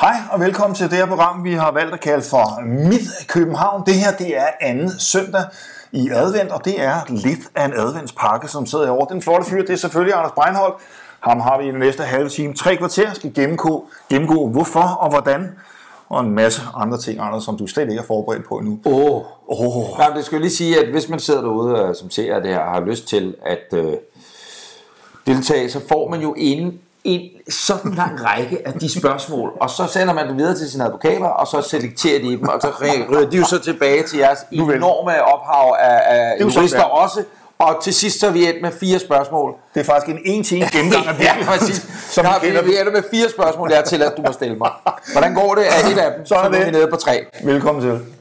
Hej 0.00 0.16
og 0.30 0.40
velkommen 0.40 0.74
til 0.74 0.90
det 0.90 0.98
her 0.98 1.06
program, 1.06 1.44
vi 1.44 1.52
har 1.52 1.72
valgt 1.72 1.94
at 1.94 2.00
kalde 2.00 2.22
for 2.22 2.60
Midt 2.64 3.28
København. 3.28 3.86
Det 3.86 3.94
her 3.94 4.12
det 4.12 4.36
er 4.36 4.46
anden 4.60 4.90
søndag 4.98 5.44
i 5.92 6.10
advent, 6.10 6.50
og 6.50 6.64
det 6.64 6.82
er 6.82 6.94
lidt 7.08 7.40
af 7.54 7.64
en 7.64 7.72
adventspakke, 7.72 8.48
som 8.48 8.66
sidder 8.66 8.90
over. 8.90 9.06
Den 9.06 9.22
flotte 9.22 9.50
fyr, 9.50 9.60
det 9.60 9.70
er 9.70 9.76
selvfølgelig 9.76 10.14
Anders 10.14 10.32
Breinholt. 10.32 10.74
Ham 11.20 11.40
har 11.40 11.58
vi 11.58 11.68
i 11.68 11.70
den 11.70 11.78
næste 11.78 12.02
halve 12.02 12.28
time. 12.28 12.54
Tre 12.54 12.76
kvarter 12.76 13.12
skal 13.12 13.34
gennemgå, 13.34 13.88
gennemgå 14.10 14.48
hvorfor 14.48 14.98
og 15.00 15.10
hvordan, 15.10 15.50
og 16.08 16.20
en 16.20 16.30
masse 16.30 16.62
andre 16.74 16.98
ting, 16.98 17.20
Anders, 17.20 17.44
som 17.44 17.58
du 17.58 17.66
slet 17.66 17.88
ikke 17.88 18.00
er 18.00 18.06
forberedt 18.06 18.48
på 18.48 18.58
endnu. 18.58 18.78
Åh, 18.84 18.94
oh. 18.94 19.22
Oh, 19.48 19.98
Nej, 19.98 20.08
det 20.16 20.24
skal 20.24 20.40
lige 20.40 20.50
sige, 20.50 20.80
at 20.80 20.90
hvis 20.90 21.08
man 21.08 21.18
sidder 21.18 21.40
derude, 21.40 21.78
øh, 21.78 21.94
som 21.94 22.10
ser 22.10 22.40
det 22.40 22.50
her, 22.50 22.58
og 22.58 22.72
har 22.72 22.80
lyst 22.80 23.08
til 23.08 23.34
at 23.46 23.78
øh, 23.78 23.92
deltage, 25.26 25.70
så 25.70 25.80
får 25.88 26.10
man 26.10 26.20
jo 26.20 26.34
en, 26.38 26.80
en 27.04 27.20
sådan 27.48 27.94
lang 27.94 28.24
række 28.24 28.68
af 28.68 28.72
de 28.72 29.00
spørgsmål, 29.00 29.52
og 29.60 29.70
så 29.70 29.86
sender 29.86 30.14
man 30.14 30.28
det 30.28 30.36
videre 30.36 30.54
til 30.54 30.70
sine 30.70 30.84
advokater, 30.84 31.26
og 31.26 31.46
så 31.46 31.62
selekterer 31.62 32.20
de 32.20 32.30
dem, 32.30 32.48
og 32.48 32.60
så 32.60 32.70
ryger 32.82 33.30
de 33.30 33.36
jo 33.36 33.44
så 33.44 33.58
tilbage 33.58 34.02
til 34.02 34.18
jeres 34.18 34.38
enorme 34.52 35.24
ophav 35.24 35.76
af, 35.78 36.00
af 36.06 36.40
jurister 36.40 36.78
er. 36.78 36.84
også, 36.84 37.24
og 37.58 37.82
til 37.82 37.94
sidst 37.94 38.20
så 38.20 38.26
er 38.26 38.30
vi 38.30 38.46
endt 38.48 38.62
med 38.62 38.72
fire 38.80 38.98
spørgsmål. 38.98 39.54
det 39.74 39.80
er 39.80 39.84
faktisk 39.84 40.16
en 40.16 40.20
en 40.24 40.44
til 40.44 40.62
en 40.62 40.68
gennemgang 40.72 41.06
af 41.06 41.20
ja, 41.24 41.34
præcis. 41.44 41.76
som 42.14 42.24
Så 42.24 42.38
vi 42.42 42.46
vi, 42.48 42.78
ender 42.80 42.92
med 42.92 43.02
fire 43.10 43.30
spørgsmål, 43.30 43.70
jeg 43.70 43.78
har 43.78 43.84
tilladt, 43.84 44.16
du 44.16 44.22
må 44.22 44.32
stille 44.32 44.56
mig. 44.56 44.70
Hvordan 45.12 45.34
går 45.34 45.54
det 45.54 45.62
af 45.62 45.90
et 45.92 45.98
af 45.98 46.12
dem? 46.16 46.26
Sådan 46.26 46.54
er 46.54 46.56
så 46.58 46.62
er 46.62 46.64
vi 46.64 46.70
nede 46.70 46.88
på 46.90 46.96
tre. 46.96 47.24
Velkommen 47.44 47.82
til. 47.82 48.17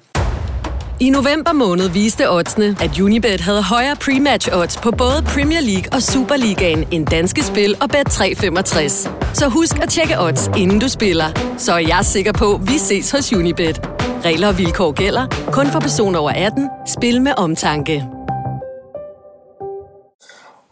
I 1.00 1.10
november 1.10 1.54
måned 1.54 1.90
viste 1.90 2.30
oddsene, 2.30 2.76
at 2.82 3.00
Unibet 3.00 3.42
havde 3.42 3.64
højere 3.64 3.96
pre-match 4.04 4.58
odds 4.58 4.78
på 4.78 4.92
både 4.92 5.24
Premier 5.34 5.62
League 5.62 5.90
og 5.94 6.02
Superligaen 6.02 6.88
end 6.92 7.06
danske 7.06 7.44
spil 7.44 7.76
og 7.82 7.90
Bet365. 7.96 9.10
Så 9.34 9.50
husk 9.50 9.84
at 9.84 9.90
tjekke 9.90 10.16
odds, 10.20 10.48
inden 10.58 10.80
du 10.80 10.88
spiller. 10.88 11.26
Så 11.58 11.74
er 11.74 11.78
jeg 11.78 12.00
sikker 12.04 12.32
på, 12.32 12.54
at 12.54 12.62
vi 12.62 12.78
ses 12.78 13.12
hos 13.12 13.34
Unibet. 13.34 13.90
Regler 14.26 14.48
og 14.48 14.58
vilkår 14.58 14.92
gælder. 14.92 15.52
Kun 15.52 15.68
for 15.68 15.80
personer 15.80 16.20
over 16.20 16.32
18. 16.36 16.70
Spil 16.88 17.22
med 17.22 17.32
omtanke. 17.38 18.06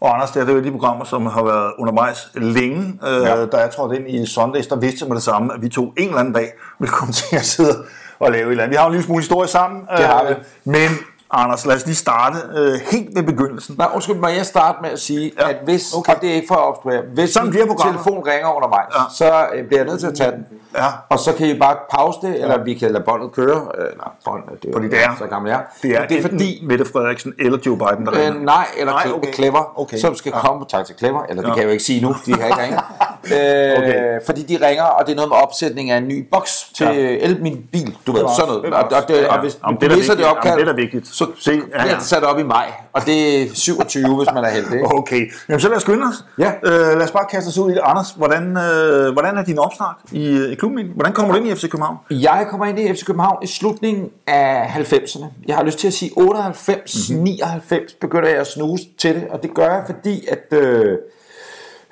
Og 0.00 0.14
Anders, 0.14 0.30
det 0.30 0.48
er 0.48 0.52
jo 0.52 0.62
de 0.62 0.70
programmer, 0.70 1.04
som 1.04 1.26
har 1.26 1.44
været 1.44 1.72
undervejs 1.78 2.28
længe. 2.34 2.98
Ja. 3.02 3.42
Øh, 3.42 3.52
da 3.52 3.56
jeg 3.56 3.70
trådte 3.76 3.96
ind 3.96 4.08
i 4.08 4.26
Sundays, 4.26 4.66
der 4.66 4.76
vidste 4.76 4.98
jeg 5.00 5.08
med 5.08 5.16
det 5.16 5.24
samme, 5.24 5.54
at 5.54 5.62
vi 5.62 5.68
to 5.68 5.82
en 5.98 6.08
eller 6.08 6.18
anden 6.18 6.34
dag 6.34 6.52
ville 6.80 6.92
komme 6.92 7.12
til 7.12 7.36
at 7.36 7.44
sidde 7.44 7.84
og 8.18 8.30
lave 8.32 8.46
et 8.46 8.50
eller 8.50 8.62
andet. 8.64 8.70
Vi 8.70 8.76
har 8.76 8.82
jo 8.84 8.86
en 8.86 8.92
lille 8.92 9.04
smule 9.06 9.20
historie 9.22 9.48
sammen. 9.48 9.80
Det 9.96 10.06
har 10.06 10.24
vi. 10.24 10.30
øh, 10.30 10.36
Men 10.64 10.90
Anders, 11.30 11.66
lad 11.66 11.76
os 11.76 11.86
lige 11.86 11.96
starte 11.96 12.36
øh, 12.56 12.80
helt 12.90 13.08
ved 13.16 13.22
begyndelsen. 13.22 13.74
Nej, 13.78 13.88
undskyld, 13.94 14.16
må 14.16 14.28
jeg 14.28 14.46
starte 14.46 14.78
med 14.82 14.90
at 14.90 15.00
sige, 15.00 15.32
Ja, 15.40 15.48
at 15.50 15.56
hvis, 15.64 15.92
okay. 15.94 16.14
og 16.14 16.20
det 16.20 16.30
er 16.30 16.34
ikke 16.34 16.48
for 16.48 16.54
at 16.54 16.62
obstruere, 16.68 17.02
hvis 17.14 17.30
Sådan 17.30 17.50
bliver 17.50 17.64
telefon 17.66 18.22
ringer 18.26 18.56
undervejs, 18.56 18.86
Ja. 18.94 19.00
så 19.16 19.46
øh, 19.54 19.66
bliver 19.66 19.80
jeg 19.80 19.86
nødt 19.90 20.00
til 20.00 20.06
at 20.06 20.14
tage 20.14 20.30
den. 20.30 20.46
Ja. 20.76 20.86
Og 21.08 21.18
så 21.18 21.32
kan 21.32 21.46
I 21.46 21.58
bare 21.58 21.76
pause 21.90 22.18
det, 22.22 22.42
eller 22.42 22.64
vi 22.64 22.74
kan 22.74 22.90
lade 22.92 23.04
båndet 23.04 23.32
køre. 23.32 23.60
Øh, 23.78 23.84
nej, 23.98 24.08
båndet, 24.24 24.62
det 24.62 24.68
er 24.68 24.72
Fordi 24.72 24.88
det 24.88 24.98
er- 25.04 25.16
så 25.18 25.24
gammel 25.26 25.48
jeg. 25.50 25.60
Det 25.82 25.90
er, 25.90 26.00
Men 26.00 26.08
det 26.08 26.18
er 26.18 26.22
fordi, 26.22 26.64
Mette 26.68 26.84
Frederiksen 26.92 27.32
eller 27.38 27.58
Joe 27.66 27.76
Biden, 27.78 28.06
der 28.06 28.12
øh, 28.14 28.18
ringer. 28.20 28.40
nej, 28.44 28.66
eller 28.78 28.92
Nej, 28.92 29.06
okay. 29.14 29.32
Clever, 29.34 29.72
Okay. 29.80 29.98
som 29.98 30.14
skal 30.14 30.32
Ja. 30.34 30.40
komme, 30.40 30.64
tak 30.68 30.86
til 30.86 30.94
Clever, 30.98 31.22
eller 31.28 31.42
det 31.42 31.48
Ja. 31.48 31.54
kan 31.54 31.60
jeg 31.62 31.66
jo 31.68 31.72
ikke 31.72 31.84
sige 31.84 32.00
nu, 32.02 32.14
de 32.26 32.32
kan 32.32 32.46
ikke 32.46 32.62
ringe. 32.62 32.78
øh, 33.34 33.78
Okay. 33.78 34.20
Fordi 34.26 34.42
de 34.42 34.66
ringer, 34.68 34.84
og 34.84 35.06
det 35.06 35.12
er 35.12 35.16
noget 35.16 35.28
med 35.28 35.36
opsætning 35.42 35.90
af 35.90 35.96
en 35.98 36.08
ny 36.08 36.28
boks 36.32 36.70
til 36.76 36.86
Ja. 36.86 36.92
ja. 36.92 37.16
el, 37.20 37.42
min 37.42 37.64
bil, 37.72 37.96
du 38.06 38.12
ved, 38.12 38.24
sådan 38.38 38.54
noget. 38.54 38.74
Og, 38.74 38.84
og, 39.02 39.08
det, 39.08 39.14
ja. 39.16 39.34
og 39.34 39.40
hvis 39.40 39.58
Jamen, 39.66 39.80
du 39.80 39.86
det 39.86 39.92
er 39.92 39.96
vigtigt. 39.96 40.22
opkald, 40.26 40.60
det 40.60 40.68
er 40.68 40.72
vigtigt. 40.74 41.06
Så, 41.16 41.26
så 41.38 41.52
ja, 41.52 41.58
bliver 41.58 41.94
det 41.94 42.02
sat 42.02 42.24
op 42.24 42.38
i 42.38 42.42
maj, 42.42 42.72
og 42.92 43.06
det 43.06 43.42
er 43.42 43.54
27, 43.54 44.16
hvis 44.16 44.28
man 44.34 44.44
er 44.44 44.48
heldig. 44.48 44.72
ikke? 44.72 44.94
Okay, 44.94 45.30
Jamen, 45.48 45.60
så 45.60 45.68
lad 45.68 45.76
os 45.76 45.82
skynde 45.82 46.02
os. 46.06 46.24
Ja. 46.38 46.52
Øh, 46.62 46.98
lad 46.98 47.02
os 47.02 47.10
bare 47.10 47.26
kaste 47.30 47.48
os 47.48 47.58
ud 47.58 47.70
i 47.70 47.74
det. 47.74 47.80
Anders, 47.84 48.10
hvordan, 48.10 48.56
øh, 48.56 49.12
hvordan 49.12 49.38
er 49.38 49.44
din 49.44 49.58
opstart 49.58 49.96
i, 50.12 50.44
i 50.44 50.54
klubben? 50.54 50.86
Hvordan 50.94 51.12
kommer 51.12 51.34
du 51.34 51.40
ind 51.40 51.48
i 51.48 51.54
FC 51.54 51.70
København? 51.70 51.96
Jeg 52.10 52.46
kommer 52.50 52.66
ind 52.66 52.78
i 52.78 52.94
FC 52.94 53.04
København 53.04 53.38
i 53.42 53.46
slutningen 53.46 54.08
af 54.26 54.66
90'erne. 54.66 55.24
Jeg 55.48 55.56
har 55.56 55.64
lyst 55.64 55.78
til 55.78 55.86
at 55.86 55.92
sige 55.92 56.10
98, 56.16 57.10
mm-hmm. 57.10 57.24
99 57.24 57.92
begynder 58.00 58.28
jeg 58.28 58.38
at 58.38 58.46
snuse 58.46 58.84
til 58.98 59.14
det, 59.14 59.24
og 59.30 59.42
det 59.42 59.54
gør 59.54 59.74
jeg, 59.74 59.82
fordi 59.86 60.26
at 60.28 60.58
øh, 60.58 60.98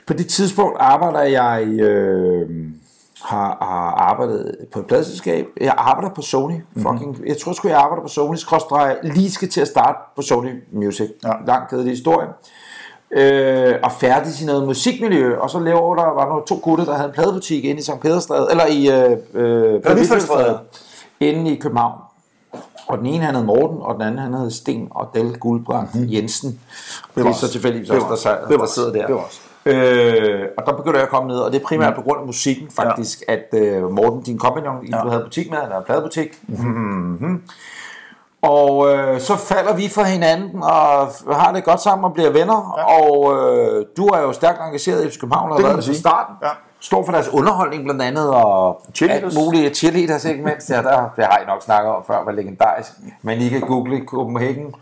på 0.06 0.12
det 0.12 0.26
tidspunkt 0.26 0.76
arbejder 0.80 1.22
jeg 1.22 1.66
øh, 1.66 2.50
har, 3.24 3.56
har 3.60 4.10
arbejdet 4.10 4.56
på 4.72 4.78
et 4.78 4.86
pladselskab. 4.86 5.46
Jeg 5.60 5.74
arbejder 5.76 6.14
på 6.14 6.22
Sony. 6.22 6.60
Fucking, 6.76 7.10
mm-hmm. 7.10 7.26
Jeg 7.26 7.36
tror 7.38 7.52
sgu, 7.52 7.68
jeg 7.68 7.78
arbejder 7.78 8.02
på 8.02 8.08
Sony. 8.08 8.36
Skråstreg, 8.36 8.96
lige 9.02 9.30
skal 9.30 9.48
til 9.48 9.60
at 9.60 9.68
starte 9.68 9.98
på 10.16 10.22
Sony 10.22 10.62
Music. 10.72 11.10
Ja. 11.24 11.32
Lang 11.46 11.68
kedelig 11.68 11.92
historie. 11.92 12.28
Øh, 13.10 13.74
og 13.82 13.92
færdig 13.92 14.42
i 14.42 14.44
noget 14.44 14.66
musikmiljø, 14.66 15.38
og 15.38 15.50
så 15.50 15.58
laver 15.58 15.94
der 15.94 16.04
var 16.04 16.34
der 16.34 16.44
to 16.44 16.60
gutter, 16.62 16.84
der 16.84 16.94
havde 16.94 17.08
en 17.08 17.14
pladebutik 17.14 17.64
inde 17.64 17.80
i 17.80 17.82
St. 17.82 18.00
Pederstræde, 18.00 18.48
eller 18.50 18.66
i 18.66 18.90
øh, 18.90 19.16
øh, 19.34 19.80
inde 21.20 21.50
i 21.50 21.56
København. 21.56 21.98
Og 22.86 22.98
den 22.98 23.06
ene 23.06 23.24
han 23.24 23.34
hed 23.34 23.44
Morten, 23.44 23.78
og 23.80 23.94
den 23.94 24.02
anden 24.02 24.18
han 24.18 24.34
hed 24.34 24.50
Sten 24.50 24.88
og 24.90 25.10
Del 25.14 25.38
Guldbrand 25.38 25.88
Jensen. 25.94 26.50
Det, 26.50 26.58
var 27.14 27.22
det 27.22 27.30
er 27.30 27.32
så 27.32 27.48
tilfældigvis 27.48 27.90
også, 27.90 28.28
der, 28.30 28.48
der, 28.48 28.56
der 28.56 28.66
sidder 28.66 28.92
der. 28.92 29.06
Det 29.06 29.14
var. 29.14 29.30
Øh, 29.66 30.46
og 30.58 30.66
der 30.66 30.72
begynder 30.72 30.98
jeg 30.98 31.02
at 31.02 31.08
komme 31.08 31.28
ned, 31.28 31.38
og 31.38 31.52
det 31.52 31.60
er 31.60 31.64
primært 31.64 31.94
på 31.94 32.02
grund 32.02 32.20
af 32.20 32.26
musikken 32.26 32.68
faktisk, 32.70 33.22
ja. 33.28 33.32
at 33.32 33.54
øh, 33.54 33.90
Morten, 33.90 34.22
din 34.22 34.38
kompagnon, 34.38 34.86
ja. 34.86 35.00
du 35.02 35.08
havde 35.08 35.22
butik 35.22 35.50
med, 35.50 35.58
han 35.58 35.66
havde 35.66 35.78
en 35.78 35.84
pladebutik. 35.84 36.38
Mm-hmm. 36.48 37.42
Og 38.42 38.94
øh, 38.94 39.20
så 39.20 39.36
falder 39.36 39.74
vi 39.74 39.88
for 39.88 40.02
hinanden 40.02 40.62
og 40.62 41.08
har 41.36 41.52
det 41.54 41.64
godt 41.64 41.80
sammen 41.80 42.04
og 42.04 42.12
bliver 42.12 42.30
venner. 42.30 42.74
Ja. 42.78 43.00
Og 43.00 43.32
øh, 43.32 43.86
du 43.96 44.06
er 44.06 44.20
jo 44.20 44.32
stærkt 44.32 44.60
engageret 44.60 45.06
i 45.06 45.10
FC 45.10 45.18
København 45.20 45.50
og 45.50 45.56
har 45.56 45.62
været 45.62 45.76
det 45.76 45.84
fra 45.84 45.92
starten. 45.92 46.34
Ja. 46.42 46.48
Står 46.80 47.04
for 47.04 47.12
deres 47.12 47.28
underholdning 47.28 47.84
blandt 47.84 48.02
andet 48.02 48.30
og 48.30 48.82
alt 49.00 49.34
muligt 49.34 49.76
cheerleaders 49.76 50.24
ikke 50.24 50.44
mindst. 50.44 50.70
Ja, 50.70 50.76
der, 50.76 51.10
det 51.16 51.24
har 51.24 51.38
I 51.42 51.46
nok 51.46 51.62
snakket 51.62 51.92
om 51.92 52.02
før, 52.06 52.24
var 52.24 52.32
legendarisk. 52.32 52.90
Men 53.22 53.38
I 53.38 53.48
kan 53.48 53.60
google 53.60 54.02
Copenhagen, 54.06 54.74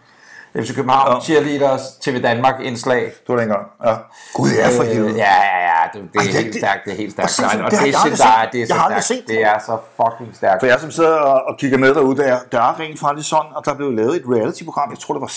FC 0.57 0.75
København, 0.75 1.15
Ja. 1.15 1.21
cheerleaders, 1.21 1.83
TV 2.01 2.23
Danmark 2.23 2.61
indslag. 2.63 3.01
Det 3.05 3.29
var 3.29 3.37
dengang. 3.37 3.67
Ja. 3.85 3.95
Gud, 4.35 4.49
ja, 4.51 4.69
for 4.79 4.83
helvede. 4.83 5.11
Øh, 5.11 5.17
ja, 5.17 5.35
ja, 5.35 5.59
ja, 5.71 5.83
det, 5.93 6.03
det 6.13 6.19
er 6.19 6.23
det- 6.25 6.35
helt 6.35 6.47
det- 6.55 6.61
stærkt, 6.63 6.85
det 6.85 6.93
er 6.93 6.97
helt 6.97 7.13
stærkt. 7.13 7.39
Og 7.65 7.71
det 7.71 7.79
har 7.79 7.87
det, 7.87 7.93
jeg 7.93 8.01
aldrig 8.05 8.19
der 8.19 8.25
er, 8.27 8.51
det 8.51 8.61
er 8.63 8.67
Jeg 8.69 8.69
så 8.69 8.85
stærkt. 8.89 9.05
set 9.05 9.19
det. 9.27 9.29
Det 9.29 9.43
er 9.45 9.59
så 9.67 9.77
fucking 9.97 10.37
stærkt. 10.37 10.61
For 10.61 10.67
jeg 10.67 10.81
som 10.81 10.91
sidder 10.91 11.11
og, 11.17 11.43
og 11.49 11.57
kigger 11.59 11.79
med 11.79 11.95
derude, 11.95 12.17
der, 12.23 12.39
der 12.53 12.61
er 12.61 12.81
rent 12.81 13.01
faktisk 13.01 13.29
sådan, 13.29 13.51
at 13.59 13.65
der 13.65 13.75
blev 13.75 13.93
lavet 13.93 14.17
et 14.17 14.23
reality-program. 14.35 14.91
Jeg 14.91 14.99
tror, 14.99 15.15
det 15.15 15.21
var 15.21 15.33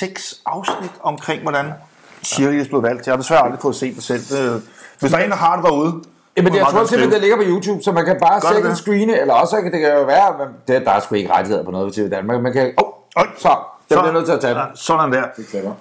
seks 0.00 0.34
afsnit 0.46 0.92
omkring, 1.02 1.42
hvordan 1.42 1.66
cheerleaders 2.24 2.68
blev 2.68 2.82
valgt. 2.82 3.06
Jeg 3.06 3.12
har 3.12 3.16
desværre 3.16 3.44
aldrig 3.44 3.60
fået 3.60 3.76
set 3.76 3.94
det 3.96 4.02
selv. 4.04 4.20
Det, 4.20 4.62
hvis 5.00 5.10
der 5.10 5.18
er 5.18 5.24
en, 5.24 5.30
der 5.30 5.36
har 5.36 5.56
det 5.56 5.64
derude, 5.64 5.94
Jamen, 6.36 6.54
jeg 6.54 6.64
tror 6.64 6.72
godt 6.78 6.88
simpelthen, 6.88 7.12
det 7.12 7.20
ligger 7.20 7.36
på 7.36 7.42
YouTube, 7.46 7.82
så 7.82 7.92
man 7.92 8.04
kan 8.04 8.16
bare 8.20 8.40
det 8.40 8.58
en 8.58 8.64
det? 8.64 8.78
screene, 8.78 9.20
eller 9.20 9.34
også 9.34 9.60
kan 9.62 9.72
det 9.72 9.80
kan 9.80 9.92
jo 9.92 10.02
være, 10.04 10.34
men 10.38 10.48
det, 10.68 10.86
der 10.86 10.92
er 10.92 11.00
sgu 11.00 11.14
ikke 11.14 11.32
rettigheder 11.32 11.64
på 11.64 11.70
noget 11.70 11.86
ved 11.86 11.92
TV 11.92 12.10
Danmark. 12.10 12.42
Man 12.42 12.52
kan, 12.52 12.72
oh, 12.76 12.92
Øj, 13.16 13.26
så, 13.38 13.56
jeg 13.90 13.98
bliver 13.98 14.12
nødt 14.12 14.26
til 14.26 14.32
at 14.32 14.40
tage 14.40 14.54
den. 14.54 14.76
Sådan 14.76 15.12
der. 15.12 15.26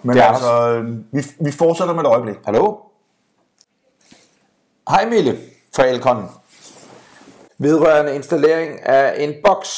Men 0.04 0.16
Det 0.16 0.24
er 0.24 0.28
altså, 0.28 0.54
øh, 0.70 0.88
vi, 1.16 1.22
vi 1.40 1.52
fortsætter 1.52 1.94
med 1.94 2.04
et 2.04 2.08
øjeblik. 2.08 2.36
Hallo? 2.46 2.76
Hej 4.90 5.06
Mille 5.06 5.32
fra 5.76 5.84
Elkon. 5.86 6.30
Vedrørende 7.58 8.16
installering 8.16 8.72
af 8.86 9.24
en 9.24 9.34
boks. 9.46 9.72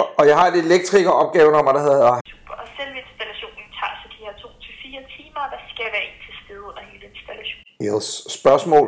Og- 0.00 0.08
Og 0.18 0.26
jeg 0.28 0.36
har 0.38 0.46
et 0.46 0.56
elektrikeropgavenummer, 0.66 1.72
der 1.72 1.80
hedder 1.88 2.08
Og 2.08 2.66
selve 2.78 2.96
installationen 3.06 3.64
tager 3.78 3.94
så 4.02 4.06
de 4.14 4.18
her 4.24 4.32
2-4 4.42 5.00
timer, 5.16 5.40
og 5.46 5.50
der 5.54 5.60
skal 5.74 5.86
være 5.94 6.04
en 6.10 6.16
til 6.24 6.34
stede 6.44 6.62
under 6.68 6.82
hele 6.92 7.04
installationen. 7.12 7.64
Yes. 7.88 8.06
Spørgsmål. 8.40 8.86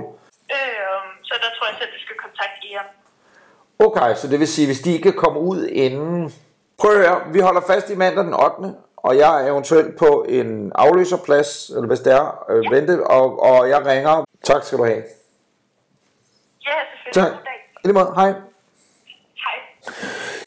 Øhm, 0.57 1.11
så 1.29 1.35
der 1.43 1.51
tror 1.57 1.67
jeg 1.71 1.77
selv, 1.81 1.91
du 1.97 2.01
skal 2.07 2.17
kontakte 2.25 2.57
Eon. 2.73 2.89
Okay, 3.87 4.11
så 4.21 4.29
det 4.29 4.39
vil 4.41 4.49
sige, 4.49 4.67
hvis 4.67 4.81
de 4.81 4.91
ikke 4.93 5.03
kan 5.13 5.19
komme 5.25 5.39
ud 5.41 5.67
inden... 5.67 6.33
Prøv 6.81 6.91
at 6.91 6.97
høre, 6.97 7.21
vi 7.33 7.41
holder 7.41 7.61
fast 7.61 7.91
i 7.91 7.95
mandag 7.97 8.25
den 8.25 8.35
8. 8.35 8.77
Og 8.97 9.17
jeg 9.17 9.43
er 9.45 9.51
eventuelt 9.53 9.99
på 9.99 10.25
en 10.29 10.73
afløserplads, 10.75 11.71
eller 11.71 11.87
hvis 11.87 12.01
det 12.01 12.13
er, 12.13 12.45
øh, 12.51 12.63
vente, 12.71 13.07
og, 13.07 13.43
og 13.43 13.69
jeg 13.69 13.87
ringer. 13.87 14.25
Tak 14.45 14.63
skal 14.65 14.79
du 14.79 14.85
have. 14.85 15.03
Ja, 16.67 16.71
selvfølgelig. 17.13 17.39
Tak. 17.39 17.47
I 17.85 17.87
lige 17.87 17.95
måde. 17.95 18.13
Hej. 18.17 18.33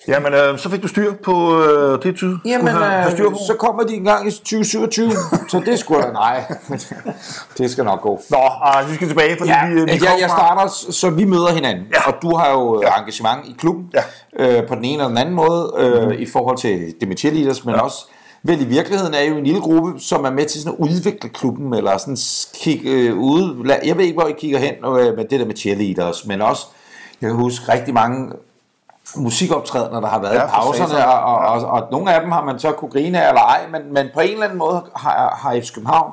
Jamen, 0.08 0.34
øh, 0.34 0.58
så 0.60 0.70
fik 0.70 0.84
du 0.84 0.88
styr 0.88 1.14
på 1.14 1.62
øh, 1.64 2.04
det, 2.04 2.22
du 2.22 2.38
Jamen, 2.46 2.68
have, 2.68 2.84
have 2.84 3.12
styr 3.12 3.26
øh, 3.26 3.32
på. 3.32 3.38
så 3.48 3.54
kommer 3.60 3.84
de 3.84 3.94
en 3.94 4.04
gang 4.04 4.28
i 4.28 4.32
2027, 4.32 5.12
så 5.52 5.62
det 5.66 5.80
skulle 5.80 6.04
da 6.04 6.12
nej. 6.12 6.44
det 7.58 7.72
skal 7.72 7.84
nok 7.86 8.02
gå. 8.02 8.22
Nå, 8.30 8.38
ah, 8.62 8.90
vi 8.90 8.96
skal 8.96 9.08
tilbage, 9.08 9.38
fordi 9.38 9.50
Ja, 9.50 9.68
vi, 9.68 9.74
vi 9.74 9.80
jeg, 9.92 10.00
kom 10.00 10.08
jeg 10.22 10.30
starter, 10.30 10.68
så 10.92 11.10
vi 11.10 11.24
møder 11.26 11.52
hinanden, 11.54 11.84
Ja. 11.92 11.98
ja. 12.06 12.12
og 12.12 12.22
du 12.22 12.36
har 12.36 12.52
jo 12.52 12.82
ja. 12.82 13.00
engagement 13.00 13.46
i 13.46 13.56
klubben, 13.60 13.92
Ja. 14.40 14.60
øh, 14.60 14.68
på 14.68 14.76
den 14.76 14.86
ene 14.86 14.94
eller 14.94 15.08
den 15.08 15.18
anden 15.18 15.36
måde, 15.36 15.74
øh, 15.78 16.04
mm. 16.08 16.12
i 16.20 16.26
forhold 16.26 16.58
til 16.58 16.94
det 17.00 17.08
med 17.08 17.18
cheerleaders, 17.18 17.66
men 17.66 17.76
ja. 17.76 17.82
også, 17.82 17.98
vel 18.44 18.62
i 18.62 18.66
virkeligheden 18.66 19.14
er 19.14 19.24
jo 19.24 19.38
en 19.38 19.44
lille 19.44 19.62
gruppe, 19.62 20.00
som 20.00 20.26
er 20.26 20.30
med 20.32 20.46
til 20.46 20.62
sådan 20.62 20.78
at 20.80 20.86
udvikle 20.90 21.30
klubben, 21.30 21.74
eller 21.74 21.98
sådan 21.98 22.18
kigge 22.56 22.90
øh, 22.92 23.18
ude, 23.18 23.78
jeg 23.86 23.98
ved 23.98 24.04
ikke, 24.06 24.20
hvor 24.20 24.28
I 24.28 24.34
kigger 24.40 24.60
hen 24.60 24.74
øh, 24.86 25.16
med 25.18 25.26
det 25.30 25.40
der 25.40 25.46
med 25.46 25.56
cheerleaders, 25.56 26.26
men 26.26 26.42
også, 26.42 26.66
jeg 27.22 27.30
kan 27.30 27.36
huske 27.40 27.72
rigtig 27.74 27.94
mange 27.94 28.32
musikoptrædener, 29.16 30.00
der 30.00 30.08
har 30.08 30.20
været 30.20 30.34
Ja, 30.34 30.46
i 30.46 30.50
pauserne, 30.50 31.08
og, 31.08 31.36
og, 31.36 31.38
og, 31.38 31.66
og 31.66 31.88
nogle 31.92 32.14
af 32.14 32.22
dem 32.22 32.32
har 32.32 32.44
man 32.44 32.60
så 32.60 32.72
kunne 32.72 32.92
grine 32.92 33.24
af 33.24 33.30
eller 33.30 33.42
ej, 33.42 33.60
men, 33.72 33.94
men 33.94 34.08
på 34.14 34.20
en 34.20 34.30
eller 34.30 34.44
anden 34.44 34.58
måde 34.58 34.84
har, 34.96 35.40
har 35.42 35.60
FC 35.62 35.74
København 35.74 36.12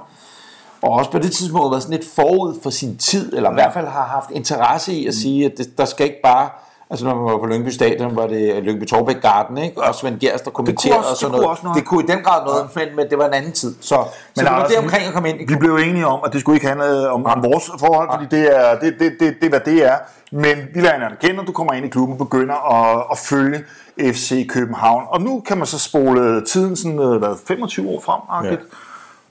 og 0.84 0.92
også 0.92 1.10
på 1.10 1.18
det 1.18 1.32
tidspunkt 1.32 1.70
været 1.70 1.82
sådan 1.82 1.96
lidt 1.96 2.10
forud 2.14 2.60
for 2.62 2.70
sin 2.70 2.96
tid, 2.98 3.36
eller 3.36 3.50
i 3.50 3.54
hvert 3.54 3.72
fald 3.72 3.86
har 3.86 4.04
haft 4.04 4.30
interesse 4.30 4.92
i 4.92 5.06
at 5.06 5.14
sige, 5.14 5.44
at 5.44 5.52
det, 5.58 5.78
der 5.78 5.84
skal 5.84 6.06
ikke 6.06 6.20
bare 6.24 6.48
Altså 6.94 7.06
når 7.06 7.14
man 7.14 7.24
var 7.24 7.38
på 7.38 7.46
Lyngby 7.46 7.68
Stadion, 7.68 8.16
var 8.16 8.26
det 8.26 8.62
Lyngby 8.62 8.86
Torbæk 8.86 9.20
Garden, 9.22 9.58
ikke? 9.58 9.82
Og 9.82 9.94
Svend 9.94 10.20
Gers, 10.20 10.40
der 10.40 10.50
kommenterede 10.50 10.98
også- 10.98 11.10
og 11.10 11.16
sådan 11.16 11.32
det 11.32 11.40
kunne 11.40 11.46
noget. 11.46 11.62
noget. 11.62 11.76
Det 11.76 11.84
kunne 11.84 12.04
i 12.04 12.06
den 12.06 12.20
grad 12.24 12.44
noget, 12.44 12.70
men, 12.76 12.96
men 12.96 13.10
det 13.10 13.18
var 13.18 13.26
en 13.26 13.34
anden 13.34 13.52
tid. 13.52 13.74
Så, 13.80 13.96
men 13.96 14.04
så 14.34 14.42
det 14.44 14.50
var 14.50 14.66
det 14.66 14.78
omkring 14.78 15.06
at 15.06 15.12
komme 15.12 15.28
ind 15.30 15.48
Vi 15.48 15.56
blev 15.56 15.74
enige 15.74 16.06
om, 16.06 16.20
at 16.26 16.32
det 16.32 16.40
skulle 16.40 16.56
ikke 16.56 16.66
handle 16.66 17.10
om, 17.10 17.26
om 17.26 17.42
vores 17.42 17.70
forhold, 17.78 18.08
fordi 18.12 18.26
det 18.36 18.56
er, 18.60 18.78
det, 18.78 18.94
det, 18.98 19.12
det, 19.20 19.34
det 19.40 19.48
hvad 19.48 19.60
det 19.60 19.84
er. 19.84 19.96
Men 20.32 20.56
vi 20.74 20.80
lader 20.80 20.92
hinanden 20.92 21.18
kende, 21.20 21.40
og 21.40 21.46
du 21.46 21.52
kommer 21.52 21.72
ind 21.72 21.86
i 21.86 21.88
klubben 21.88 22.12
og 22.12 22.18
begynder 22.18 22.56
at, 22.76 23.04
at 23.12 23.18
følge 23.18 23.64
FC 24.12 24.48
København. 24.48 25.02
Og 25.08 25.20
nu 25.22 25.40
kan 25.40 25.58
man 25.58 25.66
så 25.66 25.78
spole 25.78 26.44
tiden 26.44 26.76
sådan, 26.76 26.98
øh, 26.98 27.16
hvad, 27.16 27.36
25 27.48 27.88
år 27.88 28.00
frem, 28.00 28.44
ja. 28.44 28.56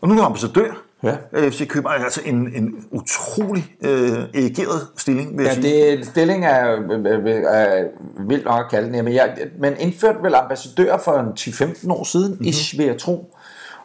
og 0.01 0.07
nu 0.07 0.13
er 0.13 0.17
du 0.19 0.25
ambassadør 0.25 0.71
Ja. 1.03 1.15
FC 1.49 1.67
København. 1.67 2.03
Altså 2.03 2.21
en, 2.25 2.35
en 2.55 2.85
utrolig 2.91 3.75
øh, 3.81 3.89
erigeret 4.33 4.87
stilling, 4.97 5.37
vil 5.37 5.45
jeg 5.45 5.55
Ja, 5.57 5.61
sige. 5.61 5.97
det, 5.97 6.05
stilling 6.05 6.45
er, 6.45 6.71
øh, 6.71 6.89
øh, 7.25 7.43
er 7.43 7.83
vildt 8.27 8.45
nok 8.45 8.59
at 8.59 8.71
kalde 8.71 8.93
den 8.93 9.05
men 9.05 9.13
jeg, 9.13 9.37
man 9.59 9.75
indførte 9.79 10.17
vel 10.23 10.35
ambassadør 10.35 10.97
for 10.97 11.11
en 11.13 11.27
10-15 11.39 11.91
år 11.91 12.03
siden, 12.03 12.25
Mhm. 12.27 12.31
mm-hmm. 12.33 12.47
ish, 12.47 12.77
vil 12.77 12.85
jeg 12.85 12.97
tro. 12.97 13.35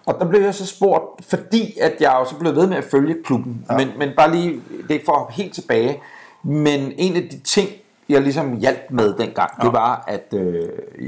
Og 0.07 0.17
der 0.21 0.29
blev 0.29 0.41
jeg 0.43 0.55
så 0.55 0.67
spurgt, 0.67 1.25
fordi 1.29 1.79
at 1.81 1.93
jeg 2.01 2.11
også 2.11 2.35
blev 2.37 2.55
ved 2.57 2.67
med 2.67 2.77
at 2.77 2.85
følge 2.85 3.17
klubben, 3.25 3.65
ja. 3.71 3.77
men, 3.77 3.89
men 3.99 4.09
bare 4.17 4.31
lige, 4.37 4.51
det 4.53 4.91
er 4.91 4.93
ikke 4.95 5.05
for 5.05 5.13
at 5.13 5.19
hoppe 5.19 5.35
helt 5.35 5.55
tilbage, 5.55 6.01
men 6.45 6.93
en 6.97 7.17
af 7.17 7.23
de 7.23 7.41
ting, 7.41 7.69
jeg 8.09 8.21
ligesom 8.21 8.57
hjalp 8.57 8.81
med 8.91 9.15
dengang, 9.15 9.51
ja. 9.59 9.65
det 9.65 9.73
var, 9.73 10.05
at 10.07 10.35
øh, 10.35 10.63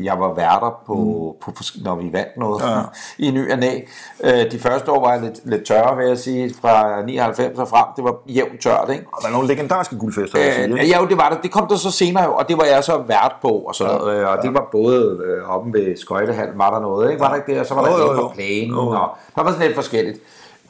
jeg 0.04 0.20
var 0.20 0.34
værter 0.34 0.80
på, 0.86 0.94
mm. 0.94 1.44
på, 1.44 1.50
fors- 1.58 1.84
når 1.84 1.94
vi 1.96 2.12
vandt 2.12 2.36
noget 2.36 2.62
ja. 2.62 2.80
i 3.26 3.30
ny 3.30 3.52
og 3.52 3.58
næ. 3.58 3.80
Øh, 4.24 4.50
de 4.52 4.58
første 4.58 4.90
år 4.92 5.00
var 5.00 5.12
jeg 5.12 5.22
lidt, 5.22 5.40
lidt 5.44 5.64
tørre, 5.64 5.96
vil 5.96 6.06
jeg 6.06 6.18
sige, 6.18 6.54
fra 6.60 7.02
99 7.02 7.58
og 7.58 7.68
frem, 7.68 7.84
det 7.96 8.04
var 8.04 8.14
jævnt 8.28 8.60
tørt, 8.62 8.88
ikke? 8.92 9.04
Og 9.12 9.18
der 9.22 9.28
er 9.28 9.32
nogle 9.32 9.48
legendariske 9.48 9.98
guldfester, 9.98 10.38
vil 10.38 10.44
jeg 10.46 10.54
sige. 10.54 10.64
Øh, 10.66 10.70
ikke? 10.80 10.86
ja, 10.92 11.00
jo, 11.00 11.06
det 11.06 11.16
var 11.16 11.28
det. 11.28 11.38
Det 11.42 11.50
kom 11.52 11.66
der 11.68 11.76
så 11.76 11.90
senere 11.90 12.28
og 12.32 12.48
det 12.48 12.56
var 12.58 12.64
jeg 12.64 12.84
så 12.84 12.98
vært 13.06 13.34
på, 13.42 13.48
og 13.48 13.74
sådan 13.74 13.94
noget. 13.94 14.16
øh, 14.20 14.28
Og 14.28 14.38
det 14.42 14.54
var 14.54 14.68
både 14.72 15.20
øh, 15.24 15.48
oppe 15.50 15.72
ved 15.72 15.96
Skøjtehallen, 15.96 16.58
var 16.58 16.70
der 16.70 16.80
noget, 16.80 17.10
ikke? 17.10 17.20
Var 17.20 17.28
der 17.28 17.36
ikke 17.36 17.52
det? 17.52 17.60
Og 17.60 17.66
så 17.66 17.74
var 17.74 17.82
der 17.84 17.90
Jo, 17.90 17.96
jo, 17.98 18.04
noget 18.04 18.18
jo. 18.18 18.22
på 18.28 18.32
plænen, 18.34 18.70
Jo, 18.70 18.82
jo. 18.84 18.90
og 18.90 19.08
der 19.36 19.42
var 19.42 19.50
sådan 19.50 19.66
lidt 19.66 19.74
forskelligt. 19.74 20.18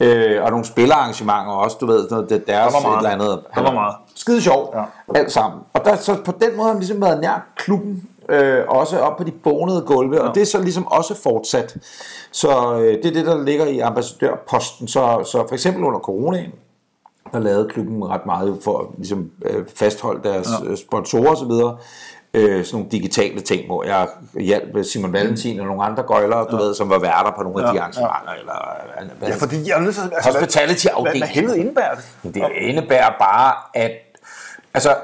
Øh, 0.01 0.43
og 0.43 0.49
nogle 0.49 0.65
spillerarrangementer 0.65 1.51
også, 1.51 1.77
du 1.81 1.85
ved, 1.85 2.09
noget, 2.09 2.29
det, 2.29 2.47
deres 2.47 2.73
Der 2.73 2.81
var 2.81 2.89
meget. 2.89 3.03
et 3.05 3.11
eller 3.13 3.25
andet. 3.25 3.45
Der 3.55 3.61
var 3.61 3.73
meget. 3.73 3.95
Skide 4.15 4.41
sjovt, 4.41 4.75
Ja. 4.75 4.83
alt 5.19 5.31
sammen. 5.31 5.59
Og 5.73 5.85
der, 5.85 5.95
så 5.95 6.15
på 6.25 6.31
den 6.31 6.57
måde 6.57 6.67
har 6.67 6.73
man 6.73 6.79
ligesom 6.79 7.01
været 7.01 7.21
nær 7.21 7.47
klubben, 7.55 8.09
øh, 8.29 8.63
også 8.67 8.99
op 8.99 9.17
på 9.17 9.23
de 9.23 9.31
bonede 9.31 9.81
gulve, 9.81 10.15
ja. 10.15 10.27
og 10.27 10.35
det 10.35 10.41
er 10.41 10.45
så 10.45 10.61
ligesom 10.61 10.87
også 10.87 11.21
fortsat. 11.23 11.77
Så 12.31 12.75
øh, 12.75 13.03
det 13.03 13.05
er 13.05 13.11
det, 13.13 13.25
der 13.25 13.43
ligger 13.43 13.65
i 13.65 13.79
ambassadørposten. 13.79 14.87
Så, 14.87 15.23
så 15.31 15.45
for 15.47 15.53
eksempel 15.53 15.83
under 15.83 15.99
coronaen, 15.99 16.51
der 17.33 17.39
lavede 17.39 17.69
klubben 17.69 18.09
ret 18.09 18.25
meget 18.25 18.59
for 18.63 18.79
at 18.79 18.85
ligesom, 18.97 19.31
øh, 19.45 19.65
fastholde 19.75 20.29
deres 20.29 20.47
ja. 20.69 20.75
sponsorer 20.75 21.31
osv. 21.31 21.51
Øh, 22.33 22.65
sådan 22.65 22.65
nogle 22.77 22.91
digitale 22.91 23.41
ting, 23.41 23.65
hvor 23.65 23.83
jeg 23.83 24.07
hjalp 24.39 24.85
Simon 24.85 25.13
Valentin 25.13 25.59
og 25.59 25.65
nogle 25.65 25.83
andre 25.83 26.03
gøjlere, 26.03 26.47
du 26.51 26.57
ved, 26.57 26.73
som 26.75 26.89
var 26.89 26.99
værter 26.99 27.31
på 27.37 27.43
nogle 27.43 27.63
af 27.63 27.71
de 27.73 27.75
Ja, 27.77 27.81
arrangementer. 27.81 28.31
Eller, 28.39 29.13
hvad, 29.19 29.29
Ja, 29.29 29.35
fordi 29.35 29.55
jeg 29.69 29.77
er 29.77 29.81
nødt 29.81 29.95
til. 29.95 30.01
Altså, 30.15 30.31
hvad- 30.31 30.41
Hospitality-afdeling. 30.41 31.11
Hvad, 31.19 31.19
hvad 31.19 31.27
helvede 31.27 31.59
indebærer 31.59 31.95
det? 32.23 32.33
det 32.35 32.43
indebærer 32.61 33.09
bare, 33.19 33.53
at 33.73 33.91
altså, 34.73 34.95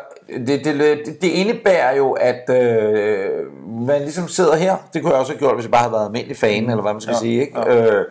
det, 0.48 0.66
det, 0.66 1.06
det, 1.22 1.28
indebærer 1.28 1.96
jo, 1.96 2.12
at 2.12 2.50
øh, 2.50 3.30
man 3.88 4.02
ligesom 4.02 4.28
sidder 4.28 4.56
her. 4.56 4.76
Det 4.94 5.02
kunne 5.02 5.12
jeg 5.12 5.20
også 5.20 5.32
have 5.32 5.40
gjort, 5.40 5.54
hvis 5.56 5.64
jeg 5.66 5.72
bare 5.72 5.82
havde 5.82 5.94
været 5.94 6.06
almindelig 6.06 6.38
fan, 6.38 6.70
eller 6.70 6.82
hvad 6.82 6.94
man 6.94 7.02
skal 7.02 7.14
ja, 7.14 7.20
sige. 7.20 7.42
Ikke? 7.42 7.60
Ja. 7.60 7.96
Øh, 7.96 8.06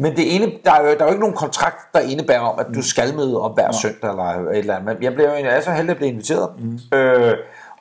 men 0.00 0.16
det 0.16 0.36
ene, 0.36 0.52
der, 0.64 0.72
er 0.72 0.80
jo, 0.82 0.86
der 0.94 1.00
er 1.00 1.04
jo 1.04 1.08
ikke 1.10 1.20
nogen 1.20 1.36
kontrakt, 1.36 1.76
der 1.94 2.00
indebærer 2.00 2.40
om, 2.40 2.58
at 2.58 2.66
du 2.74 2.82
skal 2.82 3.14
møde 3.16 3.40
op 3.40 3.54
hver 3.56 3.64
ja. 3.64 3.72
søndag 3.72 4.10
eller 4.10 4.24
et 4.50 4.58
eller 4.58 4.76
andet. 4.76 4.94
Men 4.94 5.02
jeg 5.02 5.14
blev 5.14 5.24
jo 5.26 5.30
jeg 5.32 5.56
er 5.56 5.60
så 5.60 5.70
heldig 5.70 5.90
at 5.90 5.96
blive 5.96 6.10
inviteret. 6.10 6.48
Mm. 6.58 6.78
Øh, 6.98 7.36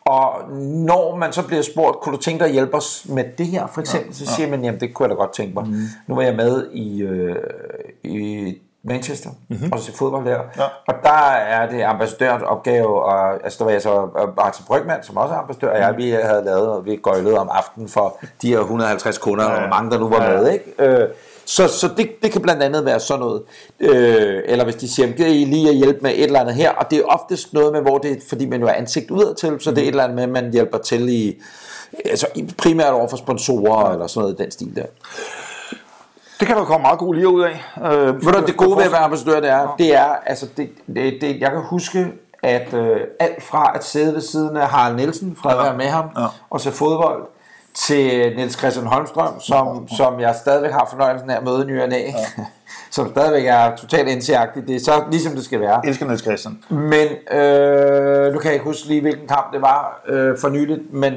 og 0.08 0.52
når 0.88 1.16
man 1.16 1.34
så 1.34 1.48
bliver 1.48 1.62
spurgt, 1.62 2.00
kunne 2.00 2.16
du 2.16 2.22
tænke 2.22 2.40
dig 2.40 2.48
at 2.48 2.54
hjælpe 2.54 2.78
os 2.78 3.06
med 3.10 3.24
det 3.38 3.46
her, 3.48 3.68
for 3.68 3.82
eksempel, 3.82 4.16
så 4.16 4.26
siger 4.26 4.50
man, 4.50 4.64
jamen 4.64 4.80
det 4.80 4.94
kunne 4.94 5.04
jeg 5.04 5.10
da 5.10 5.16
godt 5.16 5.34
tænke 5.34 5.54
mig. 5.54 5.64
Mm. 5.68 5.74
Nu 6.08 6.16
var 6.16 6.22
jeg 6.22 6.36
med 6.36 6.68
i, 6.72 7.02
øh, 7.02 7.36
i 8.04 8.58
Manchester, 8.84 9.30
mm-hmm. 9.50 9.70
og 9.72 9.80
se 9.80 9.92
fodbold 9.94 10.26
der. 10.26 10.40
Ja. 10.58 10.64
Og 10.88 10.94
der 11.04 11.32
er 11.32 11.70
det 11.70 11.84
ambassadørens 11.84 12.44
opgave, 12.44 13.04
og 13.04 13.34
altså 13.34 13.58
der 13.60 13.66
var 13.66 13.72
jeg 13.72 13.82
så 13.82 13.90
og 13.90 14.34
Martin 14.38 14.66
Brygman, 14.68 15.04
som 15.04 15.18
også 15.18 15.34
er 15.34 15.38
ambassadør, 15.38 15.70
og 15.72 15.78
jeg, 15.80 15.98
vi 15.98 16.10
havde 16.10 16.44
lavet, 16.46 16.86
vi 16.86 16.96
gøjlede 16.96 17.38
om 17.40 17.50
aftenen 17.52 17.90
for 17.90 18.18
de 18.42 18.48
her 18.50 18.60
150 18.60 19.18
kunder, 19.18 19.44
ja. 19.46 19.52
og 19.52 19.60
hvor 19.60 19.70
mange 19.70 19.92
der 19.92 20.00
nu 20.00 20.10
var 20.10 20.24
Ja. 20.24 20.38
med, 20.38 20.52
ikke? 20.52 20.74
Øh, 20.80 21.10
så, 21.50 21.68
så 21.68 21.90
det, 21.98 22.10
det 22.24 22.32
kan 22.32 22.42
blandt 22.42 22.64
andet 22.64 22.86
være 22.86 23.00
sådan 23.00 23.20
noget. 23.20 23.42
Øh, 23.80 24.42
eller 24.46 24.64
hvis 24.64 24.76
de 24.76 24.90
siger, 24.94 25.08
gider 25.12 25.30
I 25.30 25.44
lige 25.46 25.70
at 25.70 25.76
hjælpe 25.76 26.00
med 26.02 26.12
et 26.12 26.24
eller 26.24 26.40
andet 26.40 26.56
her, 26.56 26.72
og 26.72 26.92
det 26.92 27.00
er 27.00 27.04
oftest 27.04 27.54
noget 27.54 27.74
med, 27.74 27.82
hvor 27.82 27.98
det 27.98 28.12
er, 28.12 28.16
fordi 28.30 28.46
man 28.46 28.62
jo 28.62 28.68
er 28.68 28.72
ansigt 28.74 29.12
udad 29.12 29.36
til, 29.36 29.58
så 29.60 29.70
det 29.72 29.78
er 29.78 29.82
et 29.82 29.88
eller 29.88 30.04
andet 30.04 30.16
med, 30.16 30.28
man 30.28 30.52
hjælper 30.54 30.78
til 30.78 31.10
i, 31.10 31.42
altså 32.06 32.28
primært 32.58 32.94
over 32.94 33.08
for 33.08 33.18
sponsorer, 33.18 33.92
eller 33.92 34.08
sådan 34.08 34.22
noget 34.22 34.40
i 34.40 34.44
den 34.44 34.52
stil 34.52 34.76
der. 34.76 34.86
Det 36.40 36.48
kan 36.48 36.58
der 36.58 36.64
komme 36.66 36.82
meget 36.82 37.00
god 37.00 37.16
lige 37.16 37.28
ud 37.28 37.42
af. 37.44 37.64
Øh, 37.92 38.26
Ved 38.26 38.34
du, 38.34 38.46
det 38.48 38.58
gode 38.58 38.78
ved 38.78 38.84
at 38.84 38.92
være 38.92 39.02
ambassadør, 39.02 39.40
det 39.40 39.50
er, 39.50 39.76
det 39.78 39.96
er, 39.96 40.06
altså, 40.26 40.48
det, 40.58 40.70
det, 40.96 41.14
det, 41.22 41.40
jeg 41.40 41.52
kan 41.52 41.62
huske, 41.70 42.08
at 42.44 42.74
øh, 42.74 42.98
alt 43.20 43.44
fra 43.44 43.72
at 43.76 43.84
sidde 43.86 44.14
ved 44.14 44.22
siden 44.22 44.58
af 44.58 44.68
Harald 44.68 44.96
Nielsen, 44.96 45.38
fra 45.42 45.52
at 45.52 45.58
Ja. 45.58 45.64
være 45.64 45.78
med 45.78 45.86
ham, 45.86 46.06
Ja. 46.18 46.26
og 46.50 46.62
se 46.62 46.72
fodbold, 46.72 47.24
til 47.86 48.36
Niels 48.36 48.58
Christian 48.58 48.86
Holmstrøm, 48.86 49.40
som, 49.40 49.88
som 49.98 50.20
jeg 50.20 50.36
stadigvæk 50.42 50.72
har 50.72 50.88
fornøjelsen 50.90 51.30
af 51.30 51.38
at 51.38 51.44
møde 51.44 51.66
ny 51.66 51.82
og 51.82 51.90
næ, 51.90 52.02
som 52.92 53.10
stadigvæk 53.10 53.46
er 53.46 53.76
totalt 53.76 54.10
indsigagtig. 54.10 54.68
Det 54.68 54.76
er 54.76 54.80
så 54.80 55.04
ligesom 55.12 55.36
det 55.36 55.46
skal 55.46 55.60
være. 55.60 55.82
elsker 55.88 56.06
Niels 56.06 56.22
Christian. 56.22 56.60
Men 56.70 57.08
øh, 57.40 58.34
nu 58.34 58.40
kan 58.40 58.46
jeg 58.46 58.54
ikke 58.54 58.66
huske 58.66 58.88
lige, 58.88 59.02
hvilken 59.02 59.28
kamp 59.28 59.54
det 59.54 59.62
var 59.62 60.02
øh, 60.08 60.38
for 60.38 60.50
nyligt, 60.50 60.94
men 60.94 61.14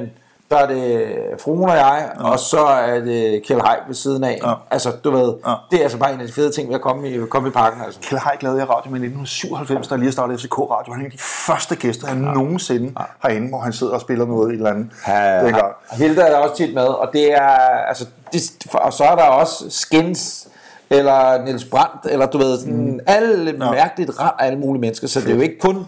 der 0.51 0.57
er 0.57 0.67
det 0.67 1.07
fruen 1.39 1.69
og 1.69 1.75
jeg, 1.75 2.09
ja. 2.19 2.29
og 2.29 2.39
så 2.39 2.59
er 2.59 2.99
det 2.99 3.43
Kjell 3.47 3.61
Haik 3.61 3.79
ved 3.87 3.95
siden 3.95 4.23
af. 4.23 4.39
Ja. 4.43 4.53
Altså, 4.71 4.91
du 5.03 5.11
ved, 5.11 5.33
Ja. 5.47 5.53
det 5.71 5.79
er 5.79 5.83
altså 5.83 5.97
bare 5.97 6.13
en 6.13 6.19
af 6.21 6.27
de 6.27 6.33
fede 6.33 6.51
ting 6.51 6.67
ved 6.67 6.75
at 6.75 6.81
komme 6.81 7.09
i, 7.09 7.19
komme 7.29 7.47
i 7.47 7.51
parken. 7.51 7.81
Altså. 7.85 7.99
Kjell 7.99 8.19
Haik 8.19 8.43
lavede 8.43 8.59
jeg 8.59 8.69
radio 8.69 8.91
med 8.91 8.99
i 8.99 9.05
1997, 9.05 9.87
da 9.87 9.93
jeg 9.93 9.99
lige 9.99 10.11
startede 10.11 10.37
FCK 10.37 10.57
Radio. 10.59 10.93
Han 10.93 11.01
er 11.01 11.05
en 11.05 11.11
af 11.11 11.17
de 11.17 11.23
første 11.23 11.75
gæster, 11.75 12.07
han 12.07 12.23
ja. 12.23 12.33
nogensinde 12.33 12.93
herinde, 13.23 13.49
hvor 13.49 13.59
han 13.59 13.73
sidder 13.73 13.93
og 13.93 14.01
spiller 14.01 14.25
noget 14.25 14.51
i 14.51 14.55
eller 14.55 14.69
andet. 14.69 14.87
Ja, 15.07 15.45
dengang. 15.45 15.73
Hilda 15.91 16.21
er 16.21 16.29
der 16.29 16.37
også 16.37 16.55
tit 16.55 16.73
med, 16.73 16.87
og 16.87 17.09
det 17.13 17.33
er, 17.33 17.57
altså, 17.89 18.05
det, 18.33 18.51
og 18.73 18.93
så 18.93 19.03
er 19.03 19.15
der 19.15 19.23
også 19.23 19.65
Skins, 19.69 20.47
eller 20.89 21.43
Niels 21.45 21.65
Brandt, 21.65 22.05
eller 22.09 22.25
du 22.25 22.37
ved, 22.37 22.59
sådan 22.59 22.91
mm. 22.91 22.99
alle 23.07 23.51
ja. 23.51 23.71
mærkeligt 23.71 24.11
alle 24.39 24.59
mulige 24.59 24.81
mennesker, 24.81 25.07
så 25.07 25.19
det 25.19 25.29
er 25.29 25.35
jo 25.35 25.41
ikke 25.41 25.59
kun, 25.59 25.87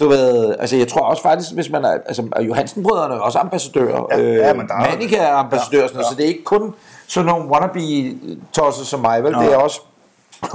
du 0.00 0.08
ved, 0.08 0.54
altså 0.58 0.76
jeg 0.76 0.88
tror 0.88 1.00
også 1.00 1.22
faktisk, 1.22 1.52
hvis 1.54 1.70
man 1.70 1.84
er, 1.84 1.92
altså 2.06 2.28
Johansen 2.40 2.82
brødrene 2.82 3.14
er 3.14 3.18
også 3.18 3.38
ambassadører, 3.38 4.06
Ja, 4.10 4.18
ja, 4.22 4.52
men 4.54 4.68
der 4.68 4.74
er- 4.74 4.90
Manika 4.90 5.16
er 5.16 5.32
ambassadør, 5.34 5.80
Ja, 5.80 5.86
sådan 5.88 5.96
noget, 5.96 6.04
ja. 6.06 6.10
så 6.10 6.16
det 6.16 6.24
er 6.24 6.28
ikke 6.28 6.44
kun 6.44 6.74
sådan 7.06 7.26
nogle 7.26 7.44
wannabe-tosser 7.50 8.84
som 8.84 9.00
mig, 9.00 9.24
vel, 9.24 9.34
det 9.34 9.52
er 9.52 9.56
også 9.56 9.80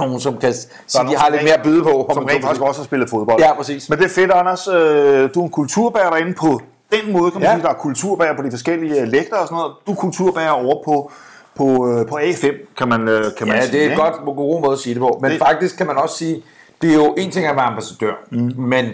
nogen, 0.00 0.20
som 0.20 0.36
kan 0.38 0.54
sige, 0.86 1.04
de 1.08 1.16
har 1.16 1.30
lidt 1.30 1.42
mere 1.42 1.54
at 1.54 1.62
byde 1.62 1.82
på. 1.82 2.04
om 2.08 2.14
Som 2.14 2.24
rent 2.24 2.42
faktisk 2.44 2.62
også 2.62 2.80
har 2.80 2.84
spillet 2.84 3.10
fodbold. 3.10 3.40
Ja, 3.40 3.54
præcis. 3.54 3.88
Men 3.90 3.98
det 3.98 4.04
er 4.04 4.08
fedt, 4.08 4.30
Anders. 4.30 4.68
Øh, 4.68 5.30
Du 5.34 5.40
er 5.40 5.44
en 5.44 5.50
kulturbærer 5.50 6.10
derinde 6.10 6.34
på 6.34 6.60
den 6.92 7.12
måde, 7.12 7.30
kan 7.30 7.40
man 7.40 7.48
Ja. 7.50 7.54
sige. 7.54 7.62
Der 7.62 7.68
er 7.68 7.74
kulturbærer 7.74 8.36
på 8.36 8.42
de 8.42 8.50
forskellige 8.50 9.00
øh, 9.00 9.08
lægter 9.08 9.36
og 9.36 9.46
sådan 9.46 9.56
noget. 9.56 9.72
Du 9.86 9.92
er 9.92 9.96
kulturbærer 9.96 10.50
over 10.50 10.82
på, 10.84 11.10
på, 11.56 11.88
øh, 11.90 12.06
på 12.08 12.18
A5, 12.18 12.74
kan 12.78 12.88
man, 12.88 13.08
øh, 13.08 13.24
kan 13.38 13.46
man 13.48 13.56
Ja, 13.56 13.62
sige. 13.66 13.72
det 13.78 13.86
er 13.86 13.90
et 13.92 13.98
godt, 13.98 14.14
god 14.36 14.60
måde 14.62 14.72
at 14.72 14.78
sige 14.78 14.94
det 14.94 15.00
på. 15.00 15.18
Men 15.22 15.30
det... 15.30 15.38
faktisk 15.38 15.76
kan 15.76 15.86
man 15.86 15.96
også 15.96 16.16
sige, 16.16 16.42
det 16.82 16.90
er 16.90 16.94
jo 16.94 17.14
en 17.18 17.30
ting 17.30 17.46
at 17.46 17.56
være 17.56 17.64
ambassadør, 17.64 18.12
mm. 18.30 18.52
men 18.56 18.86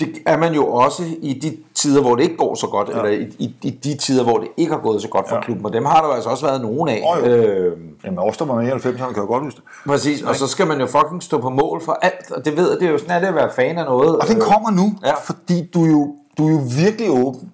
det 0.00 0.08
er 0.26 0.36
man 0.36 0.54
jo 0.54 0.66
også 0.72 1.02
i 1.22 1.32
de 1.42 1.56
tider, 1.74 2.02
hvor 2.02 2.14
det 2.16 2.22
ikke 2.22 2.36
går 2.36 2.54
så 2.54 2.66
godt, 2.66 2.88
ja. 2.88 2.94
eller 2.94 3.10
i, 3.10 3.34
i, 3.38 3.54
i 3.62 3.70
de 3.70 3.96
tider, 3.96 4.24
hvor 4.24 4.38
det 4.38 4.48
ikke 4.56 4.72
har 4.72 4.80
gået 4.80 5.02
så 5.02 5.08
godt 5.08 5.28
for 5.28 5.36
Ja. 5.36 5.42
klubben, 5.42 5.66
og 5.66 5.72
dem 5.72 5.84
har 5.84 6.00
der 6.00 6.08
jo 6.08 6.14
altså 6.14 6.30
også 6.30 6.46
været 6.46 6.60
nogen 6.60 6.88
af. 6.88 7.02
Åh, 7.16 7.18
jo. 7.28 7.34
øh, 7.34 7.78
Jamen, 8.04 8.18
os, 8.18 8.36
der 8.36 8.44
var 8.44 8.54
med 8.54 8.68
i 8.68 8.70
90'erne, 8.70 8.96
kan 9.12 9.16
jo 9.22 9.26
godt 9.26 9.42
huske 9.44 9.56
det. 9.56 9.64
præcis, 9.90 10.22
og 10.22 10.36
så 10.36 10.46
skal 10.46 10.66
man 10.66 10.80
jo 10.80 10.86
fucking 10.86 11.22
stå 11.22 11.38
på 11.40 11.50
mål 11.50 11.82
for 11.84 11.92
alt, 12.02 12.30
og 12.30 12.44
det 12.44 12.56
ved 12.56 12.70
jeg, 12.70 12.80
det 12.80 12.86
er 12.88 12.92
jo 12.92 12.98
sådan, 12.98 13.16
at 13.16 13.22
det 13.22 13.28
at 13.28 13.34
være 13.34 13.50
fan 13.56 13.78
af 13.78 13.84
noget. 13.84 14.16
Og 14.18 14.28
den 14.28 14.40
kommer 14.40 14.70
nu, 14.70 14.92
Ja. 15.04 15.14
fordi 15.24 15.70
du 15.74 15.84
er, 15.84 15.90
jo, 15.90 16.14
du 16.38 16.46
er 16.46 16.50
jo 16.52 16.60
virkelig 16.76 17.10
åben 17.10 17.52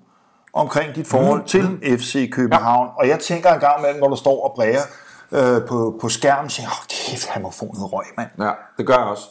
omkring 0.53 0.95
dit 0.95 1.07
forhold 1.07 1.41
mm. 1.41 1.47
til 1.47 1.99
FC 1.99 2.31
København. 2.33 2.87
Ja. 2.87 2.93
Og 3.03 3.09
jeg 3.09 3.19
tænker 3.19 3.53
en 3.55 3.61
gang 3.61 3.79
imellem, 3.81 4.01
når 4.01 4.09
du 4.09 4.17
står 4.17 4.45
og 4.49 4.53
bræger 4.57 4.81
øh, 5.33 5.67
på, 5.69 5.95
på 6.01 6.09
skærmen, 6.09 6.51
siger, 6.51 6.69
åh, 6.69 6.87
kæft, 6.89 7.27
han 7.29 7.43
må 7.43 7.51
få 7.51 7.65
noget 7.75 7.93
røg, 7.93 8.05
mand. 8.17 8.29
Ja, 8.41 8.51
det 8.79 8.87
gør 8.87 8.95
jeg 8.95 9.05
også. 9.05 9.25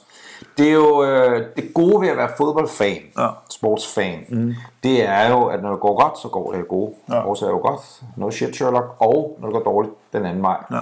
Det 0.58 0.68
er 0.70 0.74
jo 0.74 1.04
øh, 1.04 1.46
det 1.56 1.74
gode 1.74 2.02
ved 2.02 2.08
at 2.10 2.18
være 2.18 2.30
fodboldfan, 2.38 2.98
Ja. 3.18 3.28
sportsfan, 3.50 4.20
mm. 4.30 4.54
det 4.84 5.10
er 5.10 5.30
jo, 5.30 5.46
at 5.46 5.62
når 5.64 5.70
det 5.72 5.80
går 5.80 6.02
godt, 6.02 6.20
så 6.20 6.28
går 6.28 6.52
det 6.52 6.68
gode. 6.68 6.92
Ja. 7.10 7.20
Også 7.30 7.46
er 7.46 7.50
jo 7.50 7.58
godt. 7.58 8.02
No 8.18 8.32
shit, 8.32 8.56
Sherlock. 8.56 8.96
Og 9.00 9.38
når 9.40 9.48
det 9.48 9.54
går 9.64 9.72
dårligt, 9.72 9.94
den 10.14 10.26
anden 10.26 10.44
vej. 10.44 10.58
Ja. 10.72 10.80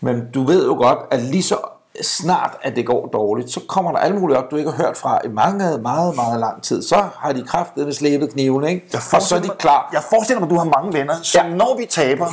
Men 0.00 0.30
du 0.34 0.42
ved 0.44 0.66
jo 0.66 0.74
godt, 0.74 0.98
at 1.10 1.22
lige 1.22 1.42
så 1.42 1.56
snart, 2.02 2.56
at 2.62 2.76
det 2.76 2.86
går 2.86 3.06
dårligt, 3.06 3.50
så 3.50 3.60
kommer 3.68 3.92
der 3.92 3.98
alle 3.98 4.18
mulige 4.18 4.38
op, 4.38 4.44
du 4.50 4.56
ikke 4.56 4.70
har 4.70 4.84
hørt 4.84 4.96
fra 4.96 5.20
i 5.24 5.28
mange, 5.28 5.78
meget, 5.78 6.14
meget 6.16 6.40
lang 6.40 6.62
tid. 6.62 6.82
Så 6.82 7.04
har 7.18 7.32
de 7.32 7.42
kraftet 7.46 7.84
med 7.86 7.92
slæbet 7.92 8.30
kniven, 8.32 8.64
ikke? 8.64 8.86
Jeg 8.92 9.00
og 9.14 9.22
så 9.22 9.36
er 9.36 9.40
de 9.40 9.48
klar. 9.58 9.88
Jeg 9.92 10.02
forestiller 10.10 10.40
mig, 10.40 10.46
at 10.46 10.50
du 10.50 10.58
har 10.58 10.64
mange 10.64 10.92
venner, 10.98 11.14
som 11.22 11.46
Ja. 11.46 11.54
når 11.54 11.76
vi 11.78 11.86
taber, 11.86 12.26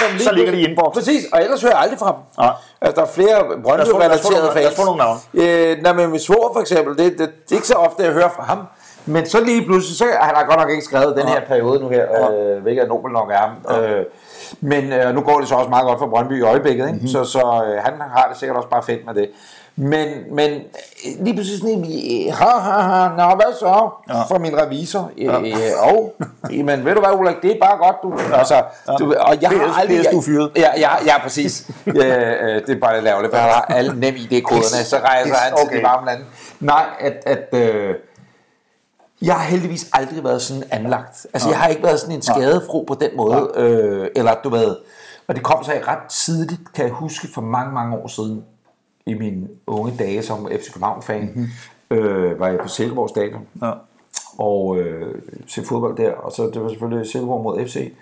Ja, 0.00 0.08
lige 0.12 0.24
så 0.24 0.32
ligger 0.32 0.52
de 0.52 0.60
i 0.60 0.66
inbox. 0.66 0.94
Præcis, 0.94 1.24
og 1.32 1.42
ellers 1.42 1.62
hører 1.62 1.72
jeg 1.74 1.80
aldrig 1.82 1.98
fra 1.98 2.06
dem. 2.12 2.20
Nej. 2.38 2.52
Altså, 2.80 3.00
der 3.00 3.06
er 3.06 3.10
flere 3.12 3.44
Brøndby-relaterede 3.62 4.40
nogle- 4.40 4.60
lad 4.60 4.66
os 4.70 4.76
få 4.76 4.84
nogle 4.84 4.98
navne. 4.98 5.20
Øh, 5.34 5.82
nej, 5.82 5.92
men 5.92 6.10
min 6.10 6.20
svor 6.20 6.50
for 6.54 6.60
eksempel, 6.60 6.98
det, 6.98 7.12
det, 7.12 7.18
det, 7.18 7.50
er 7.50 7.54
ikke 7.54 7.66
så 7.68 7.74
ofte, 7.74 8.02
jeg 8.02 8.12
hører 8.12 8.28
fra 8.36 8.42
ham. 8.42 8.58
Men 9.08 9.26
så 9.28 9.40
lige 9.44 9.64
pludselig, 9.66 9.98
så 9.98 10.04
han 10.20 10.34
har 10.36 10.44
godt 10.48 10.60
nok 10.60 10.70
ikke 10.70 10.82
skrevet 10.84 11.16
den 11.16 11.28
her 11.28 11.40
periode 11.48 11.80
nu 11.80 11.88
her, 11.88 12.04
øh, 12.32 12.62
hvilket 12.62 12.82
er 12.84 12.88
nobel 12.88 13.12
nok 13.12 13.30
er. 13.30 13.78
Øh, 13.80 14.04
men 14.60 14.92
øh, 14.92 15.14
nu 15.14 15.20
går 15.20 15.38
det 15.40 15.48
så 15.48 15.54
også 15.54 15.70
meget 15.70 15.86
godt 15.86 15.98
for 15.98 16.06
Brøndby 16.06 16.38
i 16.38 16.42
øjeblikket, 16.42 16.84
ikke? 16.84 16.92
Mhm. 16.92 16.94
Mm-hmm. 16.94 17.08
så, 17.08 17.24
så 17.24 17.64
øh, 17.66 17.84
han 17.84 17.92
har 18.00 18.28
det 18.30 18.38
sikkert 18.38 18.56
også 18.56 18.68
bare 18.68 18.82
fedt 18.82 19.06
med 19.06 19.14
det. 19.14 19.28
Men, 19.78 20.08
men 20.30 20.50
øh, 20.50 21.24
lige 21.24 21.34
pludselig 21.34 21.60
sådan 21.60 21.74
en, 21.74 22.28
øh, 22.28 22.34
ha, 22.34 22.58
ha, 22.58 22.80
ha, 22.80 23.08
nå, 23.16 23.34
hvad 23.34 23.58
så? 23.58 23.90
Ja. 24.08 24.22
For 24.22 24.38
min 24.38 24.58
revisor. 24.58 25.10
Ja. 25.18 25.40
Øh, 25.40 25.92
og, 25.92 26.14
men 26.68 26.84
ved 26.84 26.94
du 26.94 27.00
hvad, 27.00 27.18
Ulrik, 27.18 27.36
det 27.42 27.50
er 27.50 27.56
bare 27.60 27.76
godt, 27.76 27.96
du. 28.02 28.22
Ja. 28.30 28.38
Altså, 28.38 28.62
du 28.98 29.14
og 29.18 29.42
jeg 29.42 29.50
PS, 29.50 29.56
har 29.56 29.80
aldrig... 29.80 30.00
PS, 30.00 30.06
du 30.12 30.20
fyret. 30.20 30.50
Ja, 30.56 30.70
ja, 30.76 30.90
ja 31.06 31.22
præcis. 31.22 31.70
øh, 31.86 31.94
det 31.94 32.70
er 32.70 32.80
bare 32.80 32.94
lidt 32.94 33.04
lavligt, 33.04 33.32
for 33.32 33.40
han 33.40 33.50
har 33.50 33.66
alle 33.68 34.00
nem 34.00 34.14
ID-koderne, 34.14 34.84
så 34.84 34.96
rejser 34.96 35.34
han 35.34 35.56
til 35.56 35.66
okay. 35.66 35.78
de 35.78 35.82
varme 35.82 36.06
lande. 36.06 36.24
Nej, 36.60 36.84
at, 37.00 37.22
at 37.26 37.60
øh, 37.60 37.94
jeg 39.22 39.34
har 39.34 39.50
heldigvis 39.50 39.90
aldrig 39.92 40.24
været 40.24 40.42
sådan 40.42 40.62
anlagt. 40.70 41.26
Altså, 41.32 41.48
jeg 41.48 41.58
har 41.58 41.68
ikke 41.68 41.82
været 41.82 42.00
sådan 42.00 42.16
en 42.16 42.22
skadefro 42.22 42.84
på 42.88 42.94
den 42.94 43.16
måde. 43.16 43.52
Øh, 43.56 44.08
eller 44.16 44.34
du 44.44 44.48
ved, 44.48 44.76
og 45.28 45.34
det 45.34 45.42
kom 45.42 45.64
så 45.64 45.72
ret 45.88 46.10
tidligt, 46.10 46.60
kan 46.74 46.84
jeg 46.84 46.92
huske, 46.92 47.28
for 47.34 47.40
mange, 47.40 47.74
mange 47.74 47.96
år 47.96 48.06
siden, 48.06 48.44
i 49.06 49.14
mine 49.14 49.48
unge 49.66 49.96
dage 49.98 50.22
som 50.22 50.48
FC 50.60 50.72
København-fan, 50.72 51.22
mm-hmm. 51.22 51.96
øh, 51.96 52.40
var 52.40 52.48
jeg 52.48 52.58
på 52.62 52.68
Silkeborg 52.68 53.08
Stadion 53.08 53.46
Ja. 53.62 53.72
og 54.38 54.78
øh, 54.78 55.14
se 55.46 55.64
fodbold 55.64 55.96
der, 55.96 56.12
og 56.12 56.32
så 56.32 56.50
det 56.54 56.62
var 56.62 56.68
selvfølgelig 56.68 57.10
Silkeborg 57.10 57.42
mod 57.42 57.66
FC. 57.66 57.92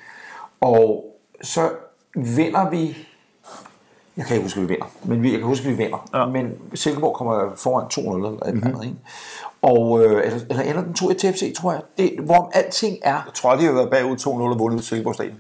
Og 0.61 1.05
så 1.43 1.71
vinder 2.15 2.71
vi, 2.71 2.97
jeg 4.17 4.27
kan 4.27 4.37
ikke 4.37 4.45
huske, 4.45 4.61
at 4.61 4.63
vi 4.63 4.69
vinder, 4.69 4.87
men 5.05 5.23
vi, 5.23 5.31
jeg 5.31 5.39
kan 5.39 5.49
huske, 5.49 5.69
at 5.69 5.71
vi 5.71 5.83
vinder. 5.83 6.09
Ja. 6.15 6.27
Men 6.27 6.53
Silkeborg 6.75 7.15
kommer 7.15 7.53
foran 7.57 7.87
2-0 7.95 8.17
eller 8.17 8.29
et 8.29 8.55
mm-hmm. 8.55 8.69
andet, 8.69 8.85
ikke? 8.85 8.97
Og, 9.63 10.05
øh, 10.05 10.27
eller, 10.27 10.41
eller 10.51 10.63
ender 10.63 10.83
den 10.83 10.95
2-1 10.99 11.15
til 11.15 11.33
FC, 11.33 11.55
tror 11.57 11.73
jeg. 11.73 11.81
Det, 11.99 12.17
hvorom 12.25 12.51
alting 12.53 12.99
er, 13.03 13.13
Jeg 13.13 13.35
tror, 13.35 13.55
de 13.55 13.65
har 13.65 13.73
været 13.73 13.91
bagud 13.91 14.17
2-0 14.17 14.29
og 14.29 14.59
vundet 14.59 14.85
Silkeborg 14.85 15.15
Stadion. 15.15 15.37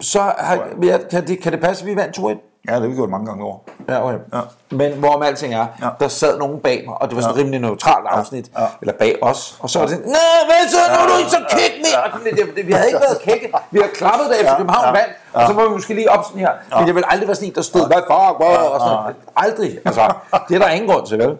så 0.00 0.20
har, 0.20 0.68
ja, 0.82 0.98
kan, 1.10 1.26
det, 1.26 1.40
kan 1.40 1.52
det 1.52 1.60
passe, 1.60 1.84
at 1.84 1.90
vi 1.90 1.96
vandt 1.96 2.18
2-1? 2.18 2.49
Ja, 2.68 2.74
det 2.74 2.80
har 2.82 2.88
vi 2.88 2.94
gjort 2.94 3.10
mange 3.10 3.26
gange 3.26 3.44
over. 3.44 3.58
Ja, 3.88 4.04
okay. 4.06 4.18
Ja. 4.34 4.40
Men 4.70 4.92
hvorom 4.92 5.22
alting 5.22 5.54
er, 5.54 5.58
Ja. 5.58 5.64
ja. 5.86 5.88
der 6.00 6.08
sad 6.08 6.38
nogen 6.38 6.58
bag 6.60 6.82
mig, 6.86 6.94
og 7.02 7.08
det 7.08 7.16
var 7.16 7.22
sådan 7.22 7.34
et 7.34 7.40
rimelig 7.40 7.60
neutralt 7.60 8.06
afsnit, 8.10 8.46
Ja. 8.58 8.64
eller 8.80 8.94
bag 8.98 9.18
os, 9.22 9.56
og 9.60 9.70
så 9.70 9.78
var 9.78 9.86
det 9.86 9.96
sådan, 9.96 10.10
nej, 10.10 10.40
hvad 10.46 10.68
så, 10.70 10.78
nu 10.94 10.98
er 11.04 11.08
du 11.12 11.18
ikke 11.18 11.30
så 11.30 11.42
kæk 11.50 11.72
mere, 11.86 12.02
og 12.12 12.20
det, 12.24 12.46
det, 12.46 12.56
det, 12.56 12.66
vi 12.66 12.72
havde 12.72 12.86
ikke 12.88 13.00
været 13.00 13.20
kække, 13.22 13.52
vi 13.70 13.78
havde 13.78 13.92
klappet 13.94 14.26
da 14.30 14.34
efter 14.34 14.50
Ja. 14.50 14.56
København 14.56 14.84
Ja. 14.86 14.90
vand, 15.00 15.10
og 15.32 15.42
så 15.46 15.52
var 15.52 15.62
vi 15.68 15.70
måske 15.70 15.94
lige 15.94 16.10
op 16.10 16.24
sådan 16.24 16.40
her, 16.40 16.50
men 16.78 16.86
jeg 16.86 16.94
vil 16.94 17.04
aldrig 17.08 17.28
være 17.28 17.34
sådan 17.34 17.48
en, 17.48 17.54
der 17.54 17.62
stod, 17.62 17.86
hvad 17.86 17.96
fuck, 18.10 18.36
hvad, 18.40 18.56
og 18.74 18.80
sådan 18.80 18.94
noget. 18.96 19.16
Aldrig, 19.36 19.78
altså, 19.84 20.12
det 20.48 20.54
er 20.54 20.58
der 20.58 20.68
ingen 20.68 20.90
grund 20.90 21.06
til, 21.06 21.18
vel? 21.18 21.36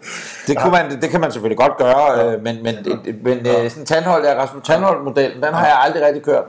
Det, 0.47 0.57
kunne 0.59 0.71
man, 0.71 1.01
det 1.01 1.09
kan 1.09 1.21
man 1.21 1.31
selvfølgelig 1.31 1.57
godt 1.65 1.77
gøre, 1.77 2.03
øh, 2.25 2.43
men, 2.43 2.63
men, 2.63 2.75
men 3.23 3.37
øh, 3.37 3.69
sådan 3.69 3.81
en 3.81 3.85
tandhold, 3.85 4.23
der 4.23 4.35
Rasmus 4.41 4.63
Tandhold-modellen, 4.67 5.43
den 5.43 5.53
har 5.53 5.65
jeg 5.65 5.77
aldrig 5.85 6.03
rigtig 6.05 6.23
kørt. 6.23 6.43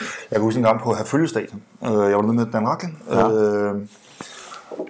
Jeg 0.00 0.36
kan 0.36 0.40
huske 0.40 0.58
en 0.58 0.64
gang 0.64 0.80
på 0.80 0.94
Herfølge 0.94 1.28
Stadion. 1.28 1.62
Øh, 1.84 1.90
Jeg 2.10 2.16
var 2.16 2.22
nede 2.22 2.34
med 2.34 2.46
Dan 2.52 2.68
Racklin. 2.68 2.96
Ja. 3.10 3.28
Øh, 3.30 3.74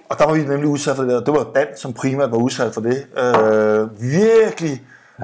og 0.09 0.19
der 0.19 0.25
var 0.25 0.33
vi 0.33 0.43
nemlig 0.43 0.67
udsat 0.69 0.95
for 0.95 1.03
det 1.03 1.11
der. 1.11 1.19
Det 1.19 1.33
var 1.33 1.47
Dan, 1.55 1.67
som 1.77 1.93
primært 1.93 2.31
var 2.31 2.37
udsat 2.37 2.73
for 2.73 2.81
det. 2.81 3.05
Øh, 3.17 4.01
virkelig, 4.01 4.81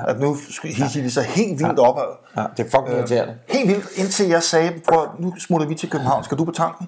at 0.07 0.19
nu 0.19 0.37
hisser 0.63 1.01
de 1.01 1.11
sig 1.11 1.23
helt 1.23 1.59
vildt 1.59 1.79
op. 1.79 1.99
Ja, 2.37 2.43
det 2.57 2.65
er 2.65 2.69
fucking 2.69 2.97
irriterende. 2.97 3.33
Helt 3.47 3.67
vildt, 3.69 3.85
indtil 3.95 4.27
jeg 4.27 4.43
sagde, 4.43 4.73
prøv, 4.89 5.07
nu 5.19 5.33
smutter 5.39 5.67
vi 5.67 5.75
til 5.75 5.89
København, 5.89 6.23
skal 6.23 6.37
du 6.37 6.45
på 6.45 6.51
tanken? 6.51 6.87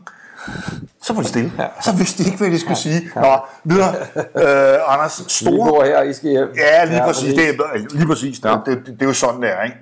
Så 1.03 1.13
var 1.13 1.21
de 1.21 1.27
stille. 1.27 1.51
Ja. 1.59 1.65
Så 1.81 1.95
vidste 1.95 2.23
de 2.23 2.27
ikke, 2.29 2.37
hvad 2.37 2.51
de 2.51 2.59
skulle 2.59 2.77
sige. 2.77 3.01
Nå, 3.15 3.37
videre. 3.63 3.95
Øh, 4.15 4.93
Anders, 4.93 5.19
Vi 5.19 5.29
store... 5.29 5.69
bor 5.69 5.83
her, 5.83 6.01
I 6.03 6.13
skal 6.13 6.29
hjem. 6.29 6.47
Ja, 6.57 6.85
lige 6.85 6.97
ja, 6.97 7.05
præcis. 7.05 7.33
Det 7.33 7.49
er, 7.49 7.77
lige 7.95 8.07
præcis. 8.07 8.39
Ja. 8.43 8.57
Det, 8.65 8.77
det, 8.77 8.87
det, 8.87 9.01
er 9.01 9.05
jo 9.05 9.13
sådan, 9.13 9.41
det 9.41 9.49
er, 9.49 9.63
ikke? 9.63 9.77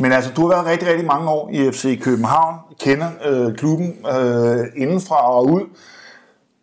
Men 0.00 0.12
altså, 0.12 0.30
du 0.36 0.40
har 0.40 0.48
været 0.48 0.66
rigtig, 0.66 0.88
rigtig 0.88 1.06
mange 1.06 1.30
år 1.30 1.50
i 1.52 1.72
FC 1.72 2.02
København, 2.02 2.56
kender 2.80 3.08
øh, 3.26 3.56
klubben 3.56 4.06
øh, 4.16 4.66
indenfra 4.76 5.32
og 5.32 5.46
ud. 5.46 5.62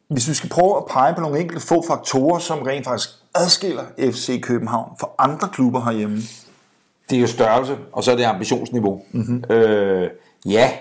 Hvis 0.08 0.30
vi 0.30 0.34
skal 0.34 0.50
prøve 0.50 0.78
at 0.78 0.84
pege 0.86 1.14
på 1.14 1.22
nogle 1.22 1.40
enkelte 1.40 1.68
få 1.68 1.84
faktorer, 1.88 2.40
som 2.40 2.60
rent 2.60 2.86
faktisk 2.86 3.10
adskiller 3.36 3.84
FC 4.00 4.42
København 4.42 4.92
fra 5.00 5.10
andre 5.20 5.48
klubber 5.54 5.82
herhjemme. 5.82 6.18
det 7.10 7.16
er 7.16 7.22
jo 7.22 7.28
størrelse, 7.28 7.78
og 7.94 8.04
så 8.04 8.12
er 8.12 8.16
det 8.16 8.24
ambitionsniveau. 8.24 9.02
Mm-hmm. 9.12 9.44
Øh, 9.50 10.10
ja, 10.46 10.72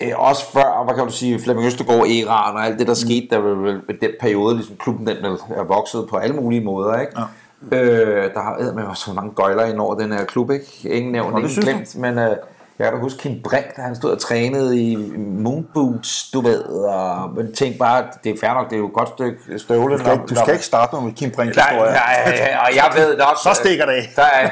øh, 0.00 0.12
også 0.16 0.52
før, 0.52 0.84
hvad 0.84 0.94
kan 0.94 1.06
du 1.06 1.12
sige, 1.12 1.38
Flemming 1.38 1.66
Østergaard, 1.66 2.06
Eran 2.06 2.54
og 2.54 2.66
alt 2.66 2.78
det, 2.78 2.86
der 2.86 2.92
mm. 2.92 3.08
skete, 3.08 3.28
der 3.30 3.38
vel 3.38 3.82
den 4.00 4.10
periode, 4.20 4.54
ligesom 4.54 4.76
klubben 4.76 5.06
den 5.06 5.16
er 5.56 5.64
vokset 5.64 6.06
på 6.10 6.16
alle 6.16 6.36
mulige 6.36 6.60
måder, 6.60 7.00
ikke? 7.00 7.12
Ja. 7.20 7.24
Øh, 7.72 8.34
der 8.34 8.40
har 8.40 8.72
med 8.74 8.84
også 8.84 9.02
så 9.04 9.12
mange 9.12 9.32
gøjler 9.34 9.64
ind 9.64 9.78
over 9.78 9.94
den 9.94 10.12
her 10.12 10.24
klub, 10.24 10.50
ikke? 10.50 10.88
Ingen 10.88 11.12
nævnt, 11.12 11.36
det 11.36 11.42
ingen 11.42 11.62
glemt, 11.62 11.96
men 11.96 12.18
øh, 12.18 12.36
jeg 12.78 12.86
kan 12.86 12.92
da 12.92 12.98
huske 12.98 13.18
Kim 13.18 13.42
Brink, 13.42 13.76
da 13.76 13.82
han 13.82 13.96
stod 13.96 14.10
og 14.10 14.18
trænede 14.18 14.80
i 14.80 14.96
moonboots, 15.16 16.30
du 16.30 16.40
ved, 16.40 16.62
og 16.64 17.30
man 17.36 17.52
tænkte 17.52 17.78
bare, 17.78 18.04
det 18.24 18.32
er 18.32 18.36
fair 18.40 18.54
nok, 18.54 18.70
det 18.70 18.76
er 18.76 18.78
jo 18.78 18.86
et 18.86 18.92
godt 18.92 19.08
stykke 19.08 19.38
støvle. 19.58 19.94
Du 19.94 19.98
skal, 19.98 20.12
ikke, 20.12 20.26
du 20.26 20.34
skal 20.34 20.52
ikke 20.52 20.64
starte 20.64 20.96
med 20.96 21.12
Kim 21.12 21.30
Brink 21.30 21.56
Nej, 21.56 21.76
nej, 21.76 21.92
nej, 21.92 22.56
og 22.68 22.76
jeg 22.76 22.92
ved 22.96 23.16
nok... 23.18 23.36
Så 23.44 23.50
stikker 23.54 23.86
det. 23.86 24.04
Der 24.16 24.22
er, 24.22 24.50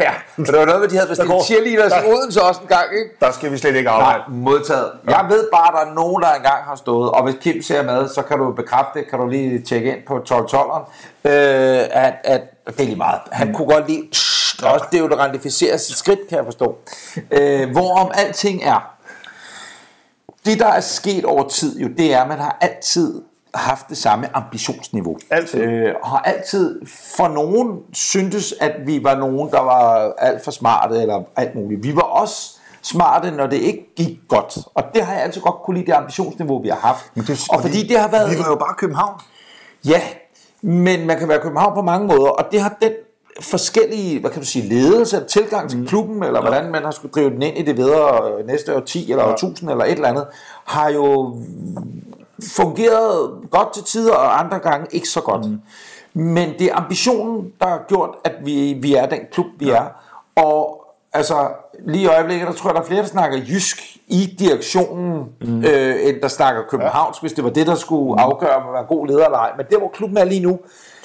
ja, 0.00 0.12
og 0.38 0.46
det 0.46 0.58
var 0.58 0.64
noget 0.64 0.80
med, 0.80 0.88
de 0.88 0.96
havde 0.96 1.08
bestilt 1.08 1.44
cheerleaders 1.44 1.92
i 1.92 2.08
Odense 2.12 2.42
også 2.42 2.60
en 2.60 2.66
gang, 2.66 2.84
ikke? 2.98 3.10
Der 3.20 3.32
skal 3.32 3.52
vi 3.52 3.58
slet 3.58 3.74
ikke 3.76 3.90
Nej, 3.90 3.94
arbejde. 4.00 4.22
modtaget. 4.28 4.92
Jeg 5.08 5.26
ved 5.28 5.48
bare, 5.52 5.68
at 5.68 5.74
der 5.86 5.90
er 5.90 5.94
nogen, 5.94 6.22
der 6.22 6.32
engang 6.32 6.64
har 6.64 6.76
stået, 6.76 7.10
og 7.10 7.22
hvis 7.24 7.34
Kim 7.40 7.62
ser 7.62 7.82
med, 7.82 8.08
så 8.08 8.22
kan 8.22 8.38
du 8.38 8.52
bekræfte 8.52 8.98
det, 8.98 9.10
kan 9.10 9.18
du 9.18 9.26
lige 9.26 9.62
tjekke 9.62 9.96
ind 9.96 10.06
på 10.06 10.18
12-12'eren, 10.30 10.82
øh, 11.24 11.32
at, 11.90 12.14
at 12.24 12.40
det 12.66 12.80
er 12.80 12.84
lige 12.84 12.96
meget. 12.96 13.20
Han 13.32 13.54
kunne 13.54 13.68
godt 13.74 13.88
lide 13.88 14.08
også 14.62 14.86
deodoranificere 14.92 15.78
sit 15.78 15.96
skridt, 15.96 16.20
kan 16.28 16.36
jeg 16.38 16.44
forstå. 16.44 16.76
Øh, 17.30 17.70
hvorom 17.70 18.10
alting 18.14 18.62
er, 18.64 18.88
det 20.44 20.58
der 20.58 20.66
er 20.66 20.80
sket 20.80 21.24
over 21.24 21.48
tid 21.48 21.80
jo, 21.80 21.88
det 21.98 22.14
er, 22.14 22.22
at 22.22 22.28
man 22.28 22.38
har 22.38 22.58
altid 22.60 23.22
haft 23.54 23.88
det 23.88 23.96
samme 23.96 24.36
ambitionsniveau. 24.36 25.16
Altid. 25.30 25.60
Øh, 25.60 25.94
og 26.02 26.08
har 26.08 26.18
altid 26.18 26.80
for 27.16 27.28
nogen 27.28 27.80
syntes, 27.92 28.54
at 28.60 28.72
vi 28.86 29.04
var 29.04 29.14
nogen, 29.14 29.50
der 29.50 29.60
var 29.60 30.12
alt 30.18 30.44
for 30.44 30.50
smarte 30.50 31.02
eller 31.02 31.22
alt 31.36 31.54
muligt. 31.54 31.84
Vi 31.84 31.96
var 31.96 32.02
også 32.02 32.58
smarte, 32.82 33.30
når 33.30 33.46
det 33.46 33.56
ikke 33.56 33.94
gik 33.96 34.20
godt. 34.28 34.58
Og 34.74 34.82
det 34.94 35.02
har 35.02 35.12
jeg 35.12 35.22
altid 35.22 35.40
godt 35.40 35.54
kunne 35.64 35.76
lide, 35.76 35.86
det 35.86 35.92
ambitionsniveau, 35.92 36.62
vi 36.62 36.68
har 36.68 36.76
haft. 36.76 37.10
Men 37.14 37.24
det, 37.24 37.46
og 37.50 37.60
fordi 37.60 37.86
det 37.86 37.98
har 37.98 38.08
været... 38.08 38.30
Vi 38.30 38.38
var 38.38 38.48
jo 38.48 38.56
bare 38.56 38.74
København. 38.78 39.20
Ja, 39.84 40.00
men 40.62 41.06
man 41.06 41.18
kan 41.18 41.28
være 41.28 41.40
København 41.40 41.74
på 41.74 41.82
mange 41.82 42.06
måder, 42.06 42.30
og 42.30 42.52
det 42.52 42.60
har 42.60 42.76
den 42.82 42.92
forskellige, 43.40 44.20
hvad 44.20 44.30
kan 44.30 44.40
du 44.40 44.46
sige, 44.46 44.68
ledelse, 44.68 45.24
tilgang 45.24 45.70
til 45.70 45.86
klubben, 45.88 46.22
eller 46.22 46.40
hvordan 46.40 46.72
man 46.72 46.82
har 46.82 46.90
skulle 46.90 47.12
drive 47.12 47.30
den 47.30 47.42
ind 47.42 47.58
i 47.58 47.62
det 47.62 47.76
videre 47.76 48.42
næste 48.46 48.76
år 48.76 48.80
10 48.80 49.10
eller 49.10 49.24
år 49.24 49.32
1000 49.32 49.70
eller 49.70 49.84
et 49.84 49.92
eller 49.92 50.08
andet, 50.08 50.26
har 50.64 50.88
jo 50.88 51.36
fungeret 52.56 53.30
godt 53.50 53.72
til 53.72 53.82
tider, 53.82 54.14
og 54.14 54.40
andre 54.40 54.58
gange 54.58 54.86
ikke 54.90 55.08
så 55.08 55.20
godt. 55.20 55.50
Mm. 55.50 55.60
Men 56.14 56.48
det 56.58 56.66
er 56.66 56.76
ambitionen, 56.76 57.52
der 57.60 57.66
har 57.66 57.84
gjort, 57.88 58.10
at 58.24 58.32
vi, 58.44 58.72
vi 58.72 58.94
er 58.94 59.06
den 59.06 59.20
klub, 59.32 59.46
vi 59.58 59.66
ja. 59.66 59.76
er. 59.76 59.84
Og 60.36 60.86
altså, 61.12 61.48
lige 61.86 62.02
i 62.02 62.06
øjeblikket, 62.06 62.48
der 62.48 62.52
tror 62.54 62.70
jeg, 62.70 62.74
der 62.74 62.80
er 62.80 62.86
flere, 62.86 63.02
der 63.02 63.08
snakker 63.08 63.38
jysk 63.48 63.96
i 64.08 64.36
direktionen, 64.38 65.32
mm. 65.40 65.64
øh, 65.64 66.08
end 66.08 66.20
der 66.22 66.28
snakker 66.28 66.62
Københavns, 66.70 67.16
ja. 67.16 67.20
hvis 67.20 67.32
det 67.32 67.44
var 67.44 67.50
det, 67.50 67.66
der 67.66 67.74
skulle 67.74 68.20
afgøre, 68.20 68.56
om 68.56 68.62
man 68.62 68.72
var 68.72 68.80
en 68.80 68.86
god 68.86 69.06
leder 69.06 69.24
eller 69.24 69.38
ej. 69.38 69.50
Men 69.56 69.66
der, 69.70 69.78
hvor 69.78 69.88
klubben 69.88 70.18
er 70.18 70.24
lige 70.24 70.40
nu, 70.40 70.58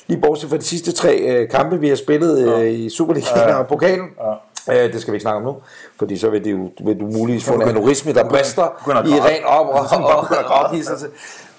lige 0.08 0.22
bortset 0.22 0.50
fra 0.50 0.58
de 0.58 0.64
sidste 0.64 0.92
tre 0.92 1.18
øh, 1.18 1.50
kampe, 1.50 1.80
vi 1.80 1.90
har 1.90 1.96
spillet 1.96 2.54
øh, 2.54 2.74
i 2.74 2.90
Superligaen 2.90 3.56
og 3.56 3.68
pokalen, 3.68 4.08
ja. 4.20 4.34
Øh, 4.70 4.94
det 4.94 5.02
skal 5.02 5.12
vi 5.12 5.16
ikke 5.16 5.22
snakke 5.22 5.38
om 5.38 5.44
nu, 5.44 5.56
fordi 5.98 6.18
så 6.18 6.30
vil, 6.30 6.44
det 6.44 6.52
jo, 6.52 6.72
vil 6.86 7.00
du 7.00 7.06
muligvis 7.06 7.46
få 7.46 7.54
en 7.54 7.62
aneurisme, 7.62 8.14
der 8.14 8.30
brister 8.30 8.64
i 9.06 9.20
ren 9.20 9.44
op 9.46 9.68
og, 9.68 9.88
og, 9.92 10.18
og, 10.18 10.28
og. 10.46 10.76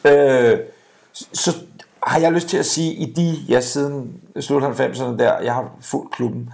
Øh, 0.04 0.58
så 1.32 1.56
har 2.02 2.20
jeg 2.20 2.32
lyst 2.32 2.48
til 2.48 2.58
at 2.58 2.66
sige, 2.66 2.92
i 2.92 3.12
de, 3.12 3.36
ja, 3.48 3.60
siden 3.60 4.20
slut 4.40 4.62
90'erne 4.62 5.16
der, 5.18 5.40
jeg 5.40 5.54
har 5.54 5.70
fulgt 5.80 6.12
klubben, 6.12 6.50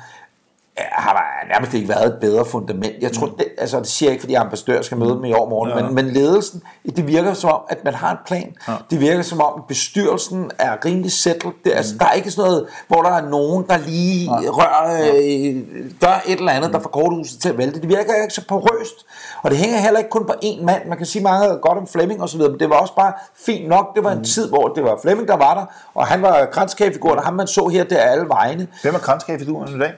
har 0.78 1.12
der 1.12 1.54
nærmest 1.54 1.74
ikke 1.74 1.88
været 1.88 2.06
et 2.06 2.16
bedre 2.20 2.44
fundament. 2.44 2.94
Jeg 3.00 3.12
tror, 3.12 3.26
det, 3.26 3.46
altså 3.58 3.78
det 3.78 3.86
siger 3.86 4.08
jeg 4.08 4.12
ikke, 4.12 4.22
fordi 4.22 4.34
ambassadør 4.34 4.82
skal 4.82 4.98
møde 4.98 5.10
dem 5.10 5.24
i 5.24 5.32
år 5.32 5.48
morgen, 5.48 5.70
ja. 5.70 5.82
men, 5.82 5.94
men 5.94 6.10
ledelsen, 6.10 6.62
det 6.96 7.06
virker 7.06 7.34
som 7.34 7.50
om, 7.50 7.60
at 7.68 7.84
man 7.84 7.94
har 7.94 8.10
en 8.10 8.16
plan. 8.26 8.54
Ja. 8.68 8.72
Det 8.90 9.00
virker 9.00 9.22
som 9.22 9.40
om, 9.40 9.52
at 9.56 9.64
bestyrelsen 9.68 10.50
er 10.58 10.84
rimelig 10.84 11.12
settled. 11.12 11.52
Det, 11.64 11.72
altså, 11.72 11.94
Der 11.98 12.06
er 12.06 12.12
ikke 12.12 12.30
sådan 12.30 12.50
noget, 12.50 12.66
hvor 12.88 13.02
der 13.02 13.10
er 13.10 13.28
nogen, 13.28 13.64
der 13.68 13.76
lige 13.78 14.30
ja. 14.42 14.50
rører, 14.50 15.10
øh, 15.14 15.62
gør 16.00 16.22
et 16.26 16.38
eller 16.38 16.52
andet, 16.52 16.72
der 16.72 16.78
får 16.78 16.88
korthuset 16.88 17.40
til 17.40 17.48
at 17.48 17.58
vælte. 17.58 17.80
Det 17.80 17.88
virker 17.88 18.22
ikke 18.22 18.34
så 18.34 18.46
porøst. 18.48 19.06
Og 19.42 19.50
det 19.50 19.58
hænger 19.58 19.78
heller 19.78 19.98
ikke 19.98 20.10
kun 20.10 20.26
på 20.26 20.32
én 20.44 20.64
mand. 20.64 20.88
Man 20.88 20.96
kan 20.96 21.06
sige 21.06 21.22
meget 21.22 21.60
godt 21.60 21.78
om 21.78 21.86
Flemming 21.86 22.22
og 22.22 22.28
så 22.28 22.36
videre, 22.36 22.50
men 22.50 22.60
det 22.60 22.70
var 22.70 22.76
også 22.76 22.94
bare 22.94 23.12
fint 23.36 23.68
nok. 23.68 23.94
Det 23.96 24.04
var 24.04 24.12
en 24.12 24.18
mm. 24.18 24.24
tid, 24.24 24.48
hvor 24.48 24.68
det 24.68 24.84
var 24.84 24.98
Flemming, 25.02 25.28
der 25.28 25.36
var 25.36 25.54
der, 25.54 25.64
og 25.94 26.06
han 26.06 26.22
var 26.22 26.46
kranskagefiguren, 26.52 27.18
og 27.18 27.24
ham 27.24 27.34
man 27.34 27.46
så 27.46 27.68
her 27.68 27.84
der 27.84 27.98
alle 27.98 28.28
vegne. 28.28 28.68
Hvem 28.82 28.94
er 28.94 28.98
kranskagefiguren 28.98 29.76
i 29.76 29.78
dag? 29.78 29.92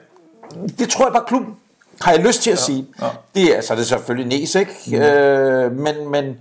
Det 0.78 0.88
tror 0.88 1.04
jeg 1.04 1.12
bare 1.12 1.24
klubben, 1.26 1.56
har 2.00 2.12
jeg 2.12 2.20
lyst 2.20 2.42
til 2.42 2.50
at 2.50 2.56
ja, 2.56 2.62
sige. 2.62 2.86
Ja. 3.00 3.06
Det 3.34 3.56
er, 3.56 3.60
så 3.60 3.72
er 3.72 3.76
det 3.76 3.86
selvfølgelig 3.86 4.38
Næs, 4.38 4.54
ikke? 4.54 4.72
Mm. 4.86 4.94
Øh, 4.94 5.72
men, 5.72 6.10
men 6.10 6.36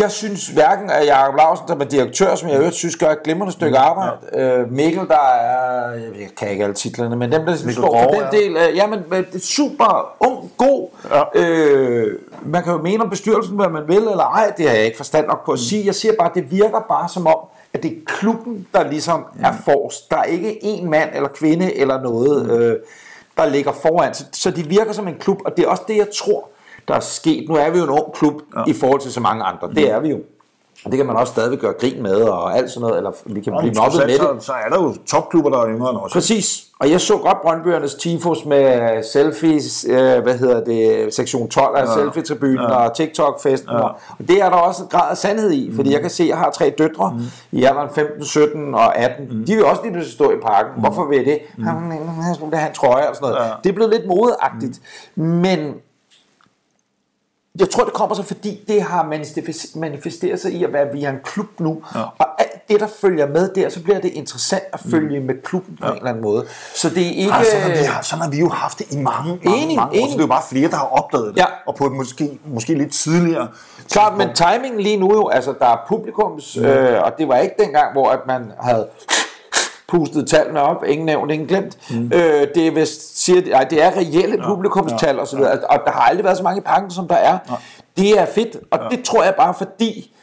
jeg 0.00 0.10
synes 0.10 0.48
hverken 0.48 0.90
at 0.90 1.06
Jacob 1.06 1.34
Lausen, 1.36 1.68
der 1.68 1.74
er 1.74 1.88
direktør, 1.88 2.34
som 2.34 2.48
jeg 2.48 2.58
øvrigt 2.58 2.74
synes 2.74 2.96
gør 2.96 3.10
et 3.10 3.22
glimrende 3.22 3.52
stykke 3.52 3.78
mm. 3.78 3.84
arbejde, 3.84 4.16
ja. 4.32 4.58
øh, 4.58 4.72
Mikkel, 4.72 5.08
der 5.08 5.28
er, 5.34 5.90
jeg 5.92 6.28
kan 6.36 6.50
ikke 6.50 6.64
alle 6.64 6.74
titlerne, 6.74 7.16
men 7.16 7.32
dem, 7.32 7.40
der 7.40 7.50
ligesom 7.50 7.72
står 7.72 8.02
for 8.02 8.10
den 8.10 8.20
ja. 8.32 8.38
del, 8.38 8.56
øh, 8.56 8.76
jamen, 8.76 9.02
det 9.10 9.34
er 9.34 9.38
super 9.38 10.16
ung, 10.20 10.50
god. 10.56 10.88
Ja. 11.10 11.40
Øh, 11.40 12.18
man 12.42 12.62
kan 12.62 12.72
jo 12.72 12.82
mene 12.82 13.04
om 13.04 13.10
bestyrelsen, 13.10 13.56
hvad 13.56 13.68
man 13.68 13.88
vil, 13.88 13.96
eller 13.96 14.24
ej, 14.24 14.52
det 14.56 14.68
har 14.68 14.76
jeg 14.76 14.84
ikke 14.84 14.96
forstand 14.96 15.26
nok 15.26 15.44
på 15.44 15.52
at 15.52 15.58
mm. 15.58 15.64
sige. 15.64 15.86
Jeg 15.86 15.94
siger 15.94 16.14
bare, 16.18 16.30
det 16.34 16.50
virker 16.50 16.80
bare 16.88 17.08
som 17.08 17.26
om, 17.26 17.38
at 17.72 17.82
det 17.82 17.92
er 17.92 17.96
klubben, 18.06 18.66
der 18.74 18.90
ligesom 18.90 19.26
mm. 19.34 19.44
er 19.44 19.52
forrest. 19.52 20.10
Der 20.10 20.16
er 20.16 20.24
ikke 20.24 20.64
en 20.64 20.90
mand 20.90 21.10
eller 21.14 21.28
kvinde 21.28 21.74
eller 21.74 22.02
noget, 22.02 22.46
mm. 22.46 22.50
øh, 22.50 22.76
der 23.36 23.46
ligger 23.46 23.72
foran. 23.72 24.14
Så, 24.14 24.24
så 24.32 24.50
de 24.50 24.66
virker 24.66 24.92
som 24.92 25.08
en 25.08 25.14
klub, 25.14 25.38
og 25.44 25.56
det 25.56 25.64
er 25.64 25.68
også 25.68 25.82
det, 25.88 25.96
jeg 25.96 26.08
tror, 26.14 26.48
der 26.88 26.94
er 26.94 27.00
sket. 27.00 27.48
Nu 27.48 27.54
er 27.54 27.70
vi 27.70 27.78
jo 27.78 27.84
en 27.84 27.90
ung 27.90 28.12
klub 28.14 28.42
ja. 28.56 28.64
i 28.66 28.72
forhold 28.72 29.00
til 29.00 29.12
så 29.12 29.20
mange 29.20 29.44
andre. 29.44 29.70
Det 29.74 29.90
er 29.90 30.00
vi 30.00 30.08
jo. 30.08 30.20
Og 30.84 30.90
det 30.90 30.96
kan 30.96 31.06
man 31.06 31.16
også 31.16 31.32
stadigvæk 31.32 31.60
gøre 31.60 31.72
grin 31.72 32.02
med, 32.02 32.22
og 32.22 32.56
alt 32.56 32.70
sådan 32.70 32.80
noget, 32.80 32.96
eller 32.96 33.10
vi 33.26 33.40
kan 33.40 33.54
blive 33.58 33.74
mobbet 33.76 34.00
med 34.06 34.34
det. 34.34 34.42
Så 34.44 34.52
er 34.52 34.68
der 34.68 34.82
jo 34.82 34.94
topklubber, 35.06 35.50
der 35.50 35.58
er 35.58 35.68
yngre 35.68 35.90
end 35.90 35.98
os. 35.98 36.12
Præcis, 36.12 36.68
og 36.80 36.90
jeg 36.90 37.00
så 37.00 37.16
godt 37.16 37.42
Brøndbyernes 37.42 37.94
tifos 37.94 38.44
med 38.44 39.02
selfies, 39.12 39.86
øh, 39.88 40.22
hvad 40.22 40.38
hedder 40.38 40.64
det, 40.64 41.14
sektion 41.14 41.48
12 41.48 41.76
af 41.76 41.84
ja. 41.84 41.94
selfie-tribunen 41.94 42.56
ja. 42.56 42.74
og 42.74 42.96
TikTok-festen. 42.96 43.70
Ja. 43.70 43.78
Og 43.78 43.94
det 44.28 44.42
er 44.42 44.50
der 44.50 44.56
også 44.56 44.82
en 44.82 44.88
grad 44.88 45.10
af 45.10 45.16
sandhed 45.16 45.52
i, 45.52 45.72
fordi 45.74 45.88
mm. 45.88 45.92
jeg 45.92 46.00
kan 46.00 46.10
se, 46.10 46.22
at 46.22 46.28
jeg 46.28 46.38
har 46.38 46.50
tre 46.50 46.74
døtre 46.78 47.12
mm. 47.18 47.58
i 47.58 47.64
alderen 47.64 47.88
15, 47.94 48.24
17 48.24 48.74
og 48.74 48.96
18. 48.96 49.28
Mm. 49.30 49.44
De 49.46 49.54
vil 49.54 49.64
også 49.64 49.82
lige 49.82 49.92
pludselig 49.92 50.14
stå 50.14 50.30
i 50.30 50.40
parken. 50.42 50.72
Mm. 50.76 50.80
Hvorfor 50.80 51.08
vil 51.08 51.24
det? 51.24 51.38
Mm. 51.56 51.64
Han, 51.64 51.74
han, 51.74 51.90
han, 51.90 52.36
han, 52.40 52.58
han 52.60 52.72
trøje 52.74 53.08
og 53.08 53.16
sådan 53.16 53.28
noget. 53.28 53.44
Ja. 53.44 53.50
Det 53.64 53.70
er 53.70 53.74
blevet 53.74 53.92
lidt 53.92 54.06
modeagtigt. 54.06 54.80
Mm. 55.14 55.24
Men 55.24 55.74
jeg 57.58 57.70
tror, 57.70 57.84
det 57.84 57.92
kommer 57.92 58.16
så, 58.16 58.22
fordi 58.22 58.64
det 58.68 58.82
har 58.82 59.02
manifesteret 59.74 60.40
sig 60.40 60.52
i 60.52 60.64
at 60.64 60.72
være 60.72 60.86
via 60.92 61.10
en 61.10 61.18
klub 61.24 61.46
nu. 61.58 61.82
Ja. 61.94 62.00
Og 62.00 62.26
alt 62.38 62.68
det, 62.68 62.80
der 62.80 62.86
følger 63.00 63.26
med 63.26 63.50
der, 63.54 63.68
så 63.68 63.82
bliver 63.82 64.00
det 64.00 64.10
interessant 64.10 64.62
at 64.72 64.80
følge 64.90 65.20
mm. 65.20 65.26
med 65.26 65.34
klubben 65.44 65.76
på 65.76 65.86
ja. 65.86 65.92
en 65.92 65.96
eller 65.96 66.10
anden 66.10 66.22
måde. 66.22 66.46
Så 66.74 66.88
det 66.88 67.06
er 67.06 67.10
ikke... 67.10 67.32
Altså, 67.32 67.52
sådan, 67.52 67.70
har 67.70 67.98
vi, 68.00 68.04
sådan 68.04 68.22
har 68.22 68.30
vi 68.30 68.38
jo 68.38 68.48
haft 68.48 68.78
det 68.78 68.92
i 68.92 68.96
mange, 68.96 69.40
mange, 69.44 69.62
enig, 69.62 69.76
mange 69.76 70.00
år. 70.00 70.06
Så 70.06 70.12
det 70.12 70.18
er 70.18 70.22
jo 70.22 70.26
bare 70.26 70.42
flere, 70.50 70.70
der 70.70 70.76
har 70.76 70.86
opdaget 70.86 71.34
det. 71.34 71.40
Ja. 71.40 71.46
Og 71.66 71.74
på 71.74 71.86
et 71.86 71.92
måske, 71.92 72.38
måske 72.46 72.74
lidt 72.74 72.92
tidligere. 72.92 73.48
Klart, 73.90 74.16
men 74.16 74.28
timingen 74.34 74.80
lige 74.80 74.96
nu 74.96 75.12
jo, 75.14 75.28
altså 75.28 75.54
der 75.58 75.66
er 75.66 75.76
publikums, 75.88 76.56
ja. 76.56 76.92
øh, 76.94 77.02
og 77.02 77.12
det 77.18 77.28
var 77.28 77.36
ikke 77.36 77.54
dengang, 77.58 77.92
hvor 77.92 78.10
at 78.10 78.20
man 78.26 78.52
havde 78.60 78.88
pustet 79.88 80.28
tallene 80.28 80.62
op, 80.62 80.84
ingen 80.86 81.06
nævnt, 81.06 81.32
ingen 81.32 81.48
glemt. 81.48 81.90
Mm. 81.90 82.12
Øh, 82.14 82.48
det 82.54 82.66
er 82.66 82.70
vist, 82.70 83.24
siger, 83.24 83.56
ej, 83.56 83.64
det 83.64 83.84
er 83.84 83.90
reelle 83.96 84.36
ja, 84.42 84.46
publikumstal 84.46 85.14
ja, 85.14 85.20
og 85.20 85.28
så 85.28 85.36
videre, 85.36 85.50
ja. 85.50 85.76
og 85.76 85.80
der 85.84 85.90
har 85.92 86.00
aldrig 86.00 86.24
været 86.24 86.36
så 86.36 86.42
mange 86.42 86.62
pakker, 86.62 86.90
som 86.90 87.08
der 87.08 87.14
er. 87.14 87.38
Ja. 87.50 87.54
Det 87.96 88.18
er 88.18 88.26
fedt, 88.26 88.56
og 88.70 88.78
ja. 88.82 88.96
det 88.96 89.04
tror 89.04 89.24
jeg 89.24 89.34
bare 89.34 89.54
fordi, 89.54 90.14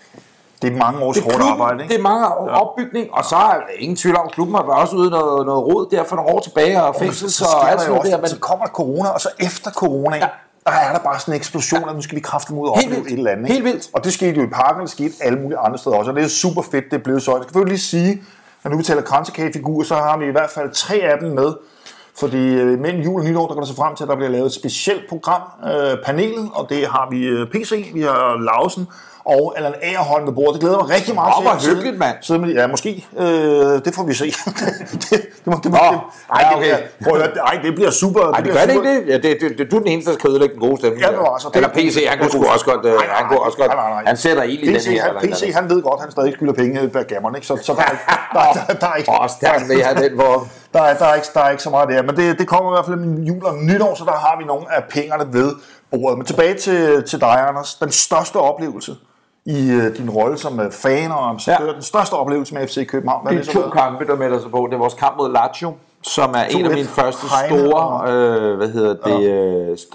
det 0.62 0.74
er 0.74 0.78
mange 0.78 1.00
års 1.00 1.20
hårdt 1.20 1.42
arbejde, 1.42 1.84
ikke? 1.84 1.94
Det 1.94 2.00
er 2.00 2.04
mange 2.04 2.28
år 2.28 2.50
ja. 2.50 2.62
opbygning, 2.62 3.08
og 3.14 3.26
så 3.26 3.36
er 3.36 3.56
ingen 3.80 3.96
tvivl 3.96 4.18
om, 4.18 4.30
klubben 4.30 4.56
har 4.56 4.62
også 4.62 4.96
ude 4.96 5.10
noget, 5.10 5.46
noget 5.46 5.64
råd 5.66 5.88
der 5.92 6.04
for 6.04 6.16
nogle 6.16 6.32
år 6.32 6.40
tilbage, 6.40 6.84
og 6.84 6.96
fængsel, 6.96 7.32
så, 7.32 7.38
så, 7.38 7.44
så, 7.44 7.68
alt 7.68 7.82
sådan 7.82 8.12
der. 8.12 8.18
Men... 8.18 8.28
Så 8.28 8.40
kommer 8.40 8.66
corona, 8.68 9.10
og 9.10 9.22
så 9.22 9.30
efter 9.40 9.72
corona, 9.72 10.16
ja. 10.16 10.28
der 10.66 10.72
er 10.72 10.94
der 10.94 11.00
bare 11.00 11.20
sådan 11.20 11.34
en 11.34 11.38
eksplosion, 11.38 11.82
ja. 11.82 11.90
at 11.90 11.96
nu 11.96 12.02
skal 12.02 12.16
vi 12.16 12.22
kræfte 12.22 12.54
mod 12.54 12.70
at 12.70 12.86
opleve 12.86 13.08
et 13.08 13.18
eller 13.18 13.32
andet. 13.32 13.44
Ikke? 13.44 13.54
Helt 13.54 13.66
vildt. 13.66 13.90
Og 13.94 14.04
det 14.04 14.14
skete 14.14 14.42
jo 14.42 14.48
i 14.48 14.50
parken, 14.50 14.82
det 14.82 14.90
skete 14.90 15.14
alle 15.22 15.40
mulige 15.40 15.58
andre 15.58 15.78
steder 15.78 15.96
også, 15.96 16.12
og 16.12 16.18
det 16.18 16.24
er 16.24 16.28
super 16.28 16.62
fedt, 16.62 16.86
det 16.92 16.94
er 16.94 17.04
blevet 17.04 17.24
så. 17.24 17.36
Jeg 17.36 17.44
skal 17.50 17.66
lige 17.66 17.80
sige, 17.80 18.22
når 18.66 18.72
nu 18.72 18.78
vi 18.78 18.84
taler 18.84 19.02
kransekagefigurer, 19.02 19.86
så 19.86 19.96
har 19.96 20.18
vi 20.18 20.26
i 20.26 20.32
hvert 20.32 20.50
fald 20.50 20.72
tre 20.72 20.96
af 20.96 21.20
dem 21.20 21.32
med. 21.32 21.54
Fordi 22.20 22.54
øh, 22.54 22.80
mellem 22.80 23.02
jul 23.02 23.20
og 23.22 23.28
nytår, 23.28 23.48
der 23.48 23.54
går 23.54 23.62
der 23.62 23.68
så 23.68 23.76
frem 23.76 23.96
til, 23.96 24.04
at 24.04 24.10
der 24.10 24.16
bliver 24.16 24.30
lavet 24.30 24.46
et 24.46 24.54
specielt 24.54 25.10
program, 25.10 25.42
øh, 25.64 25.98
panelet, 26.06 26.50
og 26.54 26.70
det 26.70 26.88
har 26.88 27.08
vi 27.10 27.24
øh, 27.24 27.48
PC, 27.48 27.92
vi 27.94 28.02
har 28.02 28.38
Lausen, 28.38 28.88
og 29.26 29.54
Allan 29.58 29.74
Agerholm 29.82 30.28
ved 30.28 30.34
bordet. 30.34 30.54
Det 30.54 30.62
glæder 30.62 30.78
mig 30.78 30.90
rigtig 30.90 31.16
meget 31.16 31.34
til. 31.34 31.48
Åh, 31.48 31.52
hvor 31.52 31.70
hyggeligt, 31.70 31.98
mand. 31.98 32.16
Sidde 32.22 32.40
med, 32.40 32.50
ja, 32.54 32.68
måske. 32.68 33.06
Øh, 33.18 33.26
det 33.86 33.92
får 33.96 34.04
vi 34.04 34.14
se. 34.14 34.26
det, 35.04 35.10
det, 35.12 35.48
må, 35.52 35.56
det, 35.64 35.72
må, 35.72 35.78
det, 35.92 36.00
ej, 36.36 36.54
okay. 36.56 36.78
Prøv 37.04 37.22
at, 37.22 37.38
ej, 37.38 37.60
det 37.64 37.76
bliver 37.76 37.92
super. 37.92 38.22
Ej, 38.22 38.38
det, 38.38 38.46
det 38.46 38.54
gør 38.54 38.66
det 38.66 38.74
ikke 38.74 38.96
det? 38.96 39.08
Ja, 39.08 39.18
det, 39.18 39.38
det, 39.42 39.58
det, 39.58 39.72
du 39.72 39.76
er 39.76 39.80
den 39.80 39.88
eneste, 39.88 40.12
der 40.12 40.18
skal 40.18 40.30
ødelægge 40.30 40.54
den 40.54 40.62
gode 40.68 40.78
stemning. 40.78 41.02
Ja, 41.02 41.10
det 41.12 41.18
var 41.18 41.34
altså. 41.34 41.50
Eller 41.54 41.70
PC, 41.70 42.06
han 42.10 42.20
kunne 42.20 42.32
sgu 42.32 42.46
også 42.46 42.66
godt. 42.66 42.84
Nej, 42.84 43.08
han 43.10 43.28
kunne 43.28 43.40
også 43.40 43.58
godt. 43.58 43.72
Han 44.08 44.18
sætter 44.18 44.44
ild 44.44 44.64
i 44.64 44.74
den 44.74 44.82
her. 44.82 45.04
Han, 45.04 45.32
PC, 45.32 45.54
han 45.54 45.70
ved 45.70 45.82
godt, 45.82 46.02
han 46.02 46.12
stadig 46.12 46.34
skylder 46.34 46.54
penge 46.54 46.88
bag 46.88 47.06
gammeren, 47.06 47.36
ikke? 47.36 47.48
Så, 47.48 47.58
så 47.64 47.74
der, 47.74 47.84
der, 48.34 48.66
der, 48.68 48.74
der, 48.74 48.88
er 48.88 48.96
ikke... 48.96 49.12
Åh, 49.12 49.30
stærkt 49.30 49.70
vil 49.70 49.78
jeg 49.78 49.88
have 49.88 50.10
den 50.10 50.16
hvor... 50.16 50.48
Der 50.74 50.82
er, 50.82 50.98
der, 50.98 51.06
er 51.06 51.16
ikke, 51.16 51.28
der 51.34 51.40
er 51.40 51.50
ikke 51.50 51.64
så 51.64 51.70
meget 51.70 51.90
der, 51.90 52.02
men 52.02 52.18
det, 52.18 52.40
det 52.40 52.48
kommer 52.48 52.72
i 52.72 52.74
hvert 52.76 52.86
fald 52.86 52.96
med 52.96 53.24
jul 53.24 53.46
og 53.46 53.56
nytår, 53.56 53.96
så 53.96 54.04
der 54.04 54.12
har 54.12 54.38
vi 54.40 54.44
nogle 54.44 54.66
af 54.76 54.84
pengene 54.90 55.34
ved 55.34 55.56
bordet. 55.92 56.18
Men 56.18 56.26
tilbage 56.26 56.54
til, 56.54 57.04
til 57.04 57.22
dig, 57.22 57.48
Anders. 57.48 57.76
Den 57.76 57.92
største 57.92 58.36
oplevelse, 58.36 58.96
i 59.46 59.76
uh, 59.76 59.98
din 59.98 60.10
rolle 60.10 60.38
som 60.38 60.60
uh, 60.60 60.72
fan 60.72 61.12
og 61.12 61.30
ambassadør. 61.30 61.66
Ja. 61.66 61.74
Den 61.74 61.82
største 61.82 62.14
oplevelse 62.14 62.54
med 62.54 62.68
FC 62.68 62.88
København. 62.88 63.28
Hvad 63.28 63.38
det 63.38 63.48
er 63.48 63.54
to 63.54 63.70
kampe, 63.70 64.06
der 64.06 64.16
melder 64.16 64.40
sig 64.40 64.52
på. 64.52 64.68
Det 64.70 64.74
er 64.74 64.78
vores 64.78 64.94
kamp 64.94 65.18
mod 65.18 65.32
Lazio, 65.32 65.74
som 66.02 66.34
er 66.34 66.44
en 66.44 66.66
af 66.66 66.72
mine 66.72 66.88
første 66.88 67.28
store 67.28 68.12
øh, 68.12 68.58
hvad 68.58 68.70
hedder 68.70 68.94
det, 68.94 69.24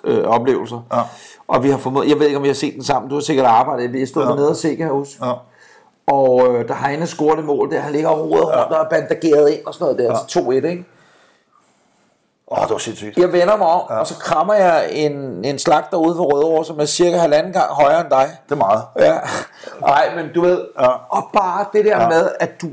ja. 0.05 0.11
øh, 0.11 0.25
oplevelser. 0.25 0.87
Ja. 0.93 1.01
Og 1.49 1.63
vi 1.63 1.71
har 1.71 1.79
formået, 1.79 2.09
jeg 2.09 2.19
ved 2.19 2.27
ikke, 2.27 2.37
om 2.37 2.43
vi 2.43 2.49
har 2.49 2.55
set 2.55 2.75
den 2.75 2.85
sammen. 2.85 3.09
Du 3.09 3.15
har 3.15 3.23
sikkert 3.23 3.47
arbejdet. 3.47 3.93
Vi 3.93 4.07
stod 4.07 4.23
ja. 4.23 4.29
dernede 4.29 4.51
og 4.51 4.57
se, 4.57 4.69
kan 4.69 4.87
jeg 4.87 4.95
huske. 4.95 5.27
Ja. 5.27 5.33
Og 6.07 6.49
øh, 6.49 6.69
der 6.69 6.75
Heine 6.75 7.07
scoret 7.07 7.39
et 7.39 7.45
mål 7.45 7.71
der. 7.71 7.81
Han 7.81 7.93
ligger 7.93 8.09
og 8.09 8.31
roder 8.31 8.49
ja. 8.49 8.63
rundt 8.63 8.73
og 8.73 8.85
er 8.85 8.89
bandageret 8.91 9.51
ind 9.51 9.67
og 9.67 9.75
sådan 9.75 9.85
noget 9.85 9.99
der. 9.99 10.19
Ja. 10.19 10.61
Til 10.61 10.67
2-1, 10.67 10.71
ikke? 10.71 10.85
Åh, 12.53 12.59
oh, 12.59 12.65
det 12.65 12.73
var 12.73 12.79
sindssygt. 12.79 13.19
Jeg 13.19 13.33
vender 13.33 13.57
mig 13.57 13.67
om, 13.67 13.83
ja. 13.91 13.95
og 13.95 14.07
så 14.07 14.15
krammer 14.15 14.55
jeg 14.55 14.89
en, 14.93 15.45
en 15.45 15.59
slagter 15.59 15.97
ude 15.97 16.17
for 16.17 16.25
Rødovre, 16.25 16.65
som 16.65 16.81
er 16.81 16.85
cirka 16.85 17.17
halvanden 17.17 17.53
gang 17.53 17.73
højere 17.73 18.01
end 18.01 18.11
dig. 18.11 18.29
Det 18.45 18.53
er 18.53 18.57
meget. 18.57 18.83
Ja. 18.99 19.15
Nej, 19.81 20.15
men 20.17 20.27
du 20.35 20.41
ved, 20.41 20.65
ja. 20.81 20.89
og 21.09 21.29
bare 21.33 21.65
det 21.73 21.85
der 21.85 22.03
ja. 22.03 22.09
med, 22.09 22.29
at 22.41 22.51
du 22.63 22.67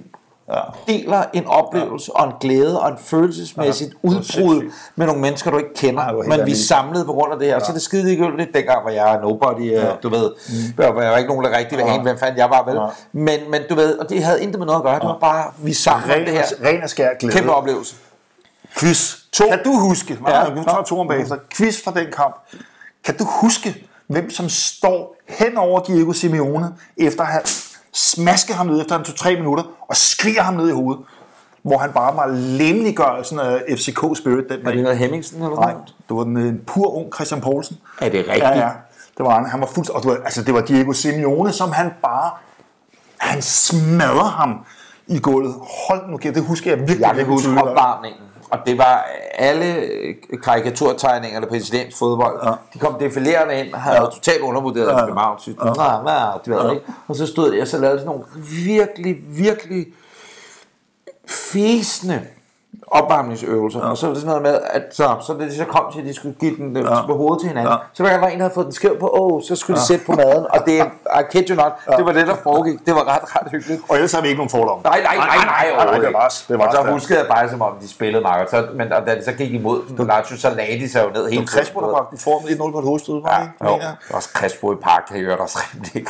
ja. 0.53 0.59
deler 0.87 1.23
en 1.33 1.47
oplevelse 1.47 2.11
ja. 2.15 2.21
og 2.21 2.27
en 2.27 2.33
glæde 2.41 2.81
og 2.81 2.89
en 2.89 2.97
følelsesmæssigt 2.97 3.93
ja. 4.03 4.09
udbrud 4.09 4.71
med 4.95 5.05
nogle 5.05 5.21
mennesker, 5.21 5.51
du 5.51 5.57
ikke 5.57 5.73
kender, 5.73 6.03
ja, 6.05 6.37
men 6.37 6.45
vi 6.45 6.51
er 6.51 6.55
samlet 6.55 7.05
på 7.05 7.13
grund 7.13 7.33
af 7.33 7.39
det 7.39 7.47
her. 7.47 7.53
Ja. 7.53 7.59
Så 7.59 7.73
det 7.73 7.81
skide 7.81 8.11
ikke 8.11 8.37
lidt 8.37 8.53
dengang, 8.53 8.81
hvor 8.81 8.91
jeg 8.91 9.15
er 9.15 9.21
nobody, 9.21 9.71
ja. 9.71 9.91
du 10.03 10.09
ved, 10.09 10.31
mm. 10.49 10.83
der 10.83 10.91
var 10.91 11.17
ikke 11.17 11.29
nogen, 11.29 11.45
der 11.45 11.57
rigtig 11.57 11.79
ja. 11.79 12.01
hvem 12.01 12.17
fanden 12.17 12.37
jeg 12.37 12.49
var, 12.49 12.63
vel? 12.65 12.75
Ja. 12.75 12.87
Men, 13.11 13.51
men 13.51 13.61
du 13.69 13.75
ved, 13.75 13.97
og 13.97 14.09
det 14.09 14.23
havde 14.23 14.43
intet 14.43 14.59
med 14.59 14.65
noget 14.65 14.79
at 14.79 14.83
gøre, 14.83 14.99
det 14.99 15.07
var 15.07 15.17
bare, 15.21 15.51
vi 15.57 15.73
sammen 15.73 16.09
det 16.09 16.33
her. 16.33 16.45
Ren 16.65 16.83
og 16.83 16.89
skær 16.89 17.09
glæde. 17.19 17.33
Kæmpe 17.33 17.53
oplevelse. 17.53 17.95
Quiz. 18.79 19.26
To. 19.37 19.43
Kan 19.49 19.59
du 19.65 19.79
huske, 19.79 20.19
ja, 20.27 20.49
nu 20.49 20.63
tager 20.63 20.83
to 20.83 20.99
om 20.99 21.07
bagefter, 21.07 21.37
quiz 21.53 21.83
fra 21.83 21.91
den 21.91 22.07
kamp. 22.11 22.35
Kan 23.03 23.17
du 23.17 23.23
huske, 23.41 23.87
hvem 24.07 24.29
som 24.29 24.49
står 24.49 25.15
hen 25.27 25.57
over 25.57 25.79
Diego 25.79 26.13
Simeone, 26.13 26.73
efter 26.97 27.21
at 27.21 27.27
have 27.27 27.43
smasket 27.93 28.55
ham 28.55 28.65
ned 28.65 28.81
efter 28.81 28.95
en 28.95 29.01
2-3 29.01 29.29
minutter, 29.37 29.63
og 29.89 29.95
skriger 29.95 30.41
ham 30.41 30.53
ned 30.53 30.69
i 30.69 30.71
hovedet? 30.71 31.03
Hvor 31.61 31.77
han 31.77 31.91
bare 31.91 32.15
var 32.15 32.27
lemliggørelsen 32.27 33.39
af 33.39 33.63
FCK 33.77 33.99
Spirit 34.17 34.45
den 34.49 34.65
Var 34.65 34.71
det 34.71 34.83
noget 34.83 34.97
Hemmingsen 34.97 35.41
eller 35.41 35.55
Nej, 35.55 35.73
det 36.09 36.15
var 36.17 36.23
den 36.23 36.37
en 36.37 36.61
pur 36.67 36.95
ung 36.95 37.13
Christian 37.15 37.41
Poulsen. 37.41 37.77
Er 38.01 38.09
det 38.09 38.19
rigtigt? 38.19 38.43
Ja, 38.43 38.57
ja. 38.57 38.69
Det 39.17 39.25
var 39.25 39.35
han. 39.35 39.45
Han 39.49 39.61
var 39.61 39.67
fuldt, 39.67 39.89
og 39.89 40.01
det 40.01 40.11
var, 40.11 40.17
altså 40.25 40.43
det 40.43 40.53
var 40.53 40.61
Diego 40.61 40.93
Simeone, 40.93 41.51
som 41.51 41.71
han 41.71 41.91
bare, 42.01 42.31
han 43.17 43.41
smadrer 43.41 44.29
ham 44.29 44.65
i 45.07 45.19
gulvet. 45.19 45.55
Hold 45.87 46.09
nu, 46.09 46.17
det 46.17 46.43
husker 46.43 46.71
jeg 46.71 46.79
virkelig. 46.79 47.01
Jeg 47.01 47.15
kan 47.15 47.25
huske 47.25 47.49
opvarmningen 47.49 48.26
og 48.49 48.59
det 48.65 48.77
var 48.77 49.09
alle 49.33 49.89
karikaturtegningerne 50.43 51.47
på 51.47 51.55
italiensk 51.55 51.97
fodbold. 51.97 52.39
Ja. 52.43 52.51
De 52.73 52.79
kom 52.79 52.99
defilerende 52.99 53.59
ind 53.59 53.73
og 53.73 53.81
havde 53.81 53.97
ja. 53.97 54.05
totalt 54.05 54.41
undervurderet 54.41 54.87
ja. 54.87 55.05
København. 55.05 55.39
Ja. 56.07 56.25
Ja. 56.25 56.31
Du 56.45 56.53
ved, 56.53 56.71
ikke? 56.71 56.85
Og 57.07 57.15
så 57.15 57.27
stod 57.27 57.53
jeg, 57.53 57.67
så 57.67 57.77
lavede 57.77 57.99
sådan 57.99 58.07
nogle 58.07 58.23
virkelig, 58.65 59.17
virkelig 59.27 59.87
fæsende 61.27 62.27
opvarmningsøvelser, 62.91 63.79
ja. 63.79 63.89
og 63.89 63.97
så 63.97 64.07
var 64.07 64.13
det 64.13 64.21
sådan 64.21 64.41
noget 64.41 64.53
med, 64.53 64.59
at 64.69 64.83
så, 64.91 65.15
så 65.27 65.33
da 65.33 65.43
de 65.45 65.55
så 65.55 65.65
kom 65.65 65.85
til, 65.93 65.99
at 65.99 66.05
de 66.05 66.13
skulle 66.13 66.35
give 66.39 66.55
den 66.55 66.77
ja. 66.77 67.05
på 67.05 67.17
hovedet 67.17 67.39
til 67.41 67.47
hinanden, 67.49 67.71
ja. 67.73 67.77
så 67.93 68.03
hver 68.03 68.09
gang 68.11 68.21
der 68.21 68.27
var 68.27 68.33
en, 68.33 68.39
der 68.39 68.43
havde 68.43 68.53
fået 68.53 68.65
den 68.65 68.73
skæv 68.73 68.99
på, 68.99 69.09
åh, 69.13 69.41
så 69.47 69.55
skulle 69.55 69.79
de 69.79 69.85
sætte 69.85 70.05
på 70.05 70.11
maden, 70.11 70.45
og 70.53 70.59
det, 70.65 70.73
I 71.19 71.23
kid 71.31 71.49
you 71.49 71.55
not, 71.55 71.71
det 71.97 72.05
var 72.05 72.11
det, 72.11 72.27
der 72.27 72.35
foregik. 72.43 72.79
Det 72.85 72.95
var 72.95 73.03
ret, 73.15 73.35
ret 73.35 73.51
hyggeligt. 73.51 73.81
Og 73.89 73.95
ellers 73.95 74.11
har 74.13 74.21
vi 74.21 74.27
ikke 74.27 74.37
nogen 74.37 74.49
fordomme. 74.49 74.81
Nej, 74.83 75.01
nej, 75.03 75.15
nej, 75.17 75.27
nej, 75.27 75.45
nej, 75.45 75.85
nej, 75.85 75.97
det 75.99 76.13
var. 76.13 76.33
Det 76.47 76.59
var 76.59 76.67
Og 76.67 76.73
så 76.73 76.91
huskede 76.91 77.19
jeg 77.19 77.27
bare, 77.27 77.49
som 77.49 77.61
om 77.61 77.73
de 77.81 77.89
spillede 77.89 78.21
meget, 78.21 78.49
så, 78.49 78.67
men 78.75 78.93
og 78.93 79.05
da 79.05 79.15
de 79.15 79.23
så 79.25 79.31
gik 79.31 79.53
imod 79.53 79.81
den, 79.97 80.07
Lazio, 80.07 80.37
så 80.37 80.49
lagde 80.49 80.79
de 80.79 80.89
sig 80.91 81.03
jo 81.03 81.09
ned 81.09 81.23
Det 81.23 81.33
helt 81.33 81.53
var 81.53 81.59
Crespo, 81.59 81.79
der 81.81 81.89
bragte 81.89 82.17
form 82.23 82.43
1-0 82.43 82.71
på 82.71 82.77
et 82.79 82.83
hovedstød, 82.85 83.21
var 83.21 83.39
det 83.39 83.67
Ja, 83.67 83.73
ikke? 83.73 83.85
jo. 83.85 84.15
Også 84.15 84.29
Crespo 84.33 84.73
i 84.73 84.75
park, 84.83 85.03
kan 85.11 85.19
gjorde 85.19 85.41
også 85.41 85.59
rimelig. 85.73 86.07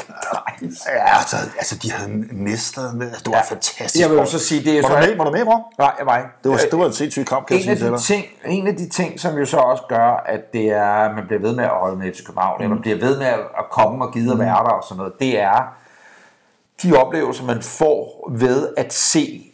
Ja, 0.62 1.18
altså, 1.20 1.36
altså 1.58 1.76
de 1.84 1.92
havde 1.92 2.10
med. 2.12 3.12
Det 3.12 3.28
var 3.28 3.32
Ja. 3.32 3.42
fantastisk. 3.42 4.02
Jeg 4.02 4.10
vil 4.10 4.18
jo 4.18 4.26
så 4.26 4.40
sige, 4.40 4.64
det 4.66 4.78
er 4.78 4.82
Var 4.82 4.90
så... 4.90 4.96
du 4.96 5.00
med, 5.00 5.18
var 5.18 5.24
du 5.24 5.32
med, 5.32 5.46
bror? 5.46 5.74
Nej, 5.78 5.92
jeg 6.00 6.06
var 6.06 6.18
ikke. 6.18 6.30
Det 6.44 6.52
var, 6.52 6.58
det 6.72 6.80
var 6.80 6.86
en 6.86 6.94
sindssyg 6.94 7.26
kamp, 7.26 7.48
kan 7.48 7.58
jeg 7.58 7.64
en 7.64 7.70
af, 7.70 7.78
sige 7.78 7.88
til 7.88 7.92
de 7.92 8.02
ting, 8.02 8.26
en 8.46 8.68
af 8.68 8.76
de 8.76 8.90
ting, 8.90 9.20
som 9.20 9.38
jo 9.38 9.46
så 9.46 9.58
også 9.58 9.84
gør, 9.90 10.24
at 10.26 10.54
det 10.54 10.70
er, 10.70 10.84
at 10.84 11.16
man 11.16 11.28
bliver 11.28 11.42
ved 11.42 11.56
med 11.56 11.64
at 11.64 11.70
holde 11.70 11.98
med 11.98 12.14
FC 12.14 12.26
København, 12.26 12.58
mm. 12.60 12.64
eller 12.64 12.82
bliver 12.82 12.98
ved 12.98 13.18
med 13.18 13.28
at 13.28 13.66
komme 13.72 14.06
og 14.06 14.14
gide 14.14 14.32
at 14.32 14.40
være 14.40 14.64
der 14.64 14.70
og 14.70 14.84
sådan 14.84 14.98
noget, 14.98 15.14
det 15.20 15.40
er 15.42 15.74
de 16.84 16.98
oplevelser, 16.98 17.46
man 17.46 17.62
får 17.62 18.30
ved 18.32 18.74
at 18.78 18.94
se 18.94 19.52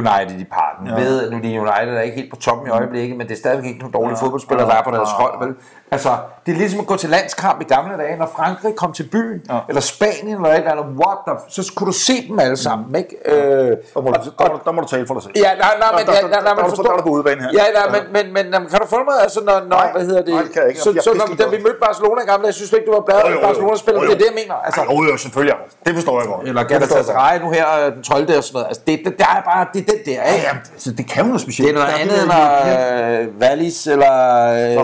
United 0.00 0.38
i 0.40 0.44
parken. 0.44 0.86
Ja. 0.86 0.94
Ved, 0.94 1.30
nu 1.30 1.36
de 1.38 1.60
United 1.60 1.96
er 1.96 2.00
ikke 2.00 2.16
helt 2.16 2.30
på 2.30 2.36
toppen 2.36 2.66
i 2.66 2.70
øjeblikket, 2.70 3.16
men 3.18 3.26
det 3.28 3.34
er 3.34 3.38
stadigvæk 3.38 3.66
ikke 3.66 3.78
nogle 3.78 3.92
dårlige 3.92 4.16
ja. 4.20 4.24
fodboldspillere, 4.24 4.66
der 4.70 4.74
er 4.74 4.82
på 4.82 4.90
deres 4.90 5.08
hold. 5.20 5.34
Vel? 5.46 5.54
Altså, 5.90 6.10
det 6.46 6.52
er 6.54 6.58
ligesom 6.62 6.80
at 6.80 6.86
gå 6.86 6.96
til 6.96 7.10
landskamp 7.16 7.60
i 7.60 7.64
gamle 7.74 7.94
dage, 8.02 8.16
når 8.22 8.30
Frankrig 8.36 8.72
kom 8.82 8.92
til 8.92 9.06
byen, 9.14 9.38
ja. 9.50 9.58
eller 9.68 9.80
Spanien 9.94 10.36
eller 10.36 10.48
et 10.48 10.56
eller 10.58 10.72
andet, 10.72 10.86
what 11.02 11.18
the, 11.26 11.34
så 11.54 11.72
kunne 11.76 11.86
du 11.92 11.96
se 12.08 12.16
dem 12.28 12.38
alle 12.46 12.56
sammen, 12.68 12.88
ikke? 13.02 13.12
Øh, 13.32 13.34
Der 13.34 14.00
må, 14.04 14.08
du, 14.10 14.30
der, 14.38 14.60
der 14.66 14.72
må 14.76 14.80
du 14.84 14.88
tale 14.94 15.06
for 15.06 15.14
dig 15.14 15.22
selv. 15.22 15.34
Ja, 15.36 15.50
nej, 15.64 15.74
nej, 15.84 15.90
men, 15.96 16.06
Der- 16.06 16.12
ja, 16.12 16.20
der- 16.22 16.28
der- 16.46 16.54
men 16.54 16.62
der- 16.64 16.68
forstår 16.74 16.84
der 16.84 16.98
er 17.02 17.06
på 17.08 17.14
udebane 17.16 17.40
her. 17.44 17.50
Ja, 17.60 17.64
nej, 17.78 17.86
men, 17.96 18.02
men, 18.16 18.24
men, 18.36 18.44
kan 18.72 18.78
du 18.82 18.86
følge 18.94 19.06
mig? 19.10 19.16
Altså, 19.26 19.40
når, 19.48 19.56
når 19.70 19.76
Nej, 19.82 19.92
hvad 19.96 20.04
hedder 20.08 20.22
det? 20.28 20.34
nej, 20.34 20.42
det 20.46 20.52
kan 20.54 20.60
jeg 20.62 20.68
ikke. 20.72 20.80
Så, 20.86 20.90
Jeg- 20.94 21.02
så 21.06 21.10
når, 21.20 21.26
da 21.42 21.44
vi 21.56 21.58
mødte 21.66 21.80
Barcelona 21.88 22.18
i 22.26 22.28
gamle 22.32 22.42
dage, 22.46 22.56
synes 22.60 22.70
du 22.70 22.76
ikke, 22.78 22.88
du 22.90 22.94
var 22.98 23.04
bladet 23.08 23.30
jo. 23.34 23.38
Barcelona-spiller? 23.48 24.00
Det 24.08 24.12
er 24.16 24.20
det, 24.24 24.28
jeg 24.32 24.38
mener. 24.42 24.54
Altså, 24.68 24.80
Jo, 24.90 24.96
jo, 25.10 25.14
selvfølgelig. 25.24 25.56
Det 25.86 25.92
forstår 25.98 26.14
jeg 26.20 26.26
godt. 26.32 26.42
eller. 26.48 26.62
Galatasaray 26.72 27.36
nu 27.44 27.48
her 27.58 27.66
øh, 27.80 27.86
den 27.94 28.02
12. 28.02 28.22
og 28.40 28.44
sådan 28.44 28.54
noget. 28.56 28.66
Altså, 28.70 28.82
det, 28.88 28.94
det, 29.06 29.12
der 29.22 29.30
er 29.36 29.42
bare, 29.46 29.66
det 29.74 29.80
er 29.80 29.92
den 29.92 30.00
der, 30.06 30.12
Ja, 30.12 30.34
ikke? 30.34 30.46
jamen, 30.46 30.62
altså, 30.72 30.92
det 30.92 31.06
kan 31.08 31.22
jo 31.22 31.26
noget 31.26 31.40
specielt. 31.40 31.68
Det 31.68 31.74
er 31.76 31.78
noget 31.80 31.94
Der 31.94 32.00
andet 32.02 32.22
end 32.22 32.30
der- 32.30 33.20
øh, 33.20 33.40
Wallis 33.40 33.86
eller 33.86 34.14